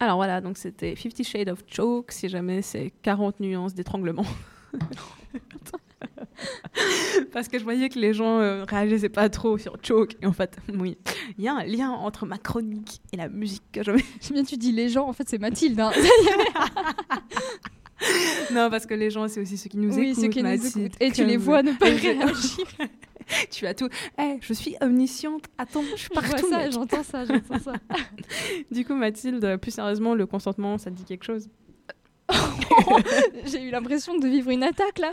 Alors 0.00 0.16
voilà, 0.16 0.40
donc 0.40 0.56
c'était 0.56 0.96
Fifty 0.96 1.22
Shades 1.24 1.50
of 1.50 1.62
Choke, 1.70 2.12
si 2.12 2.30
jamais 2.30 2.62
c'est 2.62 2.90
40 3.02 3.40
nuances 3.40 3.74
d'étranglement. 3.74 4.24
Parce 7.32 7.48
que 7.48 7.58
je 7.58 7.64
voyais 7.64 7.88
que 7.90 7.98
les 7.98 8.14
gens 8.14 8.38
euh, 8.38 8.64
réagissaient 8.64 9.10
pas 9.10 9.28
trop 9.28 9.58
sur 9.58 9.76
Choke. 9.82 10.16
Et 10.22 10.26
en 10.26 10.32
fait, 10.32 10.56
oui, 10.74 10.96
il 11.36 11.44
y 11.44 11.48
a 11.48 11.54
un 11.54 11.64
lien 11.64 11.90
entre 11.90 12.24
ma 12.24 12.38
chronique 12.38 13.02
et 13.12 13.16
la 13.18 13.28
musique 13.28 13.64
que 13.72 13.82
je 13.84 13.90
mets. 13.90 14.04
Bien 14.32 14.44
tu 14.44 14.56
dis 14.56 14.72
les 14.72 14.88
gens, 14.88 15.06
en 15.08 15.12
fait 15.12 15.28
c'est 15.28 15.36
Mathilde. 15.38 15.78
hein. 15.80 15.90
non, 18.52 18.70
parce 18.70 18.86
que 18.86 18.94
les 18.94 19.10
gens, 19.10 19.28
c'est 19.28 19.40
aussi 19.40 19.58
ceux 19.58 19.68
qui 19.68 19.76
nous 19.76 19.94
Oui, 19.94 20.10
écoutent. 20.10 20.22
ceux 20.22 20.28
qui 20.28 20.42
nous 20.42 20.66
écoutent. 20.66 20.96
Et 21.00 21.10
tu 21.10 21.24
les 21.26 21.36
vois 21.36 21.62
ne 21.62 21.72
pas 21.72 21.84
réagir. 21.86 22.64
tu 23.50 23.66
as 23.66 23.74
tout. 23.74 23.88
Eh, 24.18 24.38
je 24.40 24.52
suis 24.52 24.76
omnisciente. 24.80 25.44
Attends, 25.58 25.82
je 25.82 25.96
suis 25.96 26.08
Je 26.14 26.20
partout. 26.20 26.50
ça, 26.50 26.70
j'entends 26.70 27.02
ça, 27.02 27.24
j'entends 27.24 27.58
ça. 27.58 27.72
du 28.70 28.84
coup, 28.84 28.94
Mathilde, 28.94 29.56
plus 29.58 29.70
sérieusement, 29.70 30.14
le 30.14 30.26
consentement, 30.26 30.78
ça 30.78 30.90
te 30.90 30.96
dit 30.96 31.04
quelque 31.04 31.24
chose? 31.24 31.48
J'ai 33.44 33.62
eu 33.62 33.70
l'impression 33.70 34.16
de 34.16 34.28
vivre 34.28 34.50
une 34.50 34.62
attaque 34.62 34.98
là. 34.98 35.12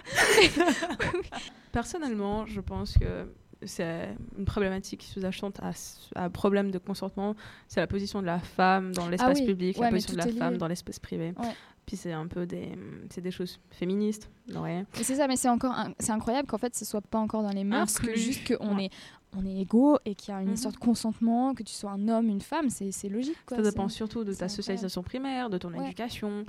Personnellement, 1.71 2.45
je 2.45 2.61
pense 2.61 2.93
que 2.93 3.27
c'est 3.63 4.09
une 4.37 4.45
problématique 4.45 5.03
sous-jacente 5.03 5.59
à, 5.61 5.71
un 6.15 6.29
problème 6.29 6.71
de 6.71 6.77
consentement. 6.77 7.35
C'est 7.67 7.79
la 7.79 7.87
position 7.87 8.21
de 8.21 8.27
la 8.27 8.39
femme 8.39 8.93
dans 8.93 9.09
l'espace 9.09 9.39
oui. 9.39 9.47
public, 9.47 9.77
Ouais, 9.77 9.85
la 9.85 9.91
position 9.91 10.13
de 10.13 10.17
la 10.19 10.27
femme 10.27 10.53
lié. 10.53 10.57
dans 10.59 10.67
l'espace 10.67 10.99
privé. 10.99 11.33
Ouais. 11.37 11.53
Puis 11.87 11.95
c'est 11.97 12.11
un 12.11 12.27
peu 12.27 12.45
des, 12.45 12.77
c'est 13.09 13.21
des 13.21 13.31
choses 13.31 13.59
féministes, 13.71 14.29
ouais. 14.53 14.83
C'est 14.93 15.15
ça, 15.15 15.25
mais 15.27 15.37
c'est 15.37 15.47
encore, 15.47 15.73
c'est 15.99 16.11
incroyable 16.11 16.45
qu'en 16.47 16.57
fait, 16.57 16.75
ce 16.75 16.83
soit 16.83 16.99
pas 17.01 17.17
encore 17.17 17.41
dans 17.43 17.51
les 17.53 17.63
mœurs, 17.63 17.97
que 17.97 18.13
juste 18.13 18.45
qu'on 18.57 18.77
est, 18.77 18.89
on 19.33 19.45
est 19.45 19.61
égaux 19.61 19.97
et 20.05 20.13
qu'il 20.13 20.33
y 20.33 20.37
a 20.37 20.41
une 20.41 20.49
Mhm. 20.49 20.53
histoire 20.55 20.73
de 20.73 20.79
consentement, 20.79 21.53
que 21.53 21.63
tu 21.63 21.71
sois 21.73 21.91
un 21.91 22.07
homme, 22.09 22.27
une 22.27 22.41
femme, 22.41 22.69
c'est, 22.69 22.91
logique. 23.07 23.37
Quoi. 23.45 23.57
Ça 23.57 23.63
dépend 23.63 23.87
surtout 23.87 24.25
de 24.25 24.33
ta 24.33 24.49
socialisation 24.49 25.01
primaire, 25.01 25.49
de 25.49 25.57
ton 25.57 25.71
Ouais. 25.73 25.85
éducation, 25.85 26.43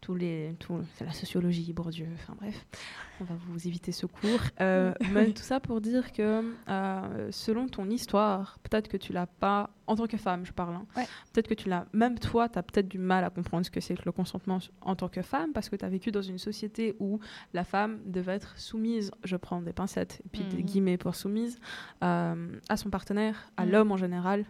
tous 0.00 0.14
les, 0.14 0.54
tout, 0.58 0.80
c'est 0.94 1.04
la 1.04 1.12
sociologie, 1.12 1.72
Bourdieu, 1.72 2.06
enfin 2.14 2.34
bref, 2.40 2.66
on 3.20 3.24
va 3.24 3.34
vous 3.48 3.66
éviter 3.66 3.92
ce 3.92 4.06
cours. 4.06 4.40
Euh, 4.60 4.92
mais 5.12 5.32
tout 5.32 5.42
ça 5.42 5.60
pour 5.60 5.80
dire 5.80 6.12
que 6.12 6.54
euh, 6.68 7.28
selon 7.30 7.68
ton 7.68 7.88
histoire, 7.90 8.58
peut-être 8.62 8.88
que 8.88 8.96
tu 8.96 9.12
l'as 9.12 9.26
pas, 9.26 9.70
en 9.86 9.96
tant 9.96 10.06
que 10.06 10.16
femme, 10.16 10.44
je 10.46 10.52
parle, 10.52 10.76
hein, 10.76 10.86
Ouais. 10.96 11.06
peut-être 11.32 11.48
que 11.48 11.54
tu 11.54 11.68
l'as, 11.68 11.86
même 11.92 12.18
toi, 12.18 12.48
tu 12.48 12.58
as 12.58 12.62
peut-être 12.62 12.88
du 12.88 12.98
mal 12.98 13.24
à 13.24 13.30
comprendre 13.30 13.64
ce 13.66 13.70
que 13.70 13.80
c'est 13.80 13.96
que 13.96 14.02
le 14.04 14.12
consentement 14.12 14.58
en 14.82 14.94
tant 14.94 15.08
que 15.08 15.22
femme, 15.22 15.52
parce 15.52 15.68
que 15.68 15.76
tu 15.76 15.84
as 15.84 15.88
vécu 15.88 16.10
dans 16.12 16.22
une 16.22 16.38
société 16.38 16.94
où 17.00 17.18
la 17.52 17.64
femme 17.64 18.00
devait 18.06 18.34
être 18.34 18.56
soumise, 18.58 19.10
je 19.24 19.36
prends 19.36 19.60
des 19.62 19.72
pincettes 19.72 20.20
et 20.24 20.28
puis 20.28 20.44
des 20.44 20.58
Mhm. 20.58 20.62
guillemets 20.64 20.96
pour 20.98 21.14
soumise, 21.14 21.58
euh, 22.04 22.52
à 22.68 22.76
son 22.76 22.90
partenaire, 22.90 23.50
à 23.56 23.64
Mhm. 23.66 23.72
l'homme 23.72 23.92
en 23.92 23.96
général. 23.96 24.44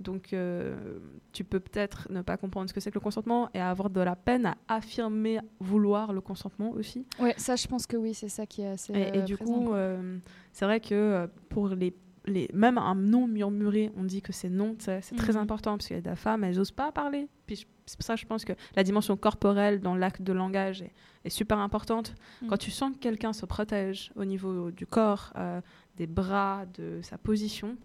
Donc, 0.00 0.32
euh, 0.32 0.98
tu 1.32 1.44
peux 1.44 1.60
peut-être 1.60 2.08
ne 2.10 2.22
pas 2.22 2.36
comprendre 2.36 2.68
ce 2.68 2.74
que 2.74 2.80
c'est 2.80 2.90
que 2.90 2.96
le 2.96 3.00
consentement 3.02 3.50
et 3.54 3.60
avoir 3.60 3.90
de 3.90 4.00
la 4.00 4.16
peine 4.16 4.46
à 4.46 4.56
affirmer 4.68 5.40
vouloir 5.60 6.12
le 6.12 6.20
consentement 6.20 6.70
aussi. 6.70 7.06
Ouais, 7.18 7.34
ça, 7.36 7.54
je 7.56 7.66
pense 7.68 7.86
que 7.86 7.96
oui, 7.96 8.14
c'est 8.14 8.28
ça 8.30 8.46
qui 8.46 8.62
est 8.62 8.68
assez. 8.68 8.92
Et, 8.94 9.16
et 9.16 9.18
euh, 9.18 9.22
du 9.22 9.36
présent, 9.36 9.52
coup, 9.64 9.74
euh, 9.74 10.18
c'est 10.52 10.64
vrai 10.64 10.80
que 10.80 11.28
pour 11.50 11.68
les, 11.68 11.94
les, 12.26 12.48
même 12.54 12.78
un 12.78 12.94
non 12.94 13.26
murmuré, 13.28 13.90
on 13.96 14.04
dit 14.04 14.22
que 14.22 14.32
c'est 14.32 14.48
non, 14.50 14.74
c'est 14.78 15.00
très 15.16 15.34
Mhm. 15.34 15.38
important 15.40 15.72
parce 15.76 15.86
qu'il 15.86 15.96
y 15.96 15.98
a 15.98 16.02
des 16.02 16.16
femmes, 16.16 16.44
elles 16.44 16.56
n'osent 16.56 16.70
pas 16.72 16.90
parler. 16.92 17.28
Puis 17.46 17.66
c'est 17.86 17.96
pour 17.98 18.04
ça 18.06 18.14
que 18.14 18.20
je 18.20 18.26
pense 18.26 18.44
que 18.44 18.52
la 18.76 18.84
dimension 18.84 19.16
corporelle 19.16 19.80
dans 19.80 19.96
l'acte 19.96 20.22
de 20.22 20.32
langage 20.32 20.80
est, 20.82 20.92
est 21.24 21.30
super 21.30 21.58
importante. 21.58 22.14
Mhm. 22.40 22.48
Quand 22.48 22.56
tu 22.56 22.70
sens 22.70 22.92
que 22.94 22.98
quelqu'un 22.98 23.32
se 23.32 23.44
protège 23.46 24.12
au 24.16 24.24
niveau 24.24 24.70
du 24.70 24.86
corps, 24.86 25.32
euh, 25.36 25.60
des 26.00 26.06
bras, 26.06 26.64
de 26.78 27.00
sa 27.02 27.18
position, 27.18 27.76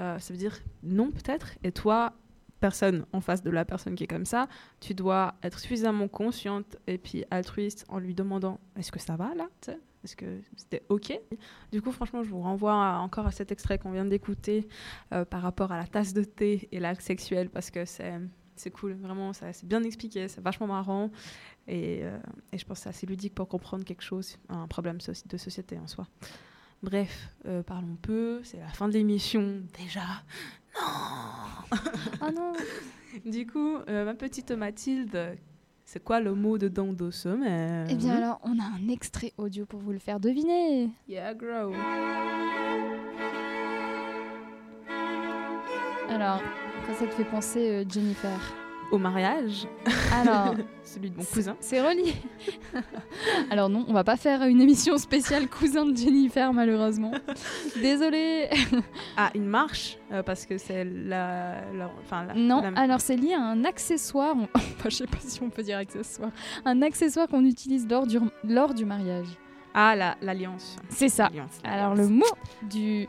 euh, 0.00 0.18
ça 0.20 0.32
veut 0.32 0.38
dire 0.38 0.56
non 0.84 1.10
peut-être. 1.10 1.48
Et 1.64 1.72
toi, 1.72 2.12
personne 2.60 3.04
en 3.12 3.20
face 3.20 3.42
de 3.42 3.50
la 3.50 3.64
personne 3.64 3.94
qui 3.96 4.04
est 4.04 4.12
comme 4.16 4.24
ça, 4.26 4.46
tu 4.80 4.94
dois 4.94 5.34
être 5.42 5.58
suffisamment 5.58 6.06
consciente 6.08 6.76
et 6.86 6.98
puis 6.98 7.24
altruiste 7.30 7.84
en 7.88 7.98
lui 7.98 8.14
demandant 8.14 8.58
est-ce 8.76 8.92
que 8.92 9.00
ça 9.00 9.16
va 9.16 9.34
là 9.34 9.48
Est-ce 10.04 10.14
que 10.16 10.40
c'était 10.56 10.82
OK? 10.88 11.18
Du 11.72 11.82
coup, 11.82 11.90
franchement, 11.90 12.22
je 12.22 12.30
vous 12.30 12.40
renvoie 12.40 12.74
encore 12.98 13.26
à 13.26 13.32
cet 13.32 13.50
extrait 13.50 13.78
qu'on 13.78 13.90
vient 13.92 14.04
d'écouter 14.04 14.68
euh, 15.12 15.24
par 15.24 15.42
rapport 15.42 15.72
à 15.72 15.78
la 15.78 15.86
tasse 15.86 16.12
de 16.14 16.22
thé 16.24 16.68
et 16.72 16.78
l'acte 16.80 17.02
sexuel 17.02 17.50
parce 17.50 17.70
que 17.70 17.84
c'est. 17.84 18.20
C'est 18.56 18.70
cool, 18.70 18.92
vraiment, 18.92 19.32
ça- 19.32 19.52
c'est 19.52 19.66
bien 19.66 19.82
expliqué, 19.82 20.28
c'est 20.28 20.40
vachement 20.40 20.68
marrant 20.68 21.10
et, 21.66 22.04
euh, 22.04 22.16
et 22.52 22.56
je 22.58 22.64
pense 22.64 22.78
que 22.78 22.82
c'est 22.84 22.88
assez 22.90 23.04
ludique 23.04 23.34
pour 23.34 23.48
comprendre 23.48 23.82
quelque 23.84 24.00
chose, 24.04 24.38
un 24.48 24.68
problème 24.68 24.98
de 25.26 25.36
société 25.36 25.76
en 25.76 25.88
soi. 25.88 26.06
Bref, 26.84 27.30
euh, 27.46 27.62
parlons 27.62 27.96
peu, 28.02 28.40
c'est 28.44 28.58
la 28.58 28.68
fin 28.68 28.88
de 28.88 28.92
l'émission 28.92 29.62
déjà. 29.78 30.02
Non 30.74 30.86
Ah 32.20 32.30
non 32.30 32.52
Du 33.24 33.46
coup, 33.46 33.76
euh, 33.88 34.04
ma 34.04 34.12
petite 34.14 34.50
Mathilde, 34.50 35.38
c'est 35.86 36.04
quoi 36.04 36.20
le 36.20 36.34
mot 36.34 36.58
de 36.58 36.68
dans 36.68 36.92
de 36.92 37.10
sommaire 37.10 37.86
Eh 37.88 37.94
bien 37.94 38.16
alors, 38.16 38.38
on 38.42 38.58
a 38.58 38.64
un 38.64 38.88
extrait 38.88 39.32
audio 39.38 39.64
pour 39.64 39.80
vous 39.80 39.92
le 39.92 39.98
faire 39.98 40.20
deviner. 40.20 40.90
Yeah, 41.08 41.32
grow. 41.32 41.72
Alors, 46.10 46.42
quand 46.86 46.94
ça 46.94 47.06
te 47.06 47.14
fait 47.14 47.24
penser, 47.24 47.70
euh, 47.70 47.84
Jennifer? 47.88 48.38
Au 48.94 48.98
mariage 48.98 49.66
Alors, 50.12 50.54
Celui 50.84 51.10
de 51.10 51.16
mon 51.16 51.24
cousin. 51.24 51.56
C'est 51.60 51.80
relié. 51.80 52.14
Alors 53.50 53.68
non, 53.68 53.84
on 53.88 53.92
va 53.92 54.04
pas 54.04 54.16
faire 54.16 54.42
une 54.44 54.60
émission 54.60 54.98
spéciale 54.98 55.48
cousin 55.48 55.86
de 55.86 55.96
Jennifer 55.96 56.52
malheureusement. 56.52 57.10
Désolée. 57.80 58.48
Ah, 59.16 59.30
une 59.34 59.46
marche 59.46 59.96
euh, 60.12 60.22
Parce 60.22 60.44
que 60.46 60.58
c'est 60.58 60.84
la, 60.84 61.54
la- 61.72 61.90
enfin, 62.04 62.24
la- 62.26 62.34
Non, 62.34 62.60
la- 62.62 62.80
alors 62.80 63.00
c'est 63.00 63.16
lié 63.16 63.32
à 63.34 63.40
un 63.42 63.64
accessoire, 63.64 64.34
on- 64.36 64.48
enfin, 64.54 64.88
je 64.88 64.96
sais 64.96 65.06
pas 65.06 65.18
si 65.20 65.40
on 65.42 65.50
peut 65.50 65.62
dire 65.62 65.78
accessoire, 65.78 66.30
un 66.64 66.82
accessoire 66.82 67.26
qu'on 67.28 67.44
utilise 67.44 67.86
lors 67.88 68.06
du, 68.06 68.18
lors 68.44 68.74
du 68.74 68.84
mariage. 68.84 69.26
Ah, 69.72 69.96
la- 69.96 70.16
l'alliance. 70.22 70.76
C'est 70.88 71.08
ça. 71.08 71.30
Alors 71.64 71.94
le 71.94 72.08
mot 72.08 72.24
du 72.62 73.06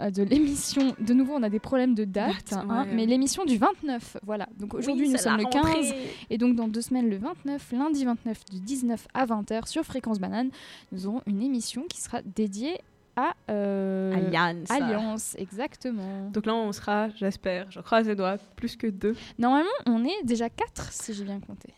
de 0.00 0.22
l'émission, 0.22 0.94
de 0.98 1.12
nouveau 1.14 1.34
on 1.34 1.42
a 1.42 1.50
des 1.50 1.60
problèmes 1.60 1.94
de 1.94 2.04
date, 2.04 2.52
hein, 2.52 2.84
ouais. 2.86 2.94
mais 2.94 3.06
l'émission 3.06 3.44
du 3.44 3.56
29, 3.58 4.16
voilà. 4.24 4.48
Donc 4.58 4.74
aujourd'hui 4.74 5.08
nous 5.08 5.18
sommes 5.18 5.36
le 5.36 5.44
15 5.44 5.54
rentrée. 5.62 6.10
et 6.30 6.38
donc 6.38 6.56
dans 6.56 6.66
deux 6.68 6.80
semaines 6.80 7.08
le 7.08 7.18
29, 7.18 7.72
lundi 7.72 8.04
29 8.04 8.44
du 8.50 8.60
19 8.60 9.06
à 9.14 9.26
20h 9.26 9.68
sur 9.68 9.84
Fréquence 9.84 10.18
Banane, 10.18 10.50
nous 10.90 11.06
aurons 11.06 11.22
une 11.26 11.42
émission 11.42 11.84
qui 11.88 12.00
sera 12.00 12.20
dédiée 12.22 12.78
à 13.16 13.34
euh, 13.50 14.14
Alliance. 14.14 14.70
Alliance, 14.70 15.34
exactement. 15.38 16.30
Donc 16.30 16.46
là, 16.46 16.54
on 16.54 16.72
sera, 16.72 17.10
j'espère, 17.10 17.70
je 17.70 17.80
croise 17.80 18.08
les 18.08 18.14
doigts, 18.14 18.38
plus 18.56 18.74
que 18.76 18.86
deux. 18.86 19.14
Normalement, 19.38 19.68
on 19.84 20.02
est 20.04 20.24
déjà 20.24 20.48
4 20.48 20.90
si 20.92 21.12
j'ai 21.12 21.24
bien 21.24 21.38
compté. 21.40 21.68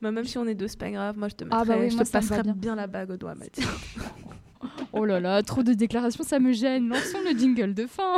Bah, 0.00 0.10
même 0.10 0.24
si 0.24 0.38
on 0.38 0.46
est 0.46 0.54
deux, 0.54 0.68
c'est 0.68 0.78
pas 0.78 0.90
grave. 0.90 1.16
Moi, 1.18 1.28
je 1.28 1.34
te 1.34 1.44
Ah 1.50 1.58
mettrai, 1.58 1.74
bah 1.74 1.80
oui, 1.82 1.90
je 1.90 1.96
moi, 1.96 2.04
te 2.04 2.10
passerai 2.10 2.42
bien. 2.42 2.54
bien. 2.54 2.74
la 2.74 2.86
bague 2.86 3.10
au 3.10 3.16
doigt, 3.16 3.34
Mathilde. 3.34 3.68
Oh 4.92 5.04
là 5.04 5.20
là, 5.20 5.42
trop 5.42 5.62
de 5.62 5.72
déclarations, 5.72 6.24
ça 6.24 6.38
me 6.38 6.52
gêne. 6.52 6.88
Lançons 6.88 7.18
le 7.24 7.36
jingle 7.38 7.74
de 7.74 7.86
fin. 7.86 8.16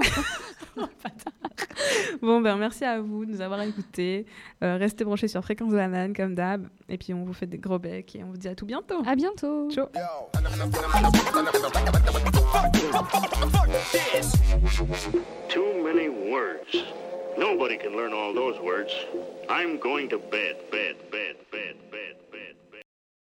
bon, 2.22 2.40
ben 2.40 2.56
merci 2.56 2.84
à 2.84 3.00
vous 3.00 3.24
de 3.24 3.32
nous 3.32 3.40
avoir 3.40 3.62
écoutés. 3.62 4.26
Euh, 4.62 4.76
restez 4.76 5.04
branchés 5.04 5.28
sur 5.28 5.42
Fréquence 5.42 5.72
Banane, 5.72 6.14
comme 6.14 6.34
d'hab. 6.34 6.66
Et 6.88 6.98
puis, 6.98 7.14
on 7.14 7.24
vous 7.24 7.32
fait 7.32 7.46
des 7.46 7.58
gros 7.58 7.78
becs 7.78 8.16
et 8.16 8.24
on 8.24 8.28
vous 8.28 8.36
dit 8.36 8.48
à 8.48 8.54
tout 8.54 8.66
bientôt. 8.66 9.02
À 9.06 9.14
bientôt. 9.14 9.70
Ciao. 9.70 9.86
Too 15.48 15.82
many 15.82 16.08
words. 16.08 16.76
Nobody 17.38 17.76
can 17.76 17.96
learn 17.96 18.12
all 18.12 18.34
those 18.34 18.58
words. 18.60 18.92
I'm 19.48 19.78
going 19.78 20.08
to 20.10 20.18
bed, 20.18 20.56
bed, 20.70 20.96
bed, 21.10 21.36
bed, 21.52 21.76
bed. 21.90 22.27